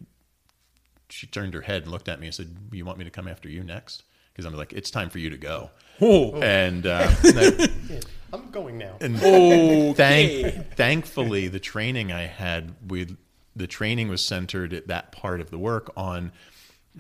she 1.09 1.27
turned 1.27 1.55
her 1.55 1.61
head 1.61 1.83
and 1.83 1.93
looked 1.93 2.09
at 2.09 2.19
me 2.19 2.27
and 2.27 2.35
said 2.35 2.57
you 2.73 2.85
want 2.85 2.99
me 2.99 3.05
to 3.05 3.11
come 3.11 3.29
after 3.29 3.49
you 3.49 3.63
next 3.63 4.03
because 4.35 4.45
i'm 4.45 4.55
like 4.59 4.73
it's 4.73 4.91
time 4.91 5.09
for 5.11 5.19
you 5.19 5.31
to 5.31 5.37
go. 5.39 5.71
Oh, 6.01 6.35
and 6.43 6.85
uh, 6.87 7.09
I'm 8.33 8.51
going 8.51 8.79
now. 8.79 8.97
and 9.01 9.23
Okay. 9.23 9.95
thank, 9.95 10.75
thankfully 10.75 11.47
the 11.47 11.61
training 11.61 12.11
I 12.11 12.23
had 12.27 12.75
with 12.91 13.17
the 13.55 13.69
training 13.69 14.09
was 14.09 14.21
centered 14.21 14.73
at 14.75 14.89
that 14.89 15.13
part 15.13 15.41
of 15.41 15.51
the 15.51 15.59
work 15.59 15.93
on 15.97 16.33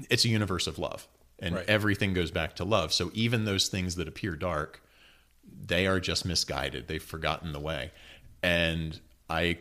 it's 0.08 0.24
a 0.24 0.28
universe 0.28 0.68
of 0.68 0.78
love 0.78 1.08
and 1.40 1.56
Right. 1.56 1.68
everything 1.68 2.14
goes 2.14 2.30
back 2.30 2.54
to 2.56 2.64
love. 2.64 2.92
So 2.92 3.10
even 3.14 3.44
those 3.44 3.66
things 3.66 3.96
that 3.96 4.06
appear 4.06 4.36
dark 4.36 4.80
they 5.66 5.86
are 5.88 5.98
just 6.00 6.24
misguided. 6.24 6.86
They've 6.88 7.02
forgotten 7.02 7.52
the 7.52 7.60
way. 7.60 7.90
And 8.42 8.98
I 9.28 9.58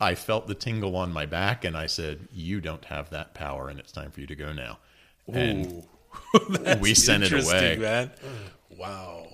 I 0.00 0.16
felt 0.16 0.48
the 0.48 0.54
tingle 0.56 0.96
on 0.96 1.12
my 1.12 1.26
back 1.26 1.64
and 1.64 1.76
I 1.76 1.86
said 1.86 2.26
you 2.32 2.60
don't 2.60 2.84
have 2.86 3.10
that 3.10 3.32
power 3.32 3.68
and 3.68 3.78
it's 3.78 3.92
time 3.92 4.10
for 4.10 4.20
you 4.20 4.26
to 4.26 4.34
go 4.34 4.52
now. 4.52 4.78
And 5.32 5.84
we 6.80 6.94
sent 6.94 7.24
it 7.24 7.32
away 7.32 7.76
man. 7.78 8.10
Wow. 8.76 9.26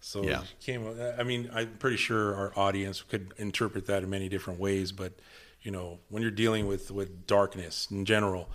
So 0.00 0.24
Yeah. 0.24 0.42
came. 0.60 0.86
I 1.18 1.22
mean, 1.22 1.50
I'm 1.52 1.76
pretty 1.78 1.96
sure 1.96 2.34
our 2.34 2.52
audience 2.56 3.02
could 3.02 3.32
interpret 3.36 3.86
that 3.86 4.02
in 4.02 4.10
many 4.10 4.28
different 4.28 4.58
ways. 4.58 4.90
But 4.92 5.12
you 5.62 5.70
know, 5.70 6.00
when 6.08 6.22
you're 6.22 6.30
dealing 6.32 6.66
with 6.66 6.90
with 6.90 7.26
darkness 7.26 7.86
in 7.90 8.04
general, 8.04 8.48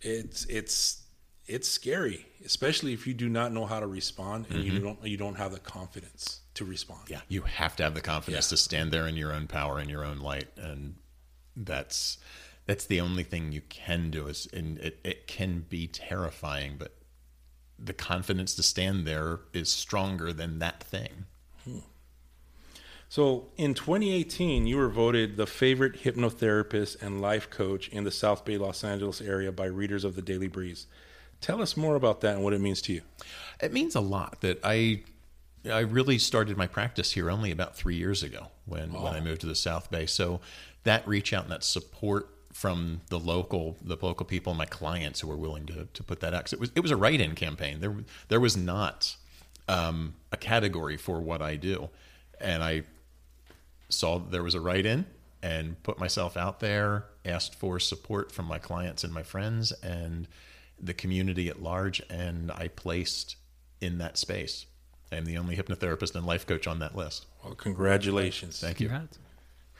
it's 0.00 0.44
it's 0.46 1.02
it's 1.46 1.68
scary, 1.68 2.24
especially 2.44 2.94
if 2.94 3.06
you 3.06 3.12
do 3.12 3.28
not 3.28 3.52
know 3.52 3.66
how 3.66 3.80
to 3.80 3.86
respond 3.86 4.46
and 4.48 4.64
you 4.64 4.78
don't 4.78 5.04
you 5.04 5.16
don't 5.18 5.34
have 5.36 5.52
the 5.52 5.58
confidence 5.60 6.40
to 6.54 6.64
respond. 6.64 7.02
Mm-hmm. 7.04 7.12
Yeah, 7.14 7.20
you 7.28 7.42
have 7.42 7.76
to 7.76 7.82
have 7.82 7.94
the 7.94 8.00
confidence 8.00 8.46
Yeah. 8.46 8.50
to 8.50 8.56
stand 8.56 8.92
there 8.92 9.06
in 9.06 9.16
your 9.16 9.32
own 9.32 9.46
power 9.46 9.78
in 9.80 9.88
your 9.90 10.04
own 10.04 10.18
light, 10.20 10.48
and 10.56 10.94
that's 11.54 12.16
that's 12.64 12.86
the 12.86 13.00
only 13.02 13.24
thing 13.24 13.52
you 13.52 13.60
can 13.68 14.10
do. 14.10 14.26
Is 14.28 14.48
and 14.54 14.78
it, 14.78 14.98
it 15.04 15.26
can 15.26 15.66
be 15.68 15.86
terrifying, 15.86 16.76
but 16.78 16.94
the 17.78 17.92
confidence 17.92 18.54
to 18.54 18.62
stand 18.62 19.06
there 19.06 19.40
is 19.52 19.68
stronger 19.68 20.32
than 20.32 20.58
that 20.60 20.82
thing. 20.82 21.26
So 23.14 23.46
in 23.56 23.74
2018, 23.74 24.66
you 24.66 24.76
were 24.76 24.88
voted 24.88 25.36
the 25.36 25.46
favorite 25.46 26.02
hypnotherapist 26.02 27.00
and 27.00 27.20
life 27.20 27.48
coach 27.48 27.88
in 27.90 28.02
the 28.02 28.10
South 28.10 28.44
Bay, 28.44 28.58
Los 28.58 28.82
Angeles 28.82 29.20
area 29.20 29.52
by 29.52 29.66
readers 29.66 30.02
of 30.02 30.16
the 30.16 30.20
Daily 30.20 30.48
Breeze. 30.48 30.88
Tell 31.40 31.62
us 31.62 31.76
more 31.76 31.94
about 31.94 32.22
that 32.22 32.34
and 32.34 32.42
what 32.42 32.54
it 32.54 32.60
means 32.60 32.82
to 32.82 32.92
you. 32.92 33.02
It 33.60 33.72
means 33.72 33.94
a 33.94 34.00
lot 34.00 34.40
that 34.40 34.58
I 34.64 35.04
I 35.64 35.80
really 35.80 36.18
started 36.18 36.56
my 36.56 36.66
practice 36.66 37.12
here 37.12 37.30
only 37.30 37.52
about 37.52 37.76
three 37.76 37.94
years 37.94 38.24
ago 38.24 38.48
when 38.66 38.92
when 38.92 39.14
I 39.14 39.20
moved 39.20 39.42
to 39.42 39.46
the 39.46 39.54
South 39.54 39.92
Bay. 39.92 40.06
So 40.06 40.40
that 40.82 41.06
reach 41.06 41.32
out 41.32 41.44
and 41.44 41.52
that 41.52 41.62
support 41.62 42.28
from 42.54 43.00
the 43.08 43.18
local 43.18 43.76
the 43.82 43.96
local 44.00 44.24
people, 44.24 44.54
my 44.54 44.64
clients 44.64 45.20
who 45.20 45.26
were 45.28 45.36
willing 45.36 45.66
to 45.66 45.86
to 45.92 46.02
put 46.04 46.20
that 46.20 46.32
out. 46.32 46.44
'Cause 46.44 46.52
it 46.54 46.60
was 46.60 46.70
it 46.76 46.80
was 46.80 46.92
a 46.92 46.96
write 46.96 47.20
in 47.20 47.34
campaign. 47.34 47.80
There 47.80 47.94
there 48.28 48.40
was 48.40 48.56
not 48.56 49.16
um, 49.68 50.14
a 50.30 50.36
category 50.36 50.96
for 50.96 51.20
what 51.20 51.42
I 51.42 51.56
do, 51.56 51.90
and 52.40 52.62
I 52.62 52.84
saw 53.88 54.18
there 54.18 54.42
was 54.42 54.54
a 54.54 54.60
write 54.60 54.86
in 54.86 55.04
and 55.42 55.82
put 55.82 55.98
myself 55.98 56.36
out 56.36 56.60
there, 56.60 57.06
asked 57.24 57.54
for 57.54 57.80
support 57.80 58.30
from 58.30 58.46
my 58.46 58.58
clients 58.58 59.02
and 59.04 59.12
my 59.12 59.22
friends 59.22 59.72
and 59.82 60.28
the 60.80 60.94
community 60.94 61.48
at 61.48 61.60
large, 61.62 62.00
and 62.08 62.50
I 62.52 62.68
placed 62.68 63.36
in 63.80 63.98
that 63.98 64.16
space. 64.16 64.66
I'm 65.12 65.24
the 65.24 65.38
only 65.38 65.56
hypnotherapist 65.56 66.14
and 66.14 66.24
life 66.26 66.46
coach 66.46 66.66
on 66.66 66.78
that 66.80 66.96
list. 66.96 67.26
Well, 67.42 67.54
congratulations. 67.54 68.60
Thank 68.60 68.80
you. 68.80 68.88
Congrats. 68.88 69.18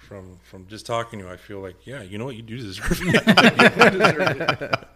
From 0.08 0.38
from 0.44 0.66
just 0.68 0.86
talking 0.86 1.18
to 1.18 1.26
you, 1.26 1.30
I 1.30 1.36
feel 1.36 1.60
like 1.60 1.86
yeah, 1.86 2.02
you 2.02 2.18
know 2.18 2.26
what, 2.26 2.36
you 2.36 2.42
do 2.42 2.58
deserve 2.58 3.00
it. 3.02 3.26
You 3.84 3.90
deserve 3.90 4.40
it. 4.40 4.84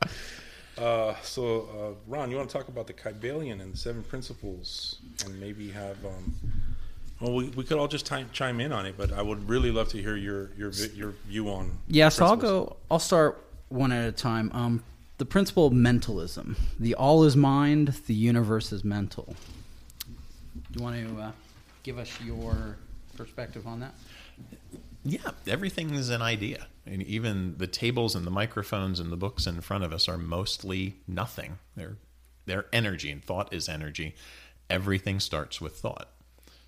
Uh, 0.79 1.13
so, 1.23 1.69
uh, 1.77 1.95
Ron, 2.07 2.31
you 2.31 2.37
want 2.37 2.49
to 2.49 2.57
talk 2.57 2.69
about 2.69 2.87
the 2.87 2.93
Kybalion 2.93 3.61
and 3.61 3.73
the 3.73 3.77
seven 3.77 4.05
principles, 4.05 4.99
and 5.25 5.41
maybe 5.41 5.71
have 5.71 5.97
um, 6.07 6.37
well, 7.21 7.35
we, 7.35 7.49
we 7.49 7.65
could 7.65 7.79
all 7.79 7.89
just 7.89 8.07
time, 8.07 8.31
chime 8.33 8.61
in 8.61 8.71
on 8.73 8.87
it, 8.87 8.95
but 8.97 9.13
I 9.13 9.23
would 9.23 9.49
really 9.49 9.73
love 9.73 9.89
to 9.89 9.99
hear 9.99 10.17
your 10.17 10.51
your 10.57 10.71
your 10.95 11.15
view 11.27 11.49
on. 11.49 11.79
Yeah, 11.89 12.11
so 12.11 12.25
I'll 12.25 12.37
go. 12.37 12.77
I'll 12.91 13.01
start 13.01 13.45
one 13.69 13.91
at 13.91 14.09
a 14.09 14.13
time. 14.13 14.51
Um, 14.55 14.85
the 15.19 15.25
principle 15.25 15.67
of 15.67 15.73
mentalism: 15.73 16.57
the 16.79 16.95
all 16.95 17.25
is 17.25 17.37
mind, 17.37 17.89
the 18.07 18.15
universe 18.15 18.71
is 18.71 18.85
mental. 18.85 19.35
Do 20.55 20.79
you 20.79 20.85
want 20.85 20.97
to 20.97 21.23
uh, 21.23 21.33
give 21.83 21.99
us 21.99 22.09
your 22.25 22.77
perspective 23.17 23.67
on 23.67 23.81
that? 23.81 23.95
Yeah, 25.09 25.31
everything's 25.47 26.11
an 26.11 26.21
idea. 26.21 26.67
And 26.85 27.03
even 27.03 27.55
the 27.57 27.67
tables 27.67 28.15
and 28.15 28.27
the 28.27 28.31
microphones 28.31 29.01
and 29.01 29.11
the 29.11 29.17
books 29.17 29.47
in 29.47 29.63
front 29.63 29.85
of 29.85 29.93
us 29.93 30.07
are 30.07 30.19
mostly 30.19 30.97
nothing. 31.07 31.59
They're 31.77 31.97
they're 32.45 32.67
energy 32.73 33.11
and 33.11 33.25
thought 33.25 33.53
is 33.53 33.69
energy. 33.69 34.15
Everything 34.69 35.19
starts 35.19 35.61
with 35.61 35.79
thought. 35.79 36.11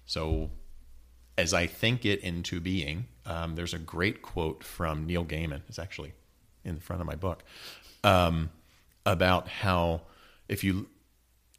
So 0.06 0.50
as 1.36 1.52
I 1.52 1.66
think 1.66 2.04
it 2.06 2.20
into 2.20 2.60
being, 2.60 3.06
um, 3.26 3.56
there's 3.56 3.74
a 3.74 3.78
great 3.78 4.22
quote 4.22 4.64
from 4.64 5.06
Neil 5.06 5.24
Gaiman. 5.24 5.62
It's 5.68 5.78
actually 5.78 6.12
in 6.64 6.74
the 6.76 6.80
front 6.80 7.00
of 7.00 7.06
my 7.06 7.16
book 7.16 7.44
um, 8.04 8.50
about 9.04 9.48
how 9.48 10.02
if 10.48 10.64
you 10.64 10.88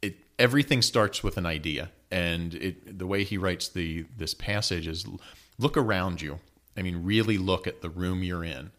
it 0.02 0.16
everything 0.36 0.82
starts 0.82 1.22
with 1.22 1.36
an 1.36 1.46
idea, 1.46 1.92
and 2.10 2.54
it 2.54 2.98
the 2.98 3.06
way 3.06 3.22
he 3.22 3.38
writes 3.38 3.68
the 3.68 4.04
this 4.16 4.34
passage 4.34 4.88
is 4.88 5.06
look 5.58 5.76
around 5.76 6.20
you. 6.20 6.40
I 6.76 6.82
mean, 6.82 7.04
really 7.04 7.38
look 7.38 7.66
at 7.66 7.82
the 7.82 7.90
room 7.90 8.22
you're 8.22 8.44
in. 8.44 8.70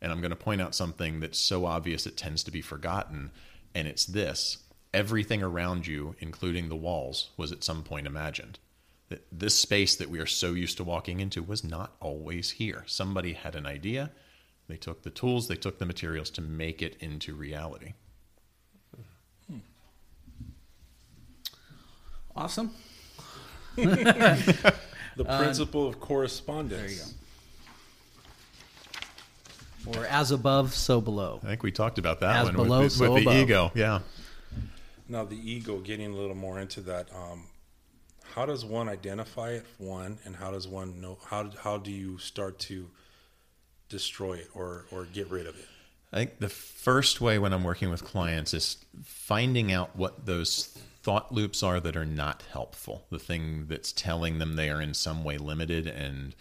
And 0.00 0.12
I'm 0.12 0.20
going 0.20 0.30
to 0.30 0.36
point 0.36 0.60
out 0.60 0.74
something 0.74 1.20
that's 1.20 1.38
so 1.38 1.66
obvious 1.66 2.06
it 2.06 2.16
tends 2.16 2.44
to 2.44 2.50
be 2.52 2.60
forgotten, 2.60 3.32
and 3.74 3.88
it's 3.88 4.06
this: 4.06 4.58
everything 4.94 5.42
around 5.42 5.86
you, 5.88 6.14
including 6.20 6.68
the 6.68 6.76
walls, 6.76 7.30
was 7.36 7.50
at 7.50 7.64
some 7.64 7.82
point 7.82 8.06
imagined. 8.06 8.58
That 9.08 9.26
this 9.32 9.54
space 9.58 9.96
that 9.96 10.10
we 10.10 10.20
are 10.20 10.26
so 10.26 10.52
used 10.52 10.76
to 10.76 10.84
walking 10.84 11.18
into 11.18 11.42
was 11.42 11.64
not 11.64 11.96
always 12.00 12.52
here. 12.52 12.84
Somebody 12.86 13.32
had 13.32 13.56
an 13.56 13.66
idea. 13.66 14.10
They 14.68 14.76
took 14.76 15.02
the 15.02 15.10
tools, 15.10 15.48
they 15.48 15.56
took 15.56 15.78
the 15.78 15.86
materials 15.86 16.30
to 16.30 16.42
make 16.42 16.82
it 16.82 16.96
into 17.00 17.34
reality. 17.34 17.94
Awesome. 22.36 22.70
the 23.74 24.74
Uh, 25.26 25.38
principle 25.42 25.88
of 25.88 25.98
correspondence. 25.98 27.14
There 29.92 30.02
you 30.02 30.06
go. 30.08 30.08
Or 30.08 30.10
as 30.12 30.30
above, 30.30 30.74
so 30.74 31.00
below. 31.00 31.40
I 31.42 31.46
think 31.48 31.62
we 31.62 31.72
talked 31.72 31.98
about 31.98 32.20
that 32.20 32.36
As 32.36 32.44
one 32.46 32.54
below, 32.56 32.80
with, 32.82 32.92
the- 32.92 32.98
so 32.98 33.12
with 33.12 33.24
the 33.24 33.30
above. 33.30 33.42
ego. 33.42 33.72
Yeah. 33.74 34.00
Now, 35.08 35.24
the 35.24 35.36
ego, 35.36 35.78
getting 35.78 36.12
a 36.12 36.16
little 36.16 36.36
more 36.36 36.58
into 36.60 36.80
that. 36.82 37.08
Um, 37.14 37.44
how 38.34 38.44
does 38.46 38.64
one 38.64 38.88
identify 38.88 39.50
it? 39.52 39.64
One, 39.78 40.18
and 40.24 40.36
how 40.36 40.50
does 40.50 40.68
one 40.68 41.00
know? 41.00 41.18
How 41.26 41.50
how 41.62 41.78
do 41.78 41.90
you 41.90 42.18
start 42.18 42.58
to 42.60 42.88
destroy 43.88 44.34
it 44.34 44.48
or 44.54 44.84
or 44.90 45.04
get 45.06 45.30
rid 45.30 45.46
of 45.46 45.56
it? 45.58 45.66
I 46.12 46.16
think 46.18 46.38
the 46.38 46.48
first 46.48 47.20
way 47.20 47.38
when 47.38 47.52
I'm 47.52 47.64
working 47.64 47.90
with 47.90 48.04
clients 48.04 48.52
is 48.54 48.78
finding 49.02 49.72
out 49.72 49.96
what 49.96 50.24
those 50.26 50.66
thought 51.02 51.32
loops 51.32 51.62
are 51.62 51.80
that 51.80 51.96
are 51.96 52.06
not 52.06 52.42
helpful. 52.52 53.04
The 53.10 53.18
thing 53.18 53.66
that's 53.68 53.92
telling 53.92 54.38
them 54.38 54.56
they 54.56 54.68
are 54.70 54.80
in 54.80 54.94
some 54.94 55.24
way 55.24 55.38
limited 55.38 55.86
and 55.86 56.34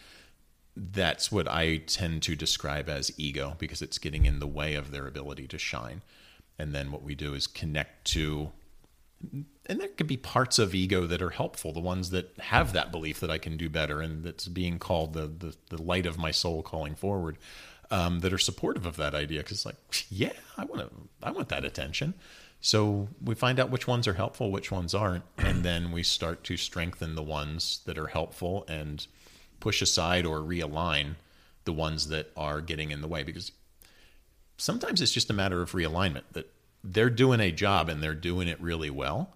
that's 0.78 1.32
what 1.32 1.48
I 1.48 1.78
tend 1.78 2.22
to 2.24 2.36
describe 2.36 2.88
as 2.88 3.12
ego 3.18 3.56
because 3.58 3.82
it's 3.82 3.98
getting 3.98 4.26
in 4.26 4.40
the 4.40 4.48
way 4.48 4.76
of 4.76 4.92
their 4.92 5.08
ability 5.08 5.48
to 5.48 5.58
shine. 5.58 6.04
And 6.60 6.74
then 6.74 6.92
what 6.92 7.04
we 7.04 7.16
do 7.16 7.34
is 7.34 7.48
connect 7.48 8.06
to, 8.12 8.52
and 9.66 9.80
there 9.80 9.88
could 9.88 10.08
be 10.08 10.18
parts 10.18 10.60
of 10.60 10.76
ego 10.76 11.08
that 11.08 11.22
are 11.22 11.32
helpful, 11.32 11.74
the 11.74 11.80
ones 11.80 12.12
that 12.12 12.38
have 12.40 12.74
that 12.74 12.92
belief 12.92 13.20
that 13.22 13.32
I 13.32 13.40
can 13.40 13.58
do 13.58 13.70
better 13.70 14.02
and 14.02 14.24
that's 14.24 14.48
being 14.48 14.78
called 14.78 15.14
the, 15.14 15.28
the, 15.28 15.56
the 15.76 15.82
light 15.82 16.06
of 16.06 16.18
my 16.18 16.32
soul 16.32 16.62
calling 16.62 16.96
forward, 16.96 17.38
um, 17.90 18.20
that 18.20 18.34
are 18.34 18.38
supportive 18.38 18.86
of 18.86 18.98
that 18.98 19.16
idea. 19.16 19.42
Cause 19.42 19.66
like, 19.66 19.78
yeah, 20.10 20.34
I 20.58 20.66
want 20.66 20.82
to, 20.82 20.92
I 21.24 21.32
want 21.32 21.50
that 21.50 21.66
attention. 21.66 22.14
So 22.62 23.08
we 23.24 23.34
find 23.34 23.60
out 23.60 23.70
which 23.70 23.88
ones 23.88 24.08
are 24.08 24.14
helpful, 24.14 24.52
which 24.52 24.72
ones 24.72 24.94
aren't, 24.94 25.24
and 25.38 25.64
then 25.64 25.92
we 25.92 26.04
start 26.04 26.44
to 26.46 26.58
strengthen 26.58 27.16
the 27.16 27.24
ones 27.24 27.82
that 27.86 27.98
are 27.98 28.08
helpful 28.08 28.66
and 28.68 29.06
push 29.60 29.82
aside 29.82 30.26
or 30.26 30.40
realign 30.40 31.16
the 31.66 31.74
ones 31.74 32.08
that 32.08 32.32
are 32.38 32.62
getting 32.62 32.92
in 32.92 33.02
the 33.02 33.08
way 33.08 33.24
because 33.24 33.52
sometimes 34.58 35.02
it's 35.02 35.12
just 35.12 35.30
a 35.30 35.34
matter 35.34 35.62
of 35.62 35.72
realignment 35.72 36.24
that 36.32 36.52
they're 36.84 37.10
doing 37.10 37.40
a 37.40 37.52
job 37.52 37.90
and 37.90 38.02
they're 38.02 38.16
doing 38.16 38.48
it 38.48 38.60
really 38.62 38.90
well 38.90 39.36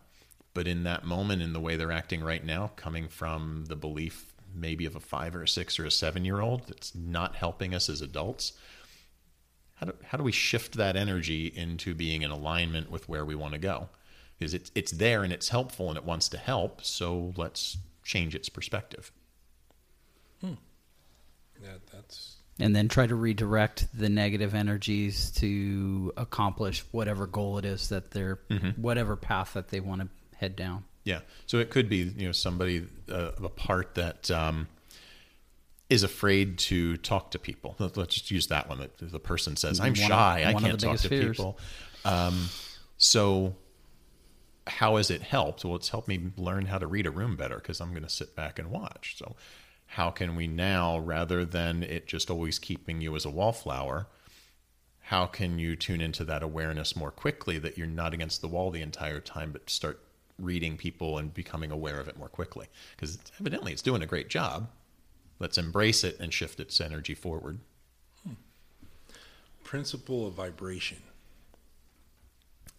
but 0.54 0.68
in 0.68 0.84
that 0.84 1.04
moment 1.04 1.42
in 1.42 1.54
the 1.54 1.60
way 1.60 1.76
they're 1.76 1.92
acting 1.92 2.24
right 2.24 2.46
now 2.46 2.72
coming 2.76 3.08
from 3.08 3.66
the 3.68 3.76
belief 3.76 4.34
maybe 4.54 4.86
of 4.86 4.96
a 4.96 5.00
5 5.00 5.36
or 5.36 5.44
a 5.44 5.48
6 5.48 5.80
or 5.80 5.86
a 5.86 5.92
7 5.92 6.26
year 6.26 6.40
old 6.40 6.68
that's 6.68 6.96
not 6.96 7.36
helping 7.36 7.74
us 7.74 7.90
as 7.90 8.02
adults 8.02 8.54
how 9.82 9.88
do, 9.88 9.96
how 10.06 10.18
do 10.18 10.24
we 10.24 10.32
shift 10.32 10.76
that 10.76 10.96
energy 10.96 11.48
into 11.48 11.96
being 11.96 12.22
in 12.22 12.30
alignment 12.30 12.92
with 12.92 13.10
where 13.10 13.26
we 13.26 13.34
want 13.34 13.54
to 13.54 13.60
go? 13.60 13.90
Because 14.38 14.54
it's 14.54 14.72
it's 14.76 14.92
there 14.92 15.24
and 15.24 15.34
it's 15.34 15.50
helpful 15.50 15.90
and 15.90 15.98
it 15.98 16.06
wants 16.06 16.30
to 16.30 16.38
help 16.38 16.84
so 16.84 17.34
let's 17.36 17.78
change 18.04 18.36
its 18.36 18.50
perspective 18.50 19.12
Yeah, 21.62 21.70
that's 21.94 22.38
and 22.60 22.76
then 22.76 22.88
try 22.90 23.08
to 23.08 23.16
redirect 23.16 23.88
the 23.98 24.10
negative 24.10 24.54
energies 24.54 25.32
to 25.32 26.14
accomplish 26.18 26.84
whatever 26.92 27.26
goal 27.28 27.58
it 27.58 27.66
is 27.66 27.90
that 27.90 28.12
they're 28.12 28.40
whatever 28.76 29.16
path 29.16 29.54
that 29.54 29.70
they 29.70 29.80
want 29.80 30.02
to 30.02 30.08
head 30.38 30.56
down 30.56 30.84
Yeah. 31.04 31.20
So 31.48 31.58
it 31.60 31.70
could 31.70 31.88
be, 31.90 31.98
you 31.98 32.26
know, 32.28 32.32
somebody 32.32 32.88
uh, 33.10 33.14
of 33.38 33.44
a 33.44 33.50
part 33.50 33.96
that 33.96 34.30
um, 34.32 34.68
is 35.90 36.04
afraid 36.04 36.58
to 36.58 36.98
talk 36.98 37.32
to 37.32 37.40
people. 37.40 37.76
Let- 37.80 37.98
Let's 37.98 38.16
just 38.16 38.32
use 38.32 38.48
that 38.48 38.70
one. 38.70 38.80
That 38.80 38.98
the 39.00 39.20
person 39.20 39.56
says, 39.56 39.80
"I'm 39.80 39.88
One 39.88 39.92
of- 39.92 39.98
shy. 39.98 40.44
I 40.48 40.54
can't 40.54 40.80
talk 40.80 40.98
to 40.98 41.10
fears. 41.10 41.38
people." 41.38 41.58
Um, 42.06 42.50
so, 42.98 43.56
how 44.68 44.98
has 44.98 45.10
it 45.12 45.22
helped? 45.22 45.66
Well, 45.66 45.76
it's 45.76 45.90
helped 45.90 46.08
me 46.08 46.32
learn 46.38 46.66
how 46.68 46.78
to 46.78 46.88
read 46.88 47.06
a 47.08 47.12
room 47.12 47.36
better 47.36 47.56
because 47.56 47.82
I'm 47.82 47.90
going 47.92 48.04
to 48.04 48.10
sit 48.10 48.36
back 48.36 48.58
and 48.60 48.70
watch. 48.72 49.16
So, 49.18 49.36
how 49.92 50.10
can 50.10 50.36
we 50.36 50.48
now, 50.48 51.00
rather 51.00 51.46
than 51.46 51.84
it 51.84 52.08
just 52.08 52.30
always 52.30 52.60
keeping 52.60 53.02
you 53.02 53.16
as 53.16 53.26
a 53.26 53.30
wallflower? 53.30 54.08
how 55.12 55.26
can 55.26 55.60
you 55.60 55.76
tune 55.76 56.00
into 56.00 56.24
that 56.24 56.42
awareness 56.42 56.96
more 56.96 57.12
quickly 57.12 57.58
that 57.58 57.78
you're 57.78 57.86
not 57.86 58.14
against 58.14 58.40
the 58.40 58.48
wall 58.48 58.72
the 58.72 58.82
entire 58.82 59.20
time 59.20 59.52
but 59.52 59.70
start 59.70 60.00
reading 60.40 60.78
people 60.78 61.18
and 61.18 61.34
becoming 61.34 61.70
aware 61.70 62.00
of 62.00 62.08
it 62.08 62.18
more 62.18 62.30
quickly 62.30 62.68
because 62.96 63.20
evidently 63.38 63.74
it's 63.74 63.82
doing 63.82 64.02
a 64.02 64.06
great 64.06 64.30
job 64.30 64.70
let's 65.38 65.58
embrace 65.58 66.06
it 66.06 66.18
and 66.18 66.34
shift 66.34 66.62
its 66.62 66.80
energy 66.80 67.14
forward 67.14 67.60
hmm. 68.26 68.36
principle 69.66 70.26
of 70.26 70.34
vibration. 70.34 71.00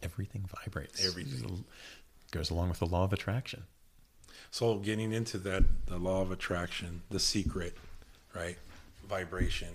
everything 0.03 0.49
vibrates 0.65 1.07
Everything. 1.07 1.65
goes 2.31 2.49
along 2.49 2.71
with 2.71 2.79
the 2.79 2.87
law 2.87 3.05
of 3.05 3.13
attraction 3.13 3.65
So 4.53 4.77
getting 4.77 5.13
into 5.13 5.39
that, 5.39 5.65
the 5.87 5.97
law 5.97 6.21
of 6.21 6.31
attraction, 6.31 7.01
the 7.11 7.19
secret, 7.19 7.75
right? 8.35 8.59
Vibration. 9.09 9.71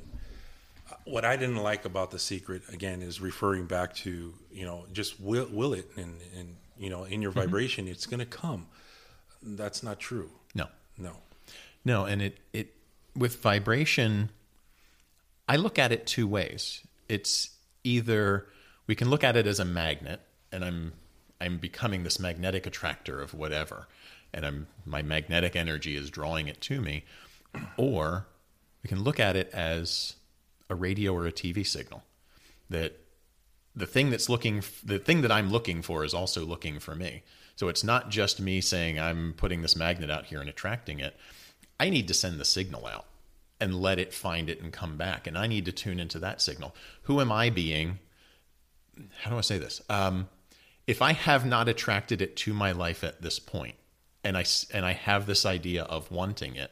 Uh, 0.89 0.93
What 1.03 1.25
I 1.25 1.35
didn't 1.35 1.57
like 1.57 1.83
about 1.83 2.11
the 2.11 2.19
secret 2.19 2.61
again 2.71 3.01
is 3.01 3.19
referring 3.19 3.65
back 3.65 3.95
to 4.05 4.33
you 4.51 4.65
know 4.65 4.85
just 4.93 5.19
will 5.19 5.47
will 5.51 5.73
it 5.73 5.89
and 5.97 6.13
and 6.37 6.55
you 6.77 6.91
know 6.91 7.05
in 7.05 7.23
your 7.23 7.31
vibration 7.31 7.87
it's 7.87 8.05
going 8.05 8.19
to 8.19 8.25
come. 8.25 8.67
That's 9.41 9.81
not 9.81 9.99
true. 9.99 10.29
no 10.53 10.67
No. 10.97 11.13
No, 11.83 12.05
and 12.05 12.21
it 12.21 12.37
it 12.53 12.75
with 13.15 13.41
vibration, 13.41 14.29
I 15.49 15.55
look 15.55 15.79
at 15.79 15.91
it 15.91 16.05
two 16.05 16.27
ways. 16.27 16.83
It's 17.09 17.49
either 17.83 18.45
we 18.85 18.93
can 18.93 19.09
look 19.09 19.23
at 19.23 19.35
it 19.35 19.47
as 19.47 19.59
a 19.59 19.65
magnet, 19.65 20.21
and 20.51 20.63
I'm 20.63 20.93
I'm 21.41 21.57
becoming 21.57 22.03
this 22.03 22.19
magnetic 22.19 22.67
attractor 22.67 23.21
of 23.21 23.33
whatever, 23.33 23.87
and 24.33 24.45
I'm 24.45 24.67
my 24.85 25.01
magnetic 25.01 25.55
energy 25.55 25.95
is 25.95 26.09
drawing 26.09 26.47
it 26.47 26.61
to 26.61 26.81
me, 26.81 27.03
or 27.77 28.27
we 28.83 28.87
can 28.87 29.03
look 29.03 29.19
at 29.19 29.35
it 29.35 29.49
as 29.53 30.15
a 30.69 30.75
radio 30.75 31.13
or 31.13 31.25
a 31.25 31.31
TV 31.31 31.65
signal 31.65 32.03
that 32.69 32.99
the 33.75 33.85
thing 33.85 34.09
that's 34.09 34.29
looking 34.29 34.63
the 34.83 34.99
thing 34.99 35.21
that 35.21 35.31
I'm 35.31 35.51
looking 35.51 35.81
for 35.81 36.03
is 36.03 36.13
also 36.13 36.45
looking 36.45 36.79
for 36.79 36.95
me. 36.95 37.23
So 37.55 37.69
it's 37.69 37.83
not 37.83 38.09
just 38.09 38.39
me 38.39 38.61
saying 38.61 38.99
I'm 38.99 39.33
putting 39.33 39.61
this 39.61 39.75
magnet 39.75 40.09
out 40.09 40.25
here 40.25 40.39
and 40.39 40.49
attracting 40.49 40.99
it. 40.99 41.15
I 41.79 41.89
need 41.89 42.07
to 42.07 42.13
send 42.13 42.39
the 42.39 42.45
signal 42.45 42.85
out 42.85 43.05
and 43.59 43.81
let 43.81 43.97
it 43.97 44.13
find 44.13 44.49
it 44.49 44.61
and 44.61 44.71
come 44.71 44.97
back 44.97 45.25
and 45.25 45.37
I 45.37 45.47
need 45.47 45.65
to 45.65 45.71
tune 45.71 45.99
into 45.99 46.19
that 46.19 46.41
signal. 46.41 46.75
Who 47.03 47.19
am 47.21 47.31
I 47.31 47.49
being? 47.49 47.99
How 49.21 49.31
do 49.31 49.37
I 49.37 49.41
say 49.41 49.57
this? 49.57 49.81
Um, 49.89 50.29
if 50.85 51.01
I 51.01 51.13
have 51.13 51.45
not 51.45 51.67
attracted 51.67 52.21
it 52.21 52.35
to 52.37 52.53
my 52.53 52.71
life 52.71 53.03
at 53.03 53.21
this 53.21 53.39
point 53.39 53.75
and 54.23 54.37
I 54.37 54.45
and 54.73 54.85
I 54.85 54.93
have 54.93 55.25
this 55.25 55.45
idea 55.45 55.83
of 55.83 56.11
wanting 56.11 56.55
it, 56.55 56.71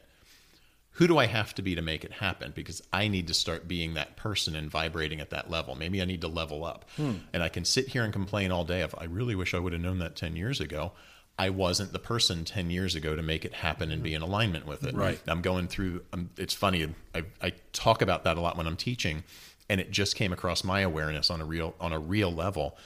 who 0.96 1.06
do 1.06 1.18
I 1.18 1.26
have 1.26 1.54
to 1.54 1.62
be 1.62 1.74
to 1.74 1.82
make 1.82 2.04
it 2.04 2.12
happen? 2.12 2.52
Because 2.54 2.82
I 2.90 3.08
need 3.08 3.26
to 3.28 3.34
start 3.34 3.68
being 3.68 3.94
that 3.94 4.16
person 4.16 4.56
and 4.56 4.70
vibrating 4.70 5.20
at 5.20 5.28
that 5.28 5.50
level. 5.50 5.74
Maybe 5.74 6.00
I 6.00 6.06
need 6.06 6.22
to 6.22 6.28
level 6.28 6.64
up. 6.64 6.86
And 7.34 7.42
I 7.42 7.50
can 7.50 7.66
sit 7.66 7.88
here 7.88 8.02
and 8.02 8.12
complain 8.14 8.50
all 8.50 8.64
day 8.64 8.80
of, 8.80 8.94
I 8.96 9.04
really 9.04 9.34
wish 9.34 9.52
I 9.52 9.58
would 9.58 9.74
have 9.74 9.82
known 9.82 9.98
that 9.98 10.16
10 10.16 10.36
years 10.36 10.58
ago. 10.58 10.92
I 11.38 11.50
wasn't 11.50 11.92
the 11.92 11.98
person 11.98 12.46
10 12.46 12.70
years 12.70 12.94
ago 12.94 13.14
to 13.14 13.22
make 13.22 13.44
it 13.44 13.52
happen 13.52 13.92
and 13.92 14.02
be 14.02 14.14
in 14.14 14.22
alignment 14.22 14.66
with 14.66 14.84
it. 14.84 14.94
Right. 14.94 15.20
I'm 15.26 15.42
going 15.42 15.68
through, 15.68 16.00
um, 16.14 16.30
it's 16.38 16.54
funny, 16.54 16.88
I, 17.14 17.24
I 17.42 17.52
talk 17.74 18.00
about 18.00 18.24
that 18.24 18.38
a 18.38 18.40
lot 18.40 18.56
when 18.56 18.66
I'm 18.66 18.76
teaching, 18.76 19.22
and 19.68 19.78
it 19.82 19.90
just 19.90 20.16
came 20.16 20.32
across 20.32 20.64
my 20.64 20.80
awareness 20.80 21.30
on 21.30 21.42
a 21.42 21.44
real, 21.44 21.74
on 21.78 21.92
a 21.92 21.98
real 21.98 22.32
level. 22.32 22.78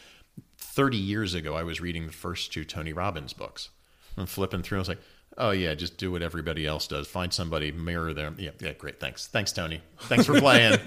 30 0.58 0.96
years 0.96 1.32
ago, 1.32 1.54
I 1.54 1.62
was 1.62 1.80
reading 1.80 2.06
the 2.06 2.12
first 2.12 2.52
two 2.52 2.64
Tony 2.64 2.92
Robbins 2.92 3.32
books. 3.32 3.68
I'm 4.20 4.26
flipping 4.26 4.62
through. 4.62 4.78
I 4.78 4.80
was 4.80 4.88
like, 4.88 5.00
oh, 5.38 5.50
yeah, 5.50 5.74
just 5.74 5.96
do 5.96 6.12
what 6.12 6.22
everybody 6.22 6.66
else 6.66 6.86
does. 6.86 7.06
Find 7.08 7.32
somebody, 7.32 7.72
mirror 7.72 8.12
them. 8.14 8.36
Yeah, 8.38 8.50
yeah, 8.60 8.72
great. 8.72 9.00
Thanks. 9.00 9.26
Thanks, 9.26 9.52
Tony. 9.52 9.80
Thanks 10.02 10.26
for 10.26 10.38
playing. 10.38 10.78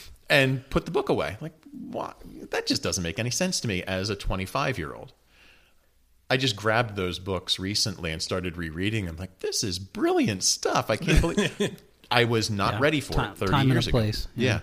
and 0.30 0.68
put 0.70 0.84
the 0.84 0.90
book 0.90 1.08
away. 1.08 1.36
Like, 1.40 1.52
why? 1.72 2.12
That 2.50 2.66
just 2.66 2.82
doesn't 2.82 3.02
make 3.02 3.18
any 3.18 3.30
sense 3.30 3.60
to 3.60 3.68
me 3.68 3.82
as 3.84 4.10
a 4.10 4.16
25 4.16 4.78
year 4.78 4.94
old. 4.94 5.12
I 6.28 6.36
just 6.36 6.54
grabbed 6.54 6.94
those 6.94 7.18
books 7.18 7.58
recently 7.58 8.12
and 8.12 8.22
started 8.22 8.56
rereading 8.56 9.06
them. 9.06 9.16
Like, 9.16 9.40
this 9.40 9.64
is 9.64 9.78
brilliant 9.80 10.44
stuff. 10.44 10.88
I 10.88 10.96
can't 10.96 11.20
believe 11.20 11.82
I 12.10 12.24
was 12.24 12.50
not 12.50 12.74
Yeah. 12.74 12.80
ready 12.80 13.00
for 13.00 13.14
Time- 13.14 13.32
it 13.32 13.38
30 13.38 13.50
time 13.50 13.60
and 13.62 13.70
a 13.70 13.74
years 13.74 13.86
ago. 13.88 13.98
place. 13.98 14.28
Yeah. 14.36 14.48
Yeah. 14.52 14.60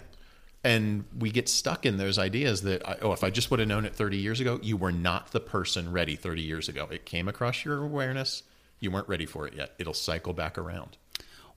And 0.64 1.06
we 1.18 1.32
get 1.32 1.48
stuck 1.48 1.86
in 1.86 1.98
those 1.98 2.18
ideas 2.18 2.64
that, 2.64 2.82
oh, 3.02 3.14
if 3.14 3.24
I 3.24 3.30
just 3.30 3.52
would 3.52 3.60
have 3.60 3.70
known 3.70 3.86
it 3.86 3.96
30 3.96 4.18
years 4.18 4.40
ago, 4.40 4.60
you 4.62 4.76
were 4.76 4.92
not 4.92 5.32
the 5.32 5.40
person 5.40 5.92
ready 5.92 6.16
30 6.16 6.42
years 6.42 6.68
ago. 6.68 6.88
It 6.92 7.06
came 7.06 7.28
across 7.28 7.64
your 7.64 7.84
awareness. 7.84 8.44
You 8.80 8.92
weren't 8.92 9.08
ready 9.08 9.26
for 9.26 9.48
it 9.48 9.54
yet. 9.54 9.74
It'll 9.80 9.94
cycle 9.94 10.34
back 10.34 10.58
around. 10.58 10.98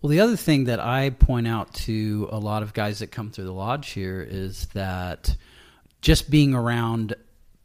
Well, 0.01 0.11
the 0.11 0.21
other 0.21 0.37
thing 0.37 0.65
that 0.65 0.81
I 0.81 1.11
point 1.11 1.47
out 1.47 1.75
to 1.75 2.29
a 2.31 2.39
lot 2.39 2.63
of 2.63 2.73
guys 2.73 3.01
that 3.01 3.09
come 3.09 3.31
through 3.31 3.45
the 3.45 3.53
lodge 3.53 3.91
here 3.91 4.27
is 4.29 4.67
that 4.69 5.37
just 6.01 6.31
being 6.31 6.55
around 6.55 7.15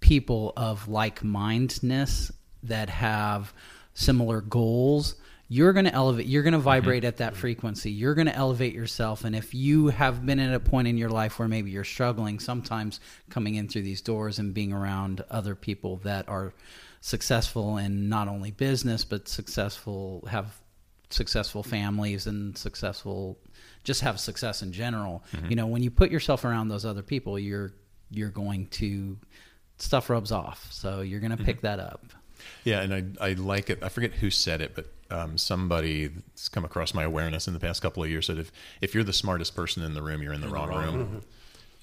people 0.02 0.52
of 0.58 0.88
like 0.88 1.24
mindedness 1.24 2.32
that 2.64 2.90
have 2.90 3.54
similar 3.94 4.42
goals, 4.42 5.16
you're 5.48 5.74
going 5.74 5.86
to 5.86 5.94
elevate, 5.94 6.26
you're 6.26 6.44
going 6.44 6.54
to 6.54 6.58
mm-hmm. 6.58 6.66
vibrate 6.66 7.04
at 7.04 7.18
that 7.18 7.34
mm-hmm. 7.34 7.42
frequency. 7.42 7.92
You're 7.92 8.16
going 8.16 8.28
to 8.28 8.36
elevate 8.36 8.74
yourself. 8.74 9.24
And 9.24 9.36
if 9.36 9.54
you 9.54 9.88
have 9.88 10.26
been 10.26 10.40
at 10.40 10.54
a 10.54 10.60
point 10.60 10.88
in 10.88 10.98
your 10.98 11.10
life 11.10 11.38
where 11.38 11.48
maybe 11.48 11.72
you're 11.72 11.84
struggling, 11.84 12.40
sometimes 12.40 13.00
coming 13.30 13.56
in 13.56 13.68
through 13.68 13.84
these 13.84 14.02
doors 14.02 14.40
and 14.40 14.54
being 14.54 14.74
around 14.74 15.24
other 15.30 15.56
people 15.56 15.98
that 15.98 16.28
are 16.28 16.54
successful 17.02 17.78
in 17.78 18.10
not 18.10 18.28
only 18.28 18.52
business, 18.52 19.06
but 19.06 19.28
successful, 19.28 20.28
have 20.30 20.60
successful 21.10 21.64
families 21.64 22.26
and 22.28 22.58
successful 22.58 23.38
just 23.84 24.02
have 24.02 24.20
success 24.20 24.64
in 24.64 24.72
general. 24.74 25.24
Mm-hmm. 25.32 25.50
You 25.50 25.56
know 25.56 25.68
when 25.68 25.84
you 25.84 25.92
put 25.92 26.10
yourself 26.10 26.44
around 26.44 26.70
those 26.70 26.84
other 26.84 27.04
people 27.04 27.38
you're 27.38 27.72
you're 28.10 28.30
going 28.30 28.68
to 28.68 29.18
stuff 29.78 30.10
rubs 30.10 30.32
off. 30.32 30.68
So 30.72 31.02
you're 31.02 31.20
going 31.20 31.36
to 31.36 31.44
pick 31.44 31.62
that 31.62 31.80
up. 31.80 32.06
Yeah, 32.64 32.82
and 32.82 33.18
I 33.22 33.30
I 33.30 33.34
like 33.34 33.70
it. 33.70 33.84
I 33.84 33.90
forget 33.90 34.14
who 34.14 34.30
said 34.30 34.62
it, 34.62 34.76
but 34.76 34.88
um, 35.12 35.38
somebody 35.38 36.08
that's 36.08 36.50
come 36.50 36.66
across 36.66 36.94
my 36.94 37.04
awareness 37.04 37.48
in 37.48 37.54
the 37.54 37.60
past 37.60 37.82
couple 37.82 38.04
of 38.04 38.10
years 38.10 38.28
said 38.28 38.38
if 38.38 38.52
if 38.82 38.94
you're 38.94 39.04
the 39.04 39.14
smartest 39.14 39.56
person 39.56 39.84
in 39.84 39.94
the 39.94 40.02
room, 40.02 40.22
you're 40.22 40.34
in 40.34 40.42
the 40.42 40.48
wrong 40.48 40.70
room. 40.70 41.22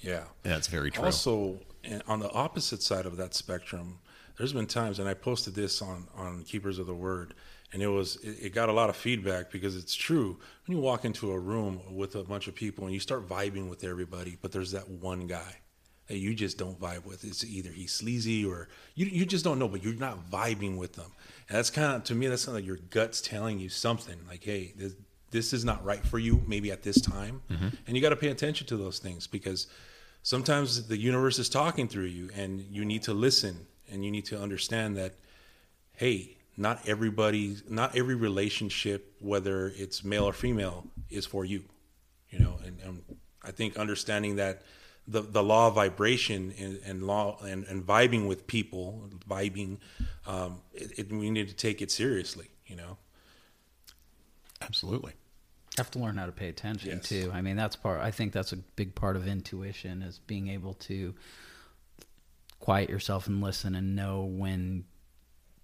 Yeah. 0.00 0.24
And 0.44 0.52
that's 0.52 0.66
very 0.66 0.90
true. 0.90 1.04
Also, 1.04 1.60
on 2.06 2.18
the 2.20 2.30
opposite 2.30 2.82
side 2.82 3.06
of 3.06 3.16
that 3.16 3.34
spectrum, 3.34 3.98
there's 4.36 4.52
been 4.52 4.66
times, 4.66 4.98
and 4.98 5.08
I 5.08 5.14
posted 5.14 5.54
this 5.54 5.82
on 5.82 6.08
on 6.16 6.42
Keepers 6.44 6.78
of 6.78 6.86
the 6.86 6.94
Word, 6.94 7.34
and 7.72 7.82
it 7.82 7.88
was 7.88 8.16
it, 8.16 8.46
it 8.46 8.54
got 8.54 8.68
a 8.68 8.72
lot 8.72 8.90
of 8.90 8.96
feedback 8.96 9.50
because 9.50 9.76
it's 9.76 9.94
true. 9.94 10.38
When 10.66 10.76
you 10.76 10.82
walk 10.82 11.04
into 11.04 11.32
a 11.32 11.38
room 11.38 11.80
with 11.90 12.16
a 12.16 12.24
bunch 12.24 12.48
of 12.48 12.54
people 12.54 12.84
and 12.84 12.92
you 12.92 13.00
start 13.00 13.28
vibing 13.28 13.68
with 13.68 13.84
everybody, 13.84 14.36
but 14.40 14.52
there's 14.52 14.72
that 14.72 14.88
one 14.88 15.26
guy 15.26 15.58
that 16.08 16.18
you 16.18 16.34
just 16.34 16.58
don't 16.58 16.80
vibe 16.80 17.04
with. 17.04 17.24
It's 17.24 17.44
either 17.44 17.70
he's 17.70 17.92
sleazy 17.92 18.44
or 18.44 18.68
you 18.94 19.06
you 19.06 19.24
just 19.24 19.44
don't 19.44 19.58
know, 19.58 19.68
but 19.68 19.82
you're 19.82 19.94
not 19.94 20.30
vibing 20.30 20.76
with 20.76 20.94
them. 20.94 21.12
That's 21.53 21.70
kind 21.70 21.96
of 21.96 22.05
to 22.05 22.14
me 22.14 22.26
that's 22.28 22.46
kind 22.46 22.57
of 22.57 22.62
like 22.62 22.66
your 22.66 22.78
guts 22.90 23.20
telling 23.20 23.59
you 23.59 23.68
something 23.68 24.16
like, 24.28 24.42
hey, 24.42 24.72
this, 24.76 24.94
this 25.30 25.53
is 25.53 25.64
not 25.64 25.84
right 25.84 26.05
for 26.05 26.18
you 26.18 26.42
maybe 26.46 26.72
at 26.72 26.82
this 26.82 27.00
time. 27.00 27.42
Mm-hmm. 27.50 27.68
And 27.86 27.96
you 27.96 28.03
got 28.03 28.11
to 28.11 28.16
pay 28.16 28.28
attention 28.28 28.66
to 28.68 28.76
those 28.76 28.98
things 28.98 29.26
because 29.26 29.66
sometimes 30.22 30.88
the 30.88 30.96
universe 30.96 31.38
is 31.38 31.48
talking 31.48 31.88
through 31.88 32.05
you 32.05 32.30
and 32.34 32.61
you 32.70 32.84
need 32.84 33.03
to 33.03 33.12
listen 33.12 33.66
and 33.90 34.05
you 34.05 34.11
need 34.11 34.24
to 34.26 34.40
understand 34.40 34.96
that 34.96 35.14
hey 35.96 36.36
not 36.57 36.80
everybody 36.86 37.57
not 37.68 37.96
every 37.96 38.14
relationship 38.14 39.14
whether 39.20 39.72
it's 39.76 40.05
male 40.05 40.24
or 40.24 40.32
female 40.32 40.86
is 41.11 41.26
for 41.26 41.44
you 41.44 41.64
you 42.30 42.38
know? 42.38 42.59
And, 42.64 42.78
and 42.84 43.03
i 43.42 43.50
think 43.50 43.76
understanding 43.76 44.36
that 44.36 44.62
the, 45.09 45.20
the 45.20 45.42
law 45.42 45.66
of 45.66 45.74
vibration 45.74 46.55
and, 46.59 46.78
and 46.86 47.03
law 47.03 47.38
and, 47.42 47.64
and 47.64 47.84
vibing 47.84 48.28
with 48.28 48.46
people 48.46 49.11
vibing 49.28 49.78
um, 50.26 50.60
it, 50.72 50.98
it, 50.98 51.12
we 51.12 51.30
need 51.30 51.48
to 51.48 51.54
take 51.54 51.82
it 51.82 51.90
seriously 51.90 52.48
you 52.66 52.76
know 52.76 52.96
Absolutely. 54.60 55.12
have 55.76 55.90
to 55.90 55.98
learn 55.98 56.16
how 56.16 56.26
to 56.26 56.32
pay 56.32 56.48
attention 56.48 56.90
Yes. 56.90 57.08
too. 57.08 57.30
I 57.34 57.40
mean, 57.42 57.56
that's 57.56 57.74
part. 57.76 58.00
I 58.00 58.10
think 58.10 58.32
that's 58.32 58.52
a 58.52 58.56
big 58.56 58.94
part 58.94 59.16
of 59.16 59.26
intuition 59.26 60.02
is 60.02 60.18
being 60.20 60.48
able 60.48 60.74
to 60.74 61.14
quiet 62.60 62.88
yourself 62.88 63.26
and 63.26 63.42
listen 63.42 63.74
and 63.74 63.96
know 63.96 64.22
when 64.22 64.84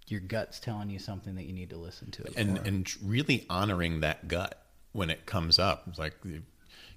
your 0.07 0.19
gut's 0.19 0.59
telling 0.59 0.89
you 0.89 0.99
something 0.99 1.35
that 1.35 1.45
you 1.45 1.53
need 1.53 1.69
to 1.69 1.77
listen 1.77 2.11
to 2.11 2.23
it 2.23 2.33
and 2.35 2.57
for. 2.57 2.65
and 2.67 2.91
really 3.03 3.45
honoring 3.49 4.01
that 4.01 4.27
gut 4.27 4.61
when 4.91 5.09
it 5.09 5.25
comes 5.25 5.59
up. 5.59 5.83
It's 5.87 5.99
like 5.99 6.15
you, 6.25 6.41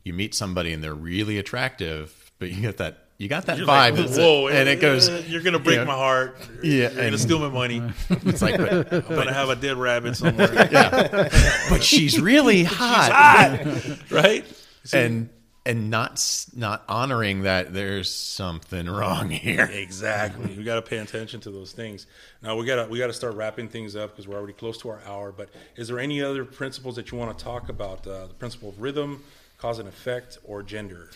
you 0.02 0.12
meet 0.12 0.34
somebody 0.34 0.72
and 0.72 0.82
they're 0.82 0.92
really 0.94 1.38
attractive, 1.38 2.32
but 2.40 2.50
you 2.50 2.62
get 2.62 2.78
that 2.78 3.10
you 3.22 3.28
got 3.28 3.46
that 3.46 3.56
You're 3.58 3.66
vibe, 3.68 3.96
like, 3.98 4.18
whoa 4.18 4.48
and 4.48 4.68
it 4.68 4.80
goes. 4.80 5.08
you're 5.28 5.42
gonna 5.42 5.60
break 5.60 5.78
you 5.78 5.84
know, 5.84 5.90
my 5.90 5.94
heart 5.94 6.36
Yeah, 6.62 6.90
you're 6.90 7.04
gonna 7.04 7.18
steal 7.18 7.38
my 7.38 7.48
money 7.48 7.80
It's 8.10 8.42
like, 8.42 8.58
but, 8.58 8.92
i'm 8.92 9.00
gonna 9.08 9.32
have 9.32 9.48
a 9.48 9.54
dead 9.56 9.76
rabbit 9.76 10.16
somewhere 10.16 10.52
Yeah, 10.72 11.28
but 11.70 11.82
she's 11.84 12.20
really 12.20 12.64
hot, 12.64 13.12
Hot, 13.12 13.98
right 14.10 14.44
and 14.92 15.28
and 15.64 15.90
not 15.90 16.20
not 16.56 16.82
honoring 16.88 17.42
that 17.42 17.72
there's 17.72 18.12
something 18.12 18.88
wrong 18.88 19.30
here. 19.30 19.70
Exactly. 19.72 20.56
We 20.58 20.64
got 20.64 20.74
to 20.74 20.82
pay 20.82 20.98
attention 20.98 21.38
to 21.42 21.52
those 21.52 21.70
things. 21.70 22.08
Now 22.42 22.56
we 22.56 22.66
got 22.66 22.84
to 22.84 22.90
we 22.90 22.98
got 22.98 23.06
to 23.06 23.12
start 23.12 23.34
wrapping 23.36 23.68
things 23.68 23.94
up 23.94 24.10
because 24.10 24.26
we're 24.26 24.36
already 24.38 24.54
close 24.54 24.76
to 24.78 24.88
our 24.88 25.00
hour. 25.06 25.30
But 25.30 25.50
is 25.76 25.86
there 25.86 26.00
any 26.00 26.20
other 26.20 26.44
principles 26.44 26.96
that 26.96 27.12
you 27.12 27.18
want 27.18 27.38
to 27.38 27.44
talk 27.44 27.68
about? 27.68 28.04
Uh, 28.04 28.26
the 28.26 28.34
principle 28.34 28.70
of 28.70 28.80
rhythm, 28.80 29.22
cause 29.58 29.78
and 29.78 29.88
effect, 29.88 30.38
or 30.42 30.64
gender? 30.64 31.10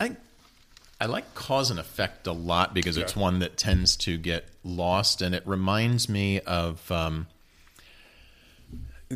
I 0.00 0.16
I 1.04 1.06
like 1.06 1.34
cause 1.34 1.70
and 1.70 1.78
effect 1.78 2.26
a 2.26 2.32
lot 2.32 2.72
because 2.72 2.96
it's 2.96 3.14
one 3.14 3.40
that 3.40 3.58
tends 3.58 3.94
to 3.98 4.16
get 4.16 4.46
lost, 4.64 5.20
and 5.20 5.34
it 5.34 5.46
reminds 5.46 6.08
me 6.08 6.40
of 6.40 6.90
um, 6.90 7.26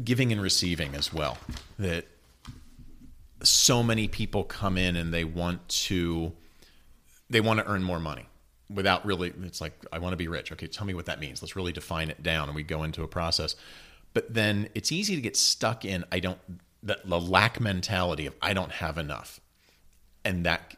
giving 0.05 0.31
and 0.31 0.43
receiving 0.43 0.95
as 0.95 1.15
well. 1.15 1.39
That 1.79 2.05
so 3.43 3.83
many 3.83 4.07
people 4.07 4.45
come 4.45 4.77
in 4.77 4.97
and 4.97 5.15
they 5.15 5.25
want 5.25 5.67
to 5.69 6.33
they 7.31 7.41
want 7.41 7.59
to 7.61 7.67
earn 7.67 7.83
more 7.83 8.01
money 8.01 8.27
without 8.69 9.07
really 9.07 9.33
it's 9.45 9.61
like 9.63 9.73
i 9.91 9.99
want 9.99 10.13
to 10.13 10.19
be 10.19 10.29
rich. 10.29 10.53
Okay 10.53 10.67
tell 10.67 10.87
me 10.87 10.93
what 10.93 11.07
that 11.07 11.21
means. 11.21 11.41
Let's 11.41 11.57
really 11.57 11.73
define 11.73 12.11
it 12.11 12.23
down 12.23 12.51
and 12.51 12.55
we 12.55 12.65
go 12.65 12.83
into 12.83 13.03
a 13.03 13.09
process. 13.09 13.57
But 14.13 14.35
then 14.35 14.69
it's 14.75 14.93
easy 14.93 15.15
to 15.15 15.23
get 15.23 15.39
stuck 15.39 15.87
in 15.87 16.05
i 16.13 16.21
don't 16.21 16.39
the, 16.83 17.01
the 17.03 17.19
lack 17.19 17.61
mentality 17.61 18.27
of 18.27 18.35
i 18.43 18.53
don't 18.53 18.73
have 18.73 18.99
enough. 18.99 19.41
And 20.23 20.45
that 20.45 20.75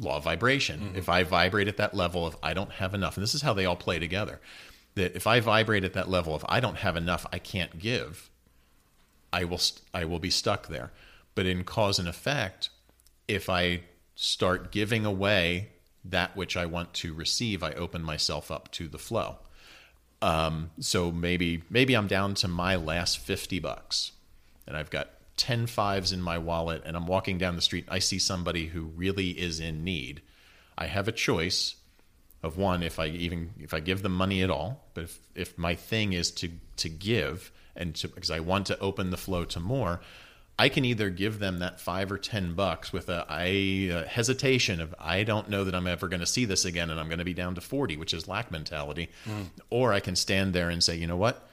law 0.00 0.16
of 0.16 0.24
vibration 0.24 0.92
if 0.96 1.08
i 1.08 1.22
vibrate 1.22 1.68
at 1.68 1.76
that 1.76 1.94
level 1.94 2.26
of 2.26 2.36
i 2.42 2.52
don't 2.52 2.72
have 2.72 2.94
enough 2.94 3.16
and 3.16 3.22
this 3.22 3.34
is 3.34 3.42
how 3.42 3.52
they 3.52 3.64
all 3.64 3.76
play 3.76 3.98
together 3.98 4.40
that 4.96 5.14
if 5.14 5.26
i 5.26 5.38
vibrate 5.38 5.84
at 5.84 5.92
that 5.92 6.08
level 6.08 6.34
of 6.34 6.44
i 6.48 6.58
don't 6.58 6.78
have 6.78 6.96
enough 6.96 7.24
i 7.32 7.38
can't 7.38 7.78
give 7.78 8.30
I 9.34 9.42
will 9.44 9.58
st- 9.58 9.82
I 9.92 10.04
will 10.04 10.20
be 10.20 10.30
stuck 10.30 10.68
there. 10.68 10.92
But 11.34 11.46
in 11.46 11.64
cause 11.64 11.98
and 11.98 12.06
effect, 12.06 12.70
if 13.26 13.50
I 13.50 13.82
start 14.14 14.70
giving 14.70 15.04
away 15.04 15.70
that 16.04 16.36
which 16.36 16.56
I 16.56 16.66
want 16.66 16.94
to 16.94 17.12
receive, 17.12 17.62
I 17.62 17.72
open 17.72 18.04
myself 18.04 18.52
up 18.52 18.70
to 18.72 18.86
the 18.86 18.98
flow. 18.98 19.38
Um, 20.22 20.70
so 20.78 21.10
maybe 21.10 21.64
maybe 21.68 21.94
I'm 21.94 22.06
down 22.06 22.34
to 22.36 22.48
my 22.48 22.76
last 22.76 23.18
fifty 23.18 23.58
bucks, 23.58 24.12
and 24.68 24.76
I've 24.76 24.90
got 24.90 25.08
10 25.36 25.66
fives 25.66 26.12
in 26.12 26.22
my 26.22 26.38
wallet, 26.38 26.82
and 26.84 26.96
I'm 26.96 27.06
walking 27.06 27.38
down 27.38 27.56
the 27.56 27.62
street. 27.62 27.86
I 27.88 27.98
see 27.98 28.18
somebody 28.18 28.66
who 28.66 28.82
really 28.82 29.30
is 29.30 29.60
in 29.60 29.84
need. 29.84 30.22
I 30.76 30.86
have 30.86 31.08
a 31.08 31.12
choice 31.12 31.76
of 32.42 32.58
one 32.58 32.82
if 32.82 32.98
I 32.98 33.06
even 33.06 33.54
if 33.58 33.72
I 33.72 33.80
give 33.80 34.02
them 34.02 34.14
money 34.14 34.42
at 34.42 34.50
all, 34.50 34.84
but 34.92 35.04
if, 35.04 35.18
if 35.34 35.58
my 35.58 35.74
thing 35.74 36.12
is 36.12 36.30
to 36.32 36.50
to 36.76 36.88
give 36.88 37.50
and 37.74 37.94
to 37.96 38.08
because 38.08 38.30
I 38.30 38.40
want 38.40 38.66
to 38.66 38.78
open 38.78 39.10
the 39.10 39.16
flow 39.16 39.44
to 39.46 39.60
more, 39.60 40.00
I 40.58 40.68
can 40.68 40.84
either 40.84 41.10
give 41.10 41.38
them 41.38 41.60
that 41.60 41.80
five 41.80 42.12
or 42.12 42.18
ten 42.18 42.54
bucks 42.54 42.92
with 42.92 43.08
a 43.08 43.24
I 43.28 44.04
hesitation 44.06 44.80
of 44.80 44.94
I 44.98 45.24
don't 45.24 45.48
know 45.48 45.64
that 45.64 45.74
I'm 45.74 45.86
ever 45.86 46.06
going 46.06 46.20
to 46.20 46.26
see 46.26 46.44
this 46.44 46.64
again, 46.64 46.90
and 46.90 47.00
I'm 47.00 47.08
going 47.08 47.18
to 47.18 47.24
be 47.24 47.34
down 47.34 47.54
to 47.54 47.60
forty, 47.60 47.96
which 47.96 48.12
is 48.12 48.28
lack 48.28 48.50
mentality, 48.50 49.08
mm. 49.24 49.46
or 49.70 49.92
I 49.92 50.00
can 50.00 50.14
stand 50.14 50.54
there 50.54 50.68
and 50.68 50.84
say, 50.84 50.96
you 50.96 51.06
know 51.06 51.16
what, 51.16 51.48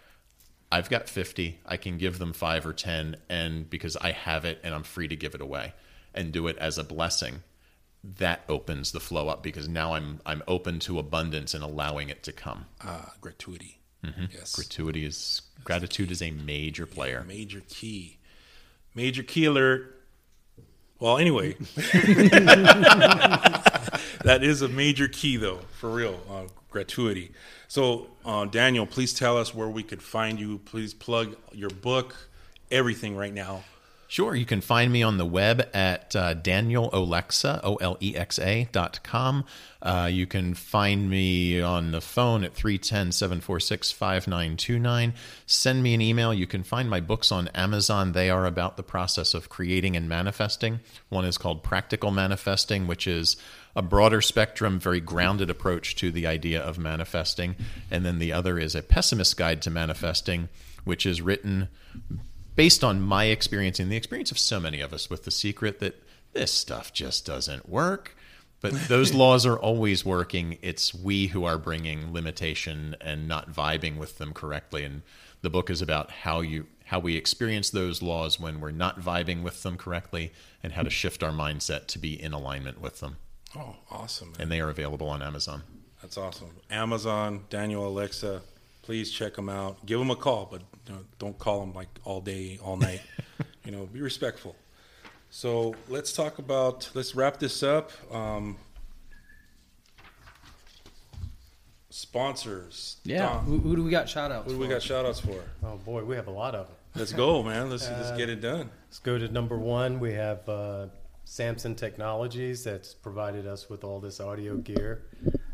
I've 0.72 0.89
got 0.89 1.09
50. 1.09 1.59
I 1.65 1.78
can 1.78 1.97
give 1.97 2.17
them 2.17 2.34
five 2.34 2.65
or 2.65 2.74
10, 2.74 3.17
and 3.30 3.69
because 3.69 3.97
I 3.97 4.11
have 4.11 4.45
it 4.45 4.59
and 4.63 4.74
I'm 4.74 4.84
free 4.84 5.07
to 5.07 5.15
give 5.15 5.36
it 5.36 5.41
away 5.41 5.74
and 6.13 6.32
do 6.32 6.47
it 6.47 6.57
as 6.57 6.78
a 6.78 6.84
blessing, 6.84 7.43
that 8.03 8.41
opens 8.49 8.91
the 8.91 8.99
flow 8.99 9.28
up 9.28 9.43
because 9.43 9.67
now 9.67 9.93
I'm 9.93 10.22
I'm 10.26 10.41
open 10.47 10.80
to 10.80 10.97
abundance 10.97 11.53
and 11.53 11.63
allowing 11.63 12.09
it 12.09 12.24
to 12.24 12.32
come. 12.32 12.65
Ah, 12.82 13.13
gratuity. 13.22 13.78
Yes. 14.34 14.55
Gratuity 14.55 15.05
is 15.05 15.43
gratitude 15.63 16.09
is 16.11 16.22
a 16.22 16.32
major 16.32 16.86
player. 16.86 17.24
Major 17.28 17.61
key. 17.69 18.17
Major 18.95 19.24
key 19.24 19.45
alert. 19.45 19.97
Well, 20.99 21.17
anyway, 21.17 21.53
that 24.24 24.39
is 24.41 24.61
a 24.61 24.67
major 24.67 25.07
key, 25.07 25.38
though, 25.38 25.59
for 25.80 25.89
real. 25.89 26.19
Uh, 26.30 26.43
gratuity. 26.72 27.32
So, 27.67 28.07
uh, 28.26 28.45
Daniel, 28.45 28.88
please 28.88 29.13
tell 29.13 29.38
us 29.38 29.53
where 29.53 29.69
we 29.69 29.84
could 29.84 30.01
find 30.01 30.39
you. 30.39 30.57
Please 30.59 30.93
plug 30.95 31.36
your 31.53 31.69
book, 31.69 32.15
everything 32.72 33.15
right 33.15 33.34
now. 33.34 33.63
Sure, 34.12 34.36
you 34.36 34.45
can 34.45 34.59
find 34.59 34.91
me 34.91 35.03
on 35.03 35.18
the 35.18 35.26
web 35.26 35.70
at 35.74 36.14
uh, 36.18 36.36
danielolexa, 36.36 37.62
O 37.64 37.76
L 37.76 37.95
E 38.01 38.14
X 38.14 38.39
A 38.39 38.68
dot 38.74 38.99
com. 39.03 39.45
Uh, 39.82 40.09
you 40.12 40.28
can 40.28 40.53
find 40.53 41.09
me 41.09 41.62
on 41.62 41.91
the 41.91 42.01
phone 42.01 42.43
at 42.43 42.53
310 42.53 43.14
746 43.14 43.93
5929. 43.93 45.14
Send 45.45 45.82
me 45.82 45.93
an 45.93 46.01
email. 46.01 46.34
You 46.34 46.45
can 46.45 46.62
find 46.62 46.89
my 46.89 46.99
books 46.99 47.32
on 47.32 47.47
Amazon. 47.55 48.12
They 48.12 48.30
are 48.30 48.45
about 48.45 48.76
the 48.76 48.84
process 48.84 49.34
of 49.34 49.47
creating 49.47 49.95
and 49.95 50.09
manifesting. 50.09 50.82
One 51.07 51.24
is 51.24 51.38
called 51.38 51.64
Practical 51.64 52.12
Manifesting, 52.12 52.88
which 52.88 53.07
is 53.07 53.38
a 53.78 53.82
broader 53.82 54.20
spectrum, 54.20 54.78
very 54.78 54.99
grounded 54.99 55.49
approach 55.49 55.95
to 55.95 56.12
the 56.12 56.28
idea 56.28 56.62
of 56.62 56.78
manifesting. 56.78 57.55
And 57.89 58.05
then 58.05 58.20
the 58.20 58.34
other 58.34 58.59
is 58.59 58.76
a 58.76 58.82
pessimist 58.82 59.38
guide 59.38 59.62
to 59.62 59.70
manifesting, 59.70 60.49
which 60.84 61.05
is 61.05 61.22
written 61.22 61.70
based 62.56 62.84
on 62.84 63.02
my 63.02 63.26
experience 63.26 63.80
and 63.80 63.91
the 63.91 63.95
experience 63.95 64.32
of 64.32 64.39
so 64.39 64.60
many 64.60 64.82
of 64.82 64.93
us 64.93 65.10
with 65.10 65.24
the 65.24 65.32
secret 65.32 65.80
that 65.80 66.02
this 66.34 66.52
stuff 66.52 66.93
just 66.93 67.26
doesn't 67.26 67.68
work. 67.70 68.16
But 68.60 68.74
those 68.88 69.14
laws 69.14 69.45
are 69.45 69.58
always 69.58 70.06
working. 70.06 70.58
It's 70.62 70.93
we 70.93 71.28
who 71.28 71.45
are 71.45 71.58
bringing 71.58 72.14
limitation 72.14 72.95
and 73.02 73.28
not 73.28 73.52
vibing 73.52 73.97
with 73.97 74.18
them 74.18 74.34
correctly. 74.34 74.84
And 74.84 75.02
the 75.41 75.49
book 75.49 75.70
is 75.70 75.82
about 75.82 76.12
how 76.12 76.41
you 76.41 76.68
how 76.86 76.99
we 76.99 77.16
experience 77.16 77.70
those 77.70 78.02
laws 78.02 78.38
when 78.38 78.60
we're 78.60 78.70
not 78.70 78.99
vibing 78.99 79.43
with 79.43 79.64
them 79.64 79.78
correctly 79.78 80.34
and 80.62 80.74
how 80.74 80.84
to 80.84 80.89
shift 80.89 81.24
our 81.24 81.32
mindset 81.32 81.88
to 81.88 81.97
be 81.97 82.22
in 82.22 82.34
alignment 82.34 82.82
with 82.82 82.99
them. 82.99 83.16
Oh, 83.56 83.78
awesome. 83.89 84.32
Man. 84.32 84.41
And 84.41 84.52
they 84.52 84.60
are 84.60 84.70
available 84.70 85.08
on 85.08 85.22
Amazon. 85.22 85.64
That's 86.02 86.18
awesome. 86.18 86.49
Amazon, 86.70 87.45
Daniel 87.49 87.89
Olexa, 87.89 88.41
please 88.91 89.09
check 89.09 89.35
them 89.35 89.47
out. 89.47 89.85
Give 89.85 89.99
them 89.99 90.11
a 90.11 90.17
call, 90.17 90.49
but 90.51 90.63
don't- 90.83 91.17
don't 91.17 91.39
call 91.39 91.61
them 91.61 91.71
like 91.71 91.87
all 92.03 92.19
day, 92.19 92.59
all 92.61 92.75
night. 92.75 92.99
you 93.63 93.71
know, 93.71 93.85
be 93.85 94.01
respectful. 94.01 94.53
So 95.29 95.75
let's 95.87 96.11
talk 96.11 96.39
about. 96.39 96.89
Let's 96.93 97.15
wrap 97.15 97.39
this 97.39 97.63
up. 97.63 97.91
Um, 98.13 98.57
sponsors. 101.89 102.97
yeah. 103.05 103.39
Who, 103.39 103.59
who 103.59 103.77
do 103.77 103.83
we 103.85 103.91
got 103.91 104.09
shout 104.09 104.29
outs 104.29 104.47
who 104.51 104.57
do 104.57 104.59
we 104.59 104.67
got 104.67 104.81
shout 104.81 105.05
outs 105.05 105.21
for? 105.21 105.41
Oh 105.63 105.77
boy, 105.77 106.03
we 106.03 106.17
have 106.17 106.27
a 106.27 106.31
lot 106.31 106.53
of 106.53 106.67
them. 106.67 106.75
Let's 106.93 107.13
go, 107.13 107.41
man. 107.43 107.69
Let's 107.69 107.87
let's 107.87 108.11
get 108.17 108.27
it 108.29 108.41
done. 108.41 108.69
Let's 108.89 108.99
go 108.99 109.17
to 109.17 109.29
number 109.29 109.57
one. 109.57 110.01
We 110.01 110.11
have 110.15 110.49
uh, 110.49 110.87
Samson 111.23 111.75
Technologies 111.75 112.65
that's 112.65 112.93
provided 112.93 113.47
us 113.47 113.69
with 113.69 113.85
all 113.85 114.01
this 114.01 114.19
audio 114.19 114.57
gear. 114.57 115.03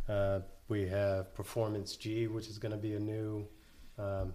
Uh, 0.09 0.39
we 0.68 0.88
have 0.88 1.34
Performance 1.34 1.95
G, 1.95 2.28
which 2.28 2.47
is 2.47 2.57
going 2.57 2.72
to 2.72 2.78
be 2.78 2.95
a 2.95 2.99
new 2.99 3.47
um, 3.97 4.34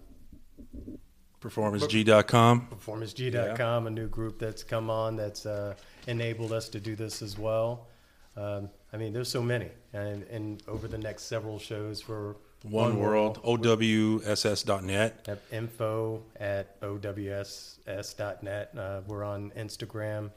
PerformanceG.com. 1.41 2.67
PerformanceG.com, 2.71 3.87
a 3.87 3.89
new 3.89 4.07
group 4.07 4.39
that's 4.39 4.63
come 4.63 4.89
on 4.89 5.15
that's 5.15 5.45
uh, 5.45 5.75
enabled 6.07 6.53
us 6.53 6.69
to 6.69 6.79
do 6.79 6.95
this 6.95 7.21
as 7.21 7.37
well. 7.37 7.87
Um, 8.35 8.69
I 8.91 8.97
mean, 8.97 9.13
there's 9.13 9.29
so 9.29 9.41
many, 9.43 9.69
and, 9.93 10.23
and 10.23 10.63
over 10.67 10.87
the 10.87 10.97
next 10.97 11.23
several 11.23 11.59
shows 11.59 12.01
for 12.01 12.37
One 12.63 12.97
World, 12.97 13.39
OWSS.net. 13.43 15.25
at 15.27 15.39
info 15.51 16.23
at 16.39 16.79
owss.net. 16.81 18.71
Uh, 18.77 19.01
we're 19.07 19.23
on 19.23 19.51
Instagram, 19.57 20.31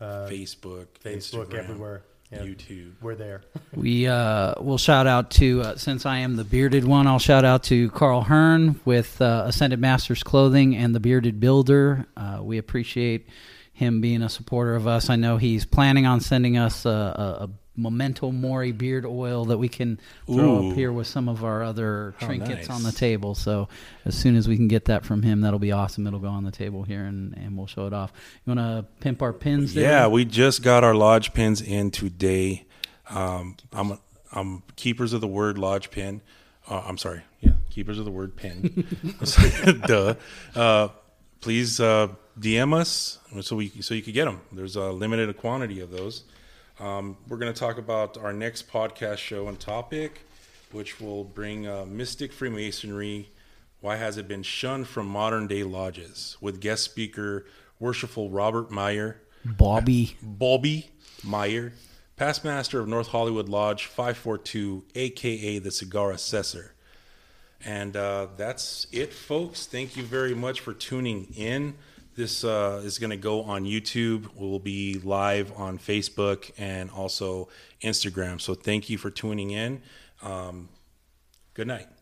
uh, 0.00 0.26
Facebook, 0.26 0.86
Facebook, 1.02 1.46
Instagram, 1.48 1.54
everywhere. 1.54 2.04
Yeah, 2.34 2.42
YouTube. 2.42 2.92
We're 3.00 3.14
there. 3.14 3.42
We 3.74 4.06
uh, 4.06 4.54
will 4.60 4.78
shout 4.78 5.06
out 5.06 5.30
to 5.32 5.62
uh, 5.62 5.76
since 5.76 6.06
I 6.06 6.18
am 6.18 6.36
the 6.36 6.44
bearded 6.44 6.84
one. 6.84 7.06
I'll 7.06 7.18
shout 7.18 7.44
out 7.44 7.64
to 7.64 7.90
Carl 7.90 8.22
Hearn 8.22 8.80
with 8.84 9.20
uh, 9.20 9.44
Ascended 9.46 9.78
Masters 9.80 10.22
Clothing 10.22 10.76
and 10.76 10.94
the 10.94 11.00
Bearded 11.00 11.40
Builder. 11.40 12.06
Uh, 12.16 12.40
we 12.42 12.58
appreciate 12.58 13.28
him 13.72 14.00
being 14.00 14.22
a 14.22 14.28
supporter 14.28 14.74
of 14.74 14.86
us. 14.86 15.10
I 15.10 15.16
know 15.16 15.36
he's 15.36 15.64
planning 15.64 16.06
on 16.06 16.20
sending 16.20 16.56
us 16.56 16.84
a, 16.86 16.90
a, 16.90 17.44
a 17.44 17.50
Memento 17.76 18.30
Mori 18.30 18.72
beard 18.72 19.04
oil 19.04 19.44
that 19.46 19.58
we 19.58 19.68
can 19.68 20.00
throw 20.26 20.44
Ooh. 20.44 20.70
up 20.70 20.76
here 20.76 20.92
with 20.92 21.06
some 21.06 21.28
of 21.28 21.44
our 21.44 21.62
other 21.62 22.14
How 22.18 22.26
trinkets 22.26 22.68
nice. 22.68 22.70
on 22.70 22.82
the 22.82 22.92
table. 22.92 23.34
So 23.34 23.68
as 24.04 24.16
soon 24.16 24.36
as 24.36 24.46
we 24.46 24.56
can 24.56 24.68
get 24.68 24.84
that 24.86 25.04
from 25.04 25.22
him, 25.22 25.40
that'll 25.40 25.58
be 25.58 25.72
awesome. 25.72 26.06
It'll 26.06 26.20
go 26.20 26.28
on 26.28 26.44
the 26.44 26.52
table 26.52 26.84
here 26.84 27.04
and, 27.04 27.36
and 27.36 27.56
we'll 27.56 27.66
show 27.66 27.86
it 27.86 27.92
off. 27.92 28.12
You 28.44 28.54
want 28.54 28.60
to 28.60 28.86
pimp 29.00 29.22
our 29.22 29.32
pins? 29.32 29.74
There? 29.74 29.84
Yeah, 29.84 30.06
we 30.06 30.24
just 30.24 30.62
got 30.62 30.84
our 30.84 30.94
lodge 30.94 31.34
pins 31.34 31.60
in 31.60 31.90
today. 31.90 32.64
Um, 33.10 33.56
I'm 33.72 33.98
I'm 34.32 34.62
keepers 34.76 35.12
of 35.12 35.20
the 35.20 35.26
word 35.26 35.58
lodge 35.58 35.90
pin. 35.90 36.22
Uh, 36.68 36.82
I'm 36.86 36.96
sorry, 36.96 37.22
yeah, 37.40 37.52
keepers 37.70 37.98
of 37.98 38.04
the 38.04 38.10
word 38.10 38.36
pin. 38.36 38.86
Duh. 39.86 40.14
Uh, 40.54 40.88
please 41.40 41.78
uh, 41.78 42.08
DM 42.38 42.74
us 42.74 43.18
so 43.42 43.56
we 43.56 43.68
so 43.80 43.94
you 43.94 44.02
could 44.02 44.14
get 44.14 44.24
them. 44.24 44.40
There's 44.52 44.76
a 44.76 44.90
limited 44.90 45.36
quantity 45.36 45.80
of 45.80 45.90
those. 45.90 46.24
Um, 46.80 47.16
we're 47.28 47.36
going 47.36 47.52
to 47.52 47.58
talk 47.58 47.78
about 47.78 48.18
our 48.18 48.32
next 48.32 48.68
podcast 48.68 49.18
show 49.18 49.48
and 49.48 49.58
topic, 49.58 50.26
which 50.72 51.00
will 51.00 51.22
bring 51.22 51.68
uh, 51.68 51.84
mystic 51.86 52.32
Freemasonry. 52.32 53.30
Why 53.80 53.96
has 53.96 54.16
it 54.16 54.26
been 54.26 54.42
shunned 54.42 54.88
from 54.88 55.06
modern 55.06 55.46
day 55.46 55.62
lodges? 55.62 56.36
With 56.40 56.60
guest 56.60 56.82
speaker, 56.82 57.46
worshipful 57.78 58.30
Robert 58.30 58.70
Meyer. 58.70 59.20
Bobby. 59.44 60.16
Bobby 60.22 60.90
Meyer, 61.22 61.72
past 62.16 62.44
master 62.44 62.80
of 62.80 62.88
North 62.88 63.08
Hollywood 63.08 63.48
Lodge 63.48 63.86
542, 63.86 64.84
aka 64.94 65.58
the 65.58 65.70
Cigar 65.70 66.10
Assessor. 66.10 66.74
And 67.64 67.96
uh, 67.96 68.28
that's 68.36 68.86
it, 68.90 69.12
folks. 69.12 69.66
Thank 69.66 69.96
you 69.96 70.02
very 70.02 70.34
much 70.34 70.60
for 70.60 70.74
tuning 70.74 71.32
in. 71.36 71.74
This 72.16 72.44
uh, 72.44 72.80
is 72.84 72.98
going 72.98 73.10
to 73.10 73.16
go 73.16 73.42
on 73.42 73.64
YouTube. 73.64 74.28
We'll 74.36 74.60
be 74.60 75.00
live 75.02 75.52
on 75.56 75.78
Facebook 75.78 76.52
and 76.56 76.90
also 76.90 77.48
Instagram. 77.82 78.40
So 78.40 78.54
thank 78.54 78.88
you 78.88 78.98
for 78.98 79.10
tuning 79.10 79.50
in. 79.50 79.82
Um, 80.22 80.68
good 81.54 81.66
night. 81.66 81.93